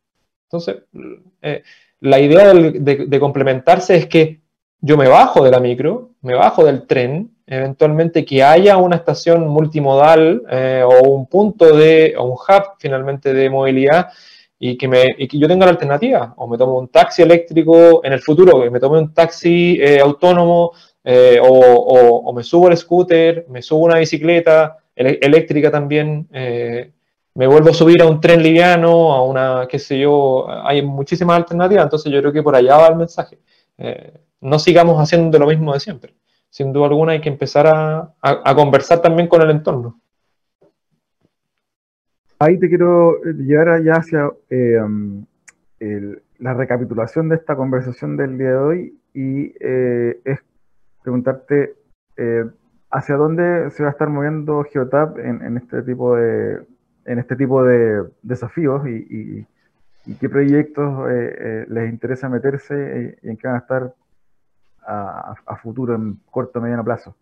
Entonces, 0.46 0.84
la 2.00 2.20
idea 2.20 2.54
de, 2.54 3.20
complementarse 3.20 3.96
es 3.96 4.08
que 4.08 4.42
yo 4.80 4.98
me 4.98 5.08
bajo 5.08 5.44
de 5.44 5.52
la 5.52 5.60
micro, 5.60 6.12
me 6.22 6.36
bajo 6.36 6.64
del 6.64 6.86
tren, 6.86 7.32
eventualmente 7.48 8.26
que 8.26 8.44
haya 8.44 8.78
una 8.78 8.96
estación 8.96 9.48
multimodal 9.48 10.44
eh, 10.50 10.84
o 10.84 11.10
un 11.10 11.28
punto 11.28 11.76
de, 11.76 12.16
o 12.18 12.26
un 12.26 12.34
hub 12.34 12.64
finalmente 12.80 13.34
de 13.34 13.50
movilidad 13.50 14.10
y 14.70 14.78
que, 14.78 14.88
me, 14.88 15.16
que 15.16 15.38
yo 15.38 15.48
tenga 15.48 15.66
la 15.66 15.72
alternativa, 15.72 16.34
o 16.38 16.48
me 16.48 16.58
tomo 16.58 16.78
un 16.80 16.88
taxi 16.88 17.22
eléctrico 17.22 18.02
en 18.04 18.14
el 18.14 18.22
futuro, 18.22 18.62
que 18.62 18.70
me 18.70 18.80
tome 18.80 19.00
un 19.00 19.14
taxi 19.14 19.78
eh, 19.82 20.00
autónomo, 20.00 20.72
eh, 21.04 21.40
o, 21.42 22.34
me 22.34 22.44
subo 22.44 22.68
al 22.68 22.78
scooter, 22.78 23.46
me 23.50 23.62
subo 23.62 23.86
una 23.86 24.00
bicicleta 24.00 24.78
eléctrica 24.96 25.70
también, 25.70 26.28
me 27.36 27.48
vuelvo 27.48 27.70
a 27.70 27.74
subir 27.74 28.02
a 28.02 28.08
un 28.08 28.22
tren 28.22 28.42
liviano, 28.42 29.14
a 29.14 29.22
una, 29.22 29.68
qué 29.70 29.78
sé 29.78 30.00
yo, 30.00 30.48
hay 30.50 30.82
muchísimas 30.82 31.36
alternativas, 31.36 31.84
entonces 31.84 32.12
yo 32.12 32.20
creo 32.22 32.32
que 32.32 32.42
por 32.42 32.56
allá 32.56 32.78
va 32.78 32.88
el 32.88 32.96
mensaje. 32.96 33.40
Eh, 33.78 34.14
no 34.40 34.58
sigamos 34.58 34.98
haciendo 35.00 35.38
lo 35.38 35.48
mismo 35.48 35.74
de 35.74 35.82
siempre. 35.82 36.16
Sin 36.50 36.72
duda 36.72 36.88
alguna 36.88 37.12
hay 37.12 37.20
que 37.20 37.28
empezar 37.28 37.68
a, 37.68 38.56
conversar 38.56 39.02
también 39.02 39.28
con 39.28 39.42
el 39.42 39.50
entorno. 39.50 40.00
Ahí 42.40 42.60
te 42.60 42.68
quiero 42.70 43.22
llevar 43.24 43.82
ya 43.84 43.96
hacia 43.96 44.32
eh, 44.50 44.80
um, 44.82 45.26
la 46.40 46.54
recapitulación 46.54 47.30
de 47.30 47.36
esta 47.36 47.56
conversación 47.56 48.18
del 48.18 48.38
día 48.38 48.50
de 48.50 48.58
hoy 48.58 49.00
y 49.14 49.54
eh, 49.60 50.20
es 50.26 50.40
preguntarte 51.02 51.76
hacia 52.92 53.16
dónde 53.16 53.70
se 53.72 53.84
va 53.84 53.90
a 53.90 53.92
estar 53.92 54.10
moviendo 54.10 54.64
Geotab 54.64 55.20
en 55.20 55.58
este 55.58 55.82
tipo 55.82 56.16
de, 56.16 56.66
en 57.06 57.20
este 57.20 57.36
tipo 57.36 57.64
de 57.64 58.04
desafíos 58.22 58.88
y, 58.88 59.46
qué 60.20 60.30
proyectos 60.30 61.10
les 61.68 61.90
interesa 61.90 62.30
meterse 62.30 63.18
y 63.22 63.30
en 63.30 63.38
qué 63.38 63.48
van 63.48 63.58
a 63.58 63.60
estar 63.60 63.94
a, 64.86 65.56
futuro, 65.62 65.96
en 65.96 66.20
corto 66.30 66.62
mediano 66.62 66.84
plazo. 66.84 67.16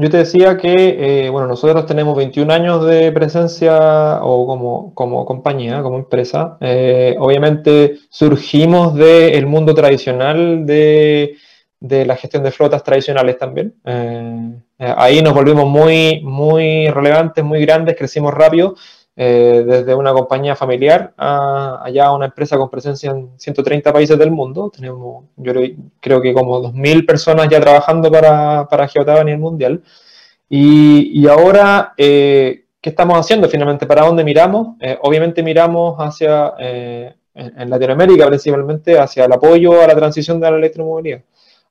Yo 0.00 0.08
te 0.10 0.18
decía 0.18 0.56
que, 0.56 1.24
eh, 1.26 1.28
bueno, 1.28 1.48
nosotros 1.48 1.84
tenemos 1.84 2.16
21 2.16 2.52
años 2.52 2.86
de 2.86 3.10
presencia 3.10 4.20
o 4.22 4.46
como, 4.46 4.94
como 4.94 5.26
compañía, 5.26 5.82
como 5.82 5.96
empresa. 5.96 6.56
Eh, 6.60 7.16
obviamente 7.18 7.98
surgimos 8.08 8.94
del 8.94 9.46
mundo 9.46 9.74
tradicional 9.74 10.64
de, 10.66 11.34
de, 11.80 12.06
la 12.06 12.14
gestión 12.14 12.44
de 12.44 12.52
flotas 12.52 12.84
tradicionales 12.84 13.38
también. 13.38 13.74
Eh, 13.84 14.52
ahí 14.78 15.20
nos 15.20 15.34
volvimos 15.34 15.66
muy, 15.66 16.20
muy 16.22 16.88
relevantes, 16.90 17.44
muy 17.44 17.60
grandes, 17.62 17.96
crecimos 17.96 18.32
rápido 18.32 18.76
eh, 19.20 19.64
desde 19.66 19.96
una 19.96 20.12
compañía 20.12 20.54
familiar 20.54 21.12
a 21.16 21.80
allá 21.82 22.12
una 22.12 22.26
empresa 22.26 22.56
con 22.56 22.70
presencia 22.70 23.10
en 23.10 23.30
130 23.36 23.92
países 23.92 24.16
del 24.16 24.30
mundo. 24.30 24.70
Tenemos, 24.72 25.24
yo 25.36 25.52
creo 25.98 26.22
que 26.22 26.32
como 26.32 26.62
2.000 26.62 27.04
personas 27.04 27.48
ya 27.48 27.60
trabajando 27.60 28.12
para, 28.12 28.68
para 28.68 28.86
Geotab 28.86 29.18
a 29.18 29.24
nivel 29.24 29.40
mundial. 29.40 29.82
Y, 30.48 31.20
y 31.20 31.26
ahora, 31.26 31.94
eh, 31.96 32.66
¿qué 32.80 32.90
estamos 32.90 33.18
haciendo 33.18 33.48
finalmente? 33.48 33.86
¿Para 33.86 34.06
dónde 34.06 34.22
miramos? 34.22 34.76
Eh, 34.78 34.96
obviamente 35.02 35.42
miramos 35.42 35.96
hacia, 35.98 36.54
en, 36.60 37.14
en, 37.34 37.70
Latinoamérica 37.70 38.24
principalmente, 38.28 39.00
hacia 39.00 39.24
el 39.24 39.32
apoyo 39.32 39.82
a 39.82 39.88
la 39.88 39.96
transición 39.96 40.38
de 40.38 40.48
la 40.48 40.58
electromovilidad. 40.58 41.22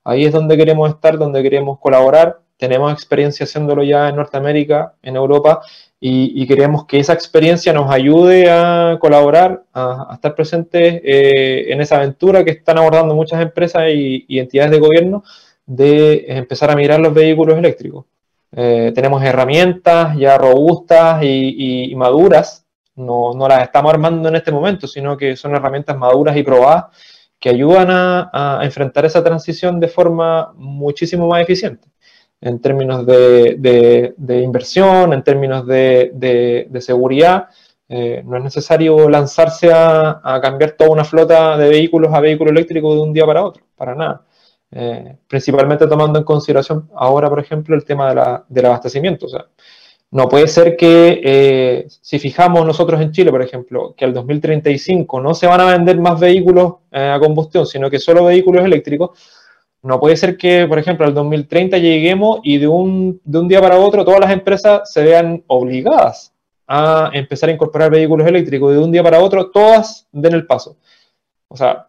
Ahí 0.04 0.26
es 0.26 0.32
donde 0.32 0.54
queremos 0.54 0.90
estar, 0.90 1.16
donde 1.16 1.42
queremos 1.42 1.78
colaborar. 1.78 2.40
Tenemos 2.58 2.92
experiencia 2.92 3.44
haciéndolo 3.44 3.84
ya 3.84 4.08
en 4.08 4.16
Norteamérica, 4.16 4.94
en 5.02 5.14
Europa, 5.14 5.62
y, 6.00 6.46
queremos 6.46 6.86
que 6.86 7.00
esa 7.00 7.12
experiencia 7.12 7.72
nos 7.72 7.90
ayude 7.90 8.50
a 8.50 8.98
colaborar, 9.00 9.64
a, 9.72 10.10
estar 10.14 10.34
presentes 10.34 11.00
eh, 11.04 11.66
en 11.72 11.80
esa 11.80 11.96
aventura 11.96 12.44
que 12.44 12.52
están 12.52 12.78
abordando 12.78 13.14
muchas 13.14 13.40
empresas 13.42 13.84
y, 13.92 14.38
entidades 14.38 14.72
de 14.72 14.80
gobierno 14.80 15.24
de 15.66 16.24
empezar 16.28 16.70
a 16.70 16.76
mirar 16.76 17.00
los 17.00 17.14
vehículos 17.14 17.58
eléctricos. 17.58 18.06
Eh, 18.52 18.92
tenemos 18.94 19.22
herramientas 19.22 20.16
ya 20.16 20.38
robustas 20.38 21.22
y, 21.22 21.92
maduras, 21.96 22.64
no, 22.96 23.34
las 23.48 23.62
estamos 23.64 23.92
armando 23.92 24.28
en 24.28 24.36
este 24.36 24.52
momento, 24.52 24.86
sino 24.88 25.16
que 25.16 25.36
son 25.36 25.54
herramientas 25.54 25.96
maduras 25.96 26.36
y 26.36 26.42
probadas 26.42 26.86
que 27.40 27.50
ayudan 27.50 27.88
a 27.90 28.60
enfrentar 28.62 29.04
esa 29.04 29.22
transición 29.22 29.78
de 29.78 29.88
forma 29.88 30.52
muchísimo 30.56 31.28
más 31.28 31.42
eficiente 31.42 31.88
en 32.40 32.60
términos 32.60 33.04
de, 33.06 34.14
inversión, 34.42 35.12
en 35.12 35.22
términos 35.22 35.66
de, 35.66 36.78
seguridad. 36.80 37.48
Eh, 37.88 38.22
no 38.24 38.36
es 38.36 38.44
necesario 38.44 39.08
lanzarse 39.08 39.70
a, 39.72 40.38
cambiar 40.42 40.72
toda 40.72 40.90
una 40.90 41.04
flota 41.04 41.56
de 41.56 41.68
vehículos 41.68 42.12
a 42.12 42.20
vehículo 42.20 42.50
eléctrico 42.50 42.94
de 42.94 43.00
un 43.00 43.12
día 43.12 43.26
para 43.26 43.44
otro, 43.44 43.64
para 43.76 43.94
nada. 43.94 44.22
Eh, 44.70 45.16
principalmente 45.26 45.86
tomando 45.86 46.18
en 46.18 46.24
consideración 46.24 46.90
ahora, 46.94 47.30
por 47.30 47.40
ejemplo, 47.40 47.74
el 47.74 47.84
tema 47.84 48.44
del 48.48 48.66
abastecimiento. 48.66 49.26
O 49.26 49.28
sea, 49.30 49.46
no 50.10 50.28
puede 50.28 50.48
ser 50.48 50.76
que 50.76 51.20
eh, 51.24 51.86
si 51.88 52.18
fijamos 52.18 52.64
nosotros 52.66 53.00
en 53.00 53.12
Chile, 53.12 53.30
por 53.30 53.42
ejemplo, 53.42 53.94
que 53.96 54.04
al 54.04 54.14
2035 54.14 55.20
no 55.20 55.34
se 55.34 55.46
van 55.46 55.60
a 55.60 55.72
vender 55.72 55.98
más 55.98 56.20
vehículos 56.20 56.74
a 56.92 57.18
combustión, 57.20 57.66
sino 57.66 57.90
que 57.90 57.98
solo 57.98 58.24
vehículos 58.24 58.64
eléctricos, 58.64 59.10
no 59.82 60.00
puede 60.00 60.16
ser 60.16 60.36
que, 60.36 60.66
por 60.66 60.78
ejemplo, 60.78 61.06
al 61.06 61.14
2030 61.14 61.78
lleguemos 61.78 62.40
y 62.42 62.58
de 62.58 62.68
un, 62.68 63.20
de 63.24 63.38
un 63.38 63.48
día 63.48 63.60
para 63.60 63.78
otro 63.78 64.04
todas 64.04 64.20
las 64.20 64.32
empresas 64.32 64.90
se 64.92 65.02
vean 65.02 65.44
obligadas 65.46 66.34
a 66.66 67.10
empezar 67.14 67.48
a 67.48 67.52
incorporar 67.52 67.90
vehículos 67.90 68.26
eléctricos. 68.26 68.72
De 68.72 68.78
un 68.78 68.92
día 68.92 69.02
para 69.02 69.20
otro, 69.20 69.50
todas 69.50 70.06
den 70.12 70.34
el 70.34 70.46
paso. 70.46 70.76
O 71.48 71.56
sea, 71.56 71.88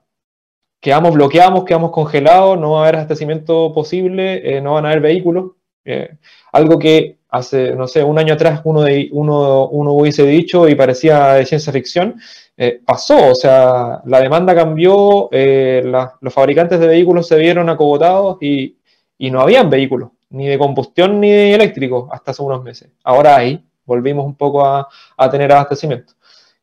quedamos 0.80 1.14
bloqueados, 1.14 1.66
quedamos 1.66 1.92
congelados, 1.92 2.58
no 2.58 2.72
va 2.72 2.80
a 2.80 2.84
haber 2.84 2.96
abastecimiento 2.96 3.74
posible, 3.74 4.58
eh, 4.58 4.62
no 4.62 4.74
van 4.74 4.86
a 4.86 4.90
haber 4.90 5.02
vehículos. 5.02 5.52
Eh, 5.84 6.16
algo 6.54 6.80
que 6.80 7.19
hace, 7.30 7.76
no 7.76 7.88
sé, 7.88 8.04
un 8.04 8.18
año 8.18 8.34
atrás 8.34 8.62
uno, 8.64 8.82
de, 8.82 9.10
uno, 9.12 9.68
uno 9.70 9.94
hubiese 9.94 10.26
dicho 10.26 10.68
y 10.68 10.76
parecía 10.76 11.34
de 11.34 11.46
ciencia 11.46 11.72
ficción, 11.72 12.20
eh, 12.58 12.82
pasó, 12.86 13.32
o 13.32 13.36
sea, 13.36 14.02
la 14.06 14.20
demanda 14.20 14.56
cambió, 14.56 15.30
eh, 15.32 15.84
los 16.20 16.34
fabricantes 16.34 16.80
de 16.80 16.88
vehículos 16.88 17.28
se 17.28 17.38
vieron 17.38 17.70
acogotados 17.70 18.38
y, 18.42 18.78
y, 19.18 19.32
no 19.32 19.42
habían 19.42 19.70
vehículos, 19.70 20.10
ni 20.32 20.48
de 20.48 20.58
combustión 20.58 21.20
ni 21.22 21.30
de 21.32 21.54
eléctrico, 21.54 22.10
hasta 22.12 22.32
hace 22.32 22.44
unos 22.44 22.64
meses. 22.64 22.90
Ahora 23.04 23.38
hay, 23.38 23.64
volvimos 23.86 24.26
un 24.26 24.36
poco 24.36 24.66
a, 24.66 24.88
a 25.18 25.30
tener 25.30 25.52
abastecimiento. 25.52 26.14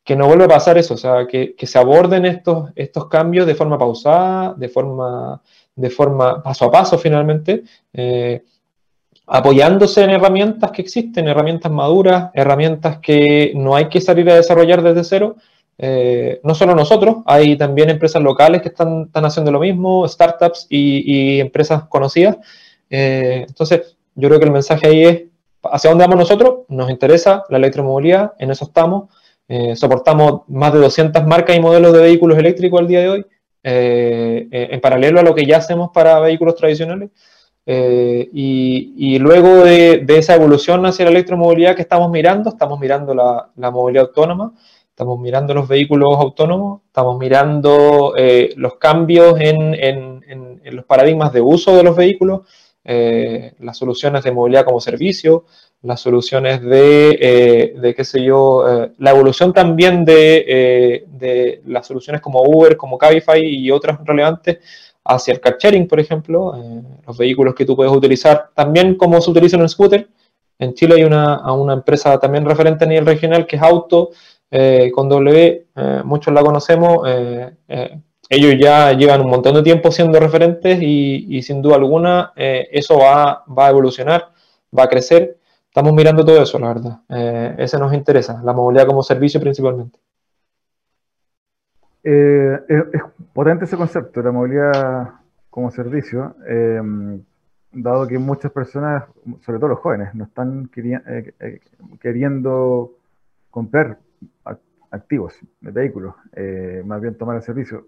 Que 0.03 0.15
no 0.15 0.27
vuelva 0.27 0.45
a 0.45 0.49
pasar 0.49 0.77
eso, 0.77 0.93
o 0.93 0.97
sea, 0.97 1.27
que, 1.27 1.53
que, 1.55 1.67
se 1.67 1.77
aborden 1.77 2.25
estos, 2.25 2.69
estos 2.75 3.07
cambios 3.07 3.45
de 3.45 3.55
forma 3.55 3.77
pausada, 3.77 4.53
de 4.53 4.69
forma, 4.69 5.41
de 5.75 5.89
forma 5.89 6.41
paso 6.41 6.65
a 6.65 6.71
paso 6.71 6.97
finalmente, 6.97 7.63
eh, 7.91 8.43
apoyándose 9.27 10.03
en 10.03 10.11
herramientas 10.11 10.71
que 10.71 10.81
existen, 10.81 11.27
herramientas 11.27 11.71
maduras, 11.71 12.31
herramientas 12.33 12.99
que 12.99 13.51
no 13.55 13.75
hay 13.75 13.89
que 13.89 13.99
salir 13.99 14.29
a 14.29 14.35
desarrollar 14.35 14.81
desde 14.81 15.03
cero, 15.03 15.35
eh, 15.77 16.39
no 16.43 16.55
solo 16.55 16.73
nosotros, 16.73 17.17
hay 17.25 17.57
también 17.57 17.89
empresas 17.89 18.23
locales 18.23 18.61
que 18.61 18.69
están, 18.69 19.09
haciendo 19.13 19.51
lo 19.51 19.59
mismo, 19.59 20.07
startups 20.07 20.67
y, 20.69 21.39
empresas 21.41 21.83
conocidas. 21.89 22.37
Eh, 22.89 23.45
entonces, 23.47 23.97
yo 24.15 24.29
creo 24.29 24.39
que 24.39 24.45
el 24.45 24.51
mensaje 24.51 24.87
ahí 24.87 25.03
es, 25.03 25.23
¿hacia 25.61 25.89
dónde 25.89 26.05
vamos 26.05 26.19
nosotros? 26.19 26.65
Nos 26.69 26.89
interesa 26.89 27.43
la 27.49 27.57
electromovilidad, 27.57 28.33
en 28.39 28.51
eso 28.51 28.65
estamos. 28.65 29.09
Eh, 29.49 29.75
soportamos 29.75 30.41
más 30.47 30.73
de 30.73 30.79
200 30.79 31.25
marcas 31.27 31.55
y 31.55 31.59
modelos 31.59 31.93
de 31.93 32.01
vehículos 32.01 32.37
eléctricos 32.37 32.79
al 32.79 32.87
día 32.87 33.01
de 33.01 33.09
hoy, 33.09 33.25
en 33.63 34.79
paralelo 34.79 35.19
a 35.19 35.23
lo 35.23 35.35
que 35.35 35.45
ya 35.45 35.57
hacemos 35.57 35.89
para 35.93 36.19
vehículos 36.21 36.55
tradicionales. 36.55 37.09
Y, 37.69 39.19
luego 39.19 39.63
de, 39.65 40.05
esa 40.07 40.35
evolución 40.35 40.85
hacia 40.85 41.05
la 41.05 41.11
electromovilidad 41.11 41.75
que 41.75 41.81
estamos 41.81 42.09
mirando, 42.09 42.49
estamos 42.49 42.79
mirando 42.79 43.13
la, 43.13 43.71
movilidad 43.71 44.05
autónoma, 44.05 44.53
Estamos 44.89 45.19
mirando 45.19 45.53
los 45.53 45.67
vehículos 45.67 46.17
autónomos, 46.17 46.81
estamos 46.87 47.19
mirando 47.19 48.15
eh, 48.17 48.55
los 48.55 48.77
cambios 48.77 49.39
en, 49.39 50.23
los 50.71 50.85
paradigmas 50.85 51.31
de 51.31 51.39
uso 51.39 51.77
de 51.77 51.83
los 51.83 51.95
vehículos, 51.95 52.47
eh, 52.83 53.53
las 53.59 53.77
soluciones 53.77 54.23
de 54.23 54.31
movilidad 54.31 54.65
como 54.65 54.81
servicio, 54.81 55.45
las 55.83 55.99
soluciones 55.99 56.63
de, 56.63 57.15
eh, 57.21 57.73
de 57.77 57.93
qué 57.93 58.03
sé 58.03 58.23
yo, 58.23 58.89
la 58.97 59.11
evolución 59.11 59.53
también 59.53 60.03
de, 60.03 61.05
de, 61.07 61.61
las 61.67 61.85
soluciones 61.85 62.19
como 62.19 62.41
Uber, 62.41 62.75
como 62.75 62.97
Cabify 62.97 63.45
y 63.45 63.69
otras 63.69 63.99
relevantes 64.03 64.57
hacia 65.07 65.33
el 65.33 65.39
car 65.39 65.57
sharing, 65.59 65.87
por 65.87 65.99
ejemplo, 65.99 66.53
los 67.05 67.17
vehículos 67.17 67.55
que 67.55 67.65
tú 67.65 67.75
puedes 67.75 67.93
utilizar 67.93 68.49
también 68.53 68.95
como 68.95 69.21
se 69.21 69.31
utiliza 69.31 69.57
en 69.57 69.69
scooter. 69.69 70.07
En 70.59 70.73
Chile 70.73 70.95
hay 70.95 71.03
una, 71.03 71.53
una 71.53 71.73
empresa 71.73 72.19
también 72.19 72.45
referente 72.45 72.85
a 72.85 72.87
nivel 72.87 73.05
regional 73.05 73.45
que 73.45 73.57
es 73.57 73.61
Auto, 73.61 74.09
eh, 74.49 74.91
con 74.93 75.09
W, 75.09 75.67
eh, 75.75 76.01
muchos 76.05 76.33
la 76.33 76.41
conocemos, 76.41 76.99
eh, 77.05 77.51
ellos 78.29 78.55
ya 78.59 78.93
llevan 78.93 79.21
un 79.21 79.29
montón 79.29 79.55
de 79.55 79.63
tiempo 79.63 79.91
siendo 79.91 80.19
referentes 80.19 80.81
y, 80.81 81.41
sin 81.41 81.61
duda 81.61 81.75
alguna 81.75 82.33
eso 82.35 82.97
va, 82.99 83.43
va, 83.47 83.67
a 83.67 83.69
evolucionar, 83.69 84.29
va 84.77 84.83
a 84.83 84.89
crecer. 84.89 85.37
Estamos 85.67 85.93
mirando 85.93 86.25
todo 86.25 86.41
eso, 86.41 86.59
la 86.59 86.67
verdad. 86.67 87.55
ese 87.57 87.77
nos 87.77 87.93
interesa, 87.93 88.41
la 88.43 88.53
movilidad 88.53 88.87
como 88.87 89.03
servicio 89.03 89.39
principalmente. 89.39 89.99
Es, 92.09 93.01
potente 93.33 93.65
ese 93.65 93.77
concepto, 93.77 94.21
la 94.21 94.31
movilidad 94.31 95.13
como 95.49 95.71
servicio, 95.71 96.35
dado 97.71 98.07
que 98.07 98.17
muchas 98.17 98.51
personas, 98.51 99.03
sobre 99.41 99.59
todo 99.59 99.69
los 99.69 99.79
jóvenes, 99.79 100.13
no 100.15 100.25
están 100.25 100.69
queriendo 101.99 102.93
comprar 103.49 103.97
activos, 104.91 105.39
vehículos, 105.61 106.15
eh, 106.33 106.81
más 106.85 107.01
bien 107.01 107.15
tomar 107.15 107.35
el 107.35 107.41
servicio. 107.41 107.87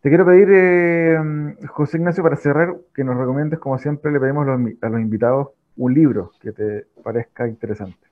Te 0.00 0.08
quiero 0.08 0.26
pedir, 0.26 0.48
eh, 0.50 1.56
José 1.68 1.98
Ignacio, 1.98 2.22
para 2.22 2.36
cerrar, 2.36 2.76
que 2.94 3.04
nos 3.04 3.16
recomiendes, 3.16 3.58
como 3.58 3.78
siempre 3.78 4.10
le 4.10 4.20
pedimos 4.20 4.46
a 4.48 4.88
los 4.88 5.00
invitados, 5.00 5.48
un 5.76 5.94
libro 5.94 6.32
que 6.40 6.52
te 6.52 6.86
parezca 7.02 7.46
interesante. 7.48 8.11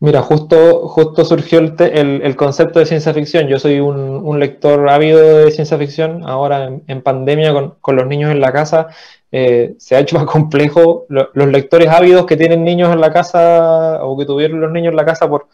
Mira, 0.00 0.22
justo, 0.22 0.88
justo 0.88 1.24
surgió 1.24 1.60
el, 1.60 2.36
concepto 2.36 2.78
de 2.78 2.86
ciencia 2.86 3.14
ficción. 3.14 3.48
Yo 3.48 3.58
soy 3.58 3.80
un, 3.80 4.38
lector 4.38 4.88
ávido 4.88 5.44
de 5.44 5.50
ciencia 5.50 5.78
ficción. 5.78 6.22
Ahora, 6.24 6.70
en, 6.86 7.02
pandemia, 7.02 7.52
con, 7.80 7.96
los 7.96 8.06
niños 8.06 8.30
en 8.30 8.40
la 8.40 8.52
casa, 8.52 8.88
eh, 9.32 9.74
se 9.78 9.96
ha 9.96 10.00
hecho 10.00 10.16
más 10.16 10.26
complejo. 10.30 11.06
los 11.08 11.48
lectores 11.48 11.88
ávidos 11.88 12.26
que 12.26 12.36
tienen 12.36 12.64
niños 12.64 12.92
en 12.92 13.00
la 13.00 13.12
casa 13.12 14.04
o 14.04 14.16
que 14.18 14.26
tuvieron 14.26 14.60
los 14.60 14.70
niños 14.72 14.90
en 14.90 14.96
la 14.96 15.04
casa 15.04 15.28
por, 15.28 15.48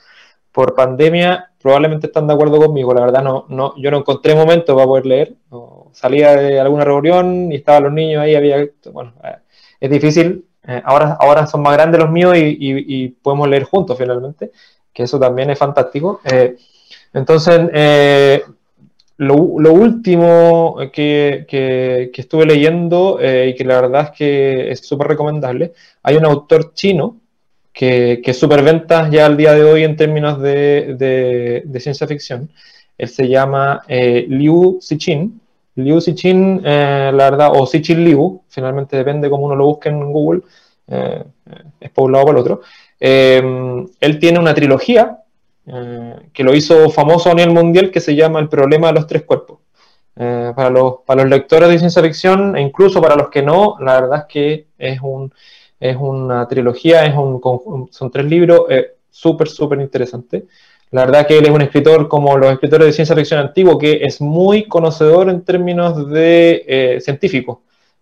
por 0.52 0.74
pandemia 0.74 1.50
probablemente 1.60 2.06
están 2.06 2.26
de 2.26 2.34
acuerdo 2.34 2.58
conmigo. 2.58 2.94
La 2.94 3.02
verdad, 3.02 3.22
no, 3.22 3.46
no, 3.48 3.74
yo 3.76 3.90
no 3.90 3.98
encontré 3.98 4.34
momento 4.34 4.74
para 4.74 4.86
poder 4.86 5.06
leer. 5.06 5.34
salía 5.92 6.34
de 6.34 6.60
alguna 6.60 6.84
reunión 6.84 7.52
y 7.52 7.56
estaban 7.56 7.84
los 7.84 7.92
niños 7.92 8.22
ahí, 8.22 8.34
había. 8.34 8.66
Bueno, 8.92 9.14
eh, 9.24 9.36
es 9.80 9.90
difícil. 9.90 10.46
Eh, 10.70 10.80
ahora, 10.84 11.16
ahora 11.18 11.48
son 11.48 11.62
más 11.62 11.72
grandes 11.72 12.00
los 12.00 12.10
míos 12.10 12.36
y, 12.38 13.08
podemos 13.22 13.48
leer 13.48 13.64
juntos 13.64 13.98
finalmente, 13.98 14.52
que 14.92 15.02
eso 15.02 15.18
también 15.18 15.50
es 15.50 15.58
fantástico. 15.58 16.20
Eh, 16.24 16.56
Entonces, 17.12 17.60
eh, 17.72 18.44
lo, 19.16 19.34
último 19.34 20.76
que, 20.92 21.44
estuve 22.14 22.46
leyendo 22.46 23.18
y 23.20 23.54
que 23.56 23.64
la 23.64 23.80
verdad 23.80 24.04
es 24.04 24.10
que 24.16 24.70
es 24.70 24.86
súper 24.86 25.08
recomendable, 25.08 25.72
hay 26.04 26.16
un 26.16 26.24
autor 26.24 26.72
chino 26.72 27.16
que, 27.72 28.22
que 28.24 28.32
superventas 28.32 29.10
ya 29.10 29.26
al 29.26 29.36
día 29.36 29.52
de 29.54 29.64
hoy 29.64 29.82
en 29.82 29.96
términos 29.96 30.40
de, 30.40 31.64
ciencia 31.80 32.06
ficción. 32.06 32.48
Él 32.96 33.08
se 33.08 33.28
llama 33.28 33.82
Liu 33.88 34.78
Xichin. 34.80 35.39
Liu 35.76 36.00
Xichin, 36.00 36.62
la 36.62 37.30
verdad, 37.30 37.52
o 37.54 37.66
Xichin 37.66 38.04
Liu, 38.04 38.42
finalmente 38.48 38.96
depende 38.96 39.30
cómo 39.30 39.46
uno 39.46 39.56
lo 39.56 39.66
busque 39.66 39.88
en 39.88 40.12
Google, 40.12 40.42
es 40.88 41.90
por 41.90 42.04
un 42.04 42.12
lado 42.12 42.24
o 42.24 42.26
por 42.26 42.34
el 42.36 42.40
otro. 42.40 42.60
él 42.98 44.18
tiene 44.18 44.38
una 44.38 44.54
trilogía 44.54 45.20
eh, 45.72 46.16
que 46.32 46.42
lo 46.42 46.54
hizo 46.54 46.90
famoso 46.90 47.30
a 47.30 47.34
nivel 47.34 47.54
mundial, 47.54 47.90
que 47.90 48.00
se 48.00 48.16
llama 48.16 48.40
El 48.40 48.48
problema 48.48 48.88
de 48.88 48.94
los 48.94 49.06
tres 49.06 49.22
cuerpos. 49.22 49.58
Eh, 50.16 50.52
para, 50.56 50.68
los, 50.70 50.96
para 51.06 51.22
los 51.22 51.30
lectores 51.30 51.68
de 51.68 51.78
ciencia 51.78 52.02
ficción 52.02 52.56
e 52.56 52.60
incluso 52.60 53.00
para 53.00 53.14
los 53.14 53.30
que 53.30 53.42
no, 53.42 53.76
la 53.80 54.00
verdad 54.00 54.18
es 54.20 54.24
que 54.26 54.66
es, 54.76 55.00
un, 55.00 55.32
es 55.78 55.96
una 55.96 56.46
trilogía, 56.48 57.06
es 57.06 57.14
un, 57.14 57.88
son 57.90 58.10
tres 58.10 58.26
libros 58.26 58.62
eh, 58.68 58.96
súper, 59.08 59.48
súper 59.48 59.80
interesantes. 59.80 60.44
La 60.90 61.06
verdad 61.06 61.26
que 61.26 61.38
él 61.38 61.44
es 61.44 61.50
un 61.50 61.62
escritor 61.62 62.08
como 62.08 62.36
los 62.36 62.52
escritores 62.52 62.86
de 62.86 62.92
ciencia 62.92 63.14
ficción 63.14 63.40
antiguo, 63.40 63.78
que 63.78 64.00
es 64.02 64.20
muy 64.20 64.64
conocedor 64.64 65.28
en 65.28 65.42
términos 65.42 66.10
de 66.10 66.98
científicos. 67.00 67.58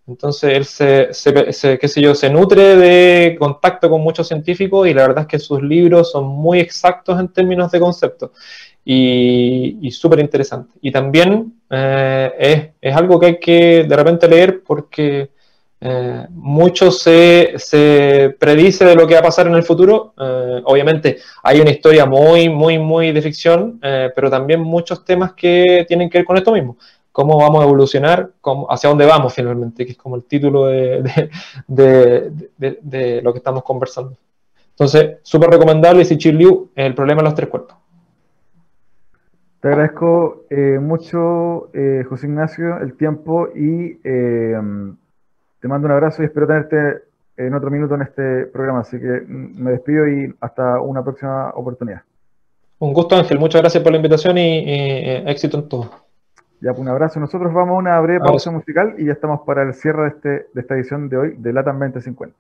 Entonces 0.09 0.51
él 0.55 0.64
se, 0.64 1.78
qué 1.78 1.86
sé 1.86 2.01
yo, 2.01 2.14
se 2.14 2.30
nutre 2.30 2.76
de 2.76 3.36
contacto 3.39 3.91
con 3.91 4.01
muchos 4.01 4.26
científicos 4.26 4.89
y 4.89 4.95
la 4.95 5.07
verdad 5.07 5.24
es 5.24 5.28
que 5.28 5.39
sus 5.39 5.62
libros 5.62 6.11
son 6.11 6.26
muy 6.26 6.61
exactos 6.61 7.20
en 7.20 7.28
términos 7.28 7.70
de 7.70 7.78
conceptos 7.78 8.30
y, 8.82 9.91
súper 9.93 10.20
interesantes. 10.20 10.74
Y 10.80 10.91
también 10.91 11.61
eh, 11.68 12.72
es, 12.80 12.97
algo 12.97 13.20
que 13.20 13.26
hay 13.26 13.39
que 13.39 13.84
de 13.86 13.97
repente 13.97 14.26
leer 14.26 14.62
porque 14.66 15.30
eh, 15.81 16.26
mucho 16.31 16.91
se, 16.91 18.37
predice 18.39 18.85
de 18.85 18.95
lo 18.95 19.07
que 19.07 19.14
va 19.14 19.20
a 19.20 19.24
pasar 19.24 19.47
en 19.47 19.55
el 19.55 19.62
futuro. 19.62 20.14
Eh, 20.18 20.62
obviamente 20.64 21.18
hay 21.43 21.61
una 21.61 21.70
historia 21.70 22.07
muy, 22.07 22.49
muy, 22.49 22.79
muy 22.79 23.12
de 23.12 23.22
ficción, 23.22 23.81
pero 23.81 24.31
también 24.31 24.61
muchos 24.61 25.05
temas 25.05 25.33
que 25.35 25.85
tienen 25.89 26.11
que 26.11 26.18
ver 26.18 26.24
con 26.24 26.37
esto 26.37 26.53
mismo 26.53 26.76
cómo 27.18 27.37
vamos 27.37 27.61
a 27.61 27.64
evolucionar, 27.64 28.31
hacia 28.68 28.91
dónde 28.91 29.05
vamos 29.05 29.35
finalmente, 29.35 29.85
que 29.85 29.91
es 29.91 29.99
como 29.99 30.14
el 30.14 30.22
título 30.22 30.66
de, 30.66 31.20
lo 33.24 33.33
que 33.33 33.39
estamos 33.39 33.64
conversando. 33.64 34.16
Entonces, 34.70 35.16
súper 35.22 35.51
recomendable 35.51 36.05
si 36.05 36.14
Liu, 36.31 36.70
El 36.76 36.95
problema 36.95 37.20
de 37.20 37.24
los 37.24 37.35
tres 37.35 37.49
cuerpos. 37.49 37.76
Te 39.61 39.66
agradezco 39.66 40.45
eh, 40.49 40.79
mucho, 40.81 41.70
eh, 41.74 42.05
José 42.09 42.29
Ignacio, 42.29 42.79
el 42.79 42.97
tiempo 42.97 43.49
y 43.53 43.99
eh, 44.05 44.57
te 45.61 45.68
mando 45.68 45.86
un 45.86 45.92
abrazo 45.92 46.22
y 46.22 46.26
espero 46.26 46.46
tenerte 46.46 47.02
en 47.36 47.54
otro 47.54 47.70
minuto 47.70 47.94
en 47.94 48.02
este 48.02 48.46
programa. 48.46 48.80
Así 48.80 48.98
que 48.98 49.22
mm, 49.26 49.62
me 49.62 49.72
despido 49.72 50.09
y 50.09 50.34
hasta 50.40 50.80
una 50.80 51.02
próxima 51.02 51.50
oportunidad. 51.50 52.02
Un 52.78 52.92
gusto, 52.92 53.16
Ángel. 53.16 53.38
Muchas 53.38 53.61
gracias 53.61 53.82
por 53.82 53.92
la 53.92 53.98
invitación 53.98 54.38
y 54.38 54.62
éxito 55.26 55.59
en 55.59 55.68
todo. 55.68 56.09
Ya, 56.61 56.70
pues 56.70 56.80
un 56.80 56.88
abrazo. 56.88 57.20
Nosotros 57.20 57.52
vamos 57.52 57.74
a 57.74 57.78
una 57.78 58.00
breve 58.00 58.20
pausa 58.20 58.50
musical 58.50 58.94
y 58.98 59.06
ya 59.06 59.12
estamos 59.12 59.40
para 59.46 59.62
el 59.62 59.74
cierre 59.74 60.02
de, 60.02 60.09
este, 60.09 60.28
de 60.52 60.61
esta 60.61 60.74
edición 60.74 61.09
de 61.09 61.16
hoy 61.16 61.34
de 61.38 61.52
LATAM 61.52 61.78
2050. 61.78 62.36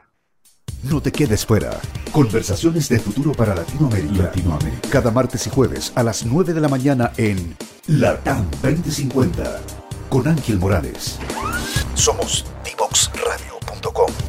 No 0.90 1.00
te 1.00 1.10
quedes 1.10 1.44
fuera. 1.44 1.70
Conversaciones 2.12 2.88
de 2.88 2.98
futuro 2.98 3.32
para 3.32 3.54
Latinoamérica. 3.54 4.24
Latinoamérica. 4.24 4.88
Cada 4.90 5.10
martes 5.10 5.46
y 5.46 5.50
jueves 5.50 5.92
a 5.96 6.02
las 6.02 6.24
9 6.24 6.52
de 6.52 6.60
la 6.60 6.68
mañana 6.68 7.12
en 7.16 7.56
LATAM 7.88 8.48
2050 8.62 9.42
con 10.08 10.26
Ángel 10.26 10.58
Morales. 10.58 11.18
Somos 11.94 12.44
divoxradio.com. 13.88 14.27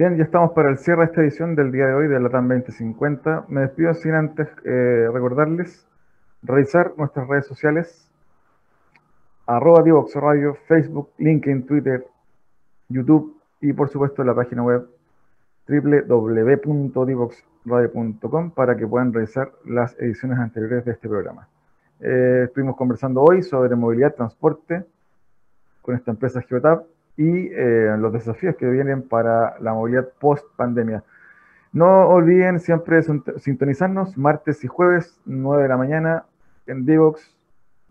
Bien, 0.00 0.16
ya 0.16 0.24
estamos 0.24 0.52
para 0.52 0.70
el 0.70 0.78
cierre 0.78 1.00
de 1.00 1.06
esta 1.08 1.20
edición 1.20 1.54
del 1.54 1.70
día 1.70 1.86
de 1.86 1.92
hoy 1.92 2.08
de 2.08 2.18
la 2.18 2.30
TAM 2.30 2.48
2050. 2.48 3.44
Me 3.48 3.60
despido 3.60 3.92
sin 3.92 4.14
antes 4.14 4.48
eh, 4.64 5.06
recordarles 5.12 5.86
revisar 6.42 6.94
nuestras 6.96 7.28
redes 7.28 7.46
sociales, 7.46 8.10
arroba 9.44 9.82
Divox 9.82 10.14
Radio, 10.14 10.54
Facebook, 10.66 11.10
LinkedIn, 11.18 11.66
Twitter, 11.66 12.06
YouTube 12.88 13.36
y 13.60 13.74
por 13.74 13.90
supuesto 13.90 14.24
la 14.24 14.34
página 14.34 14.62
web 14.62 14.88
www.divoxradio.com 15.68 18.52
para 18.52 18.78
que 18.78 18.86
puedan 18.86 19.12
revisar 19.12 19.52
las 19.66 20.00
ediciones 20.00 20.38
anteriores 20.38 20.86
de 20.86 20.92
este 20.92 21.10
programa. 21.10 21.46
Eh, 22.00 22.44
estuvimos 22.46 22.74
conversando 22.74 23.20
hoy 23.20 23.42
sobre 23.42 23.76
movilidad, 23.76 24.14
transporte 24.14 24.82
con 25.82 25.94
esta 25.94 26.10
empresa 26.10 26.40
Geotab 26.40 26.86
y 27.20 27.50
eh, 27.52 27.96
los 27.98 28.14
desafíos 28.14 28.56
que 28.56 28.66
vienen 28.66 29.02
para 29.02 29.58
la 29.60 29.74
movilidad 29.74 30.08
post 30.18 30.46
pandemia. 30.56 31.04
No 31.70 32.08
olviden 32.08 32.60
siempre 32.60 33.02
sintonizarnos 33.36 34.16
martes 34.16 34.64
y 34.64 34.68
jueves, 34.68 35.20
9 35.26 35.64
de 35.64 35.68
la 35.68 35.76
mañana, 35.76 36.24
en 36.66 36.86
Divox 36.86 37.36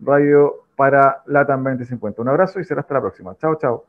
Radio 0.00 0.64
para 0.74 1.22
LATAM 1.26 1.62
2050. 1.62 2.20
Un 2.20 2.28
abrazo 2.28 2.58
y 2.58 2.64
será 2.64 2.80
hasta 2.80 2.94
la 2.94 3.02
próxima. 3.02 3.36
Chao, 3.36 3.54
chao. 3.54 3.84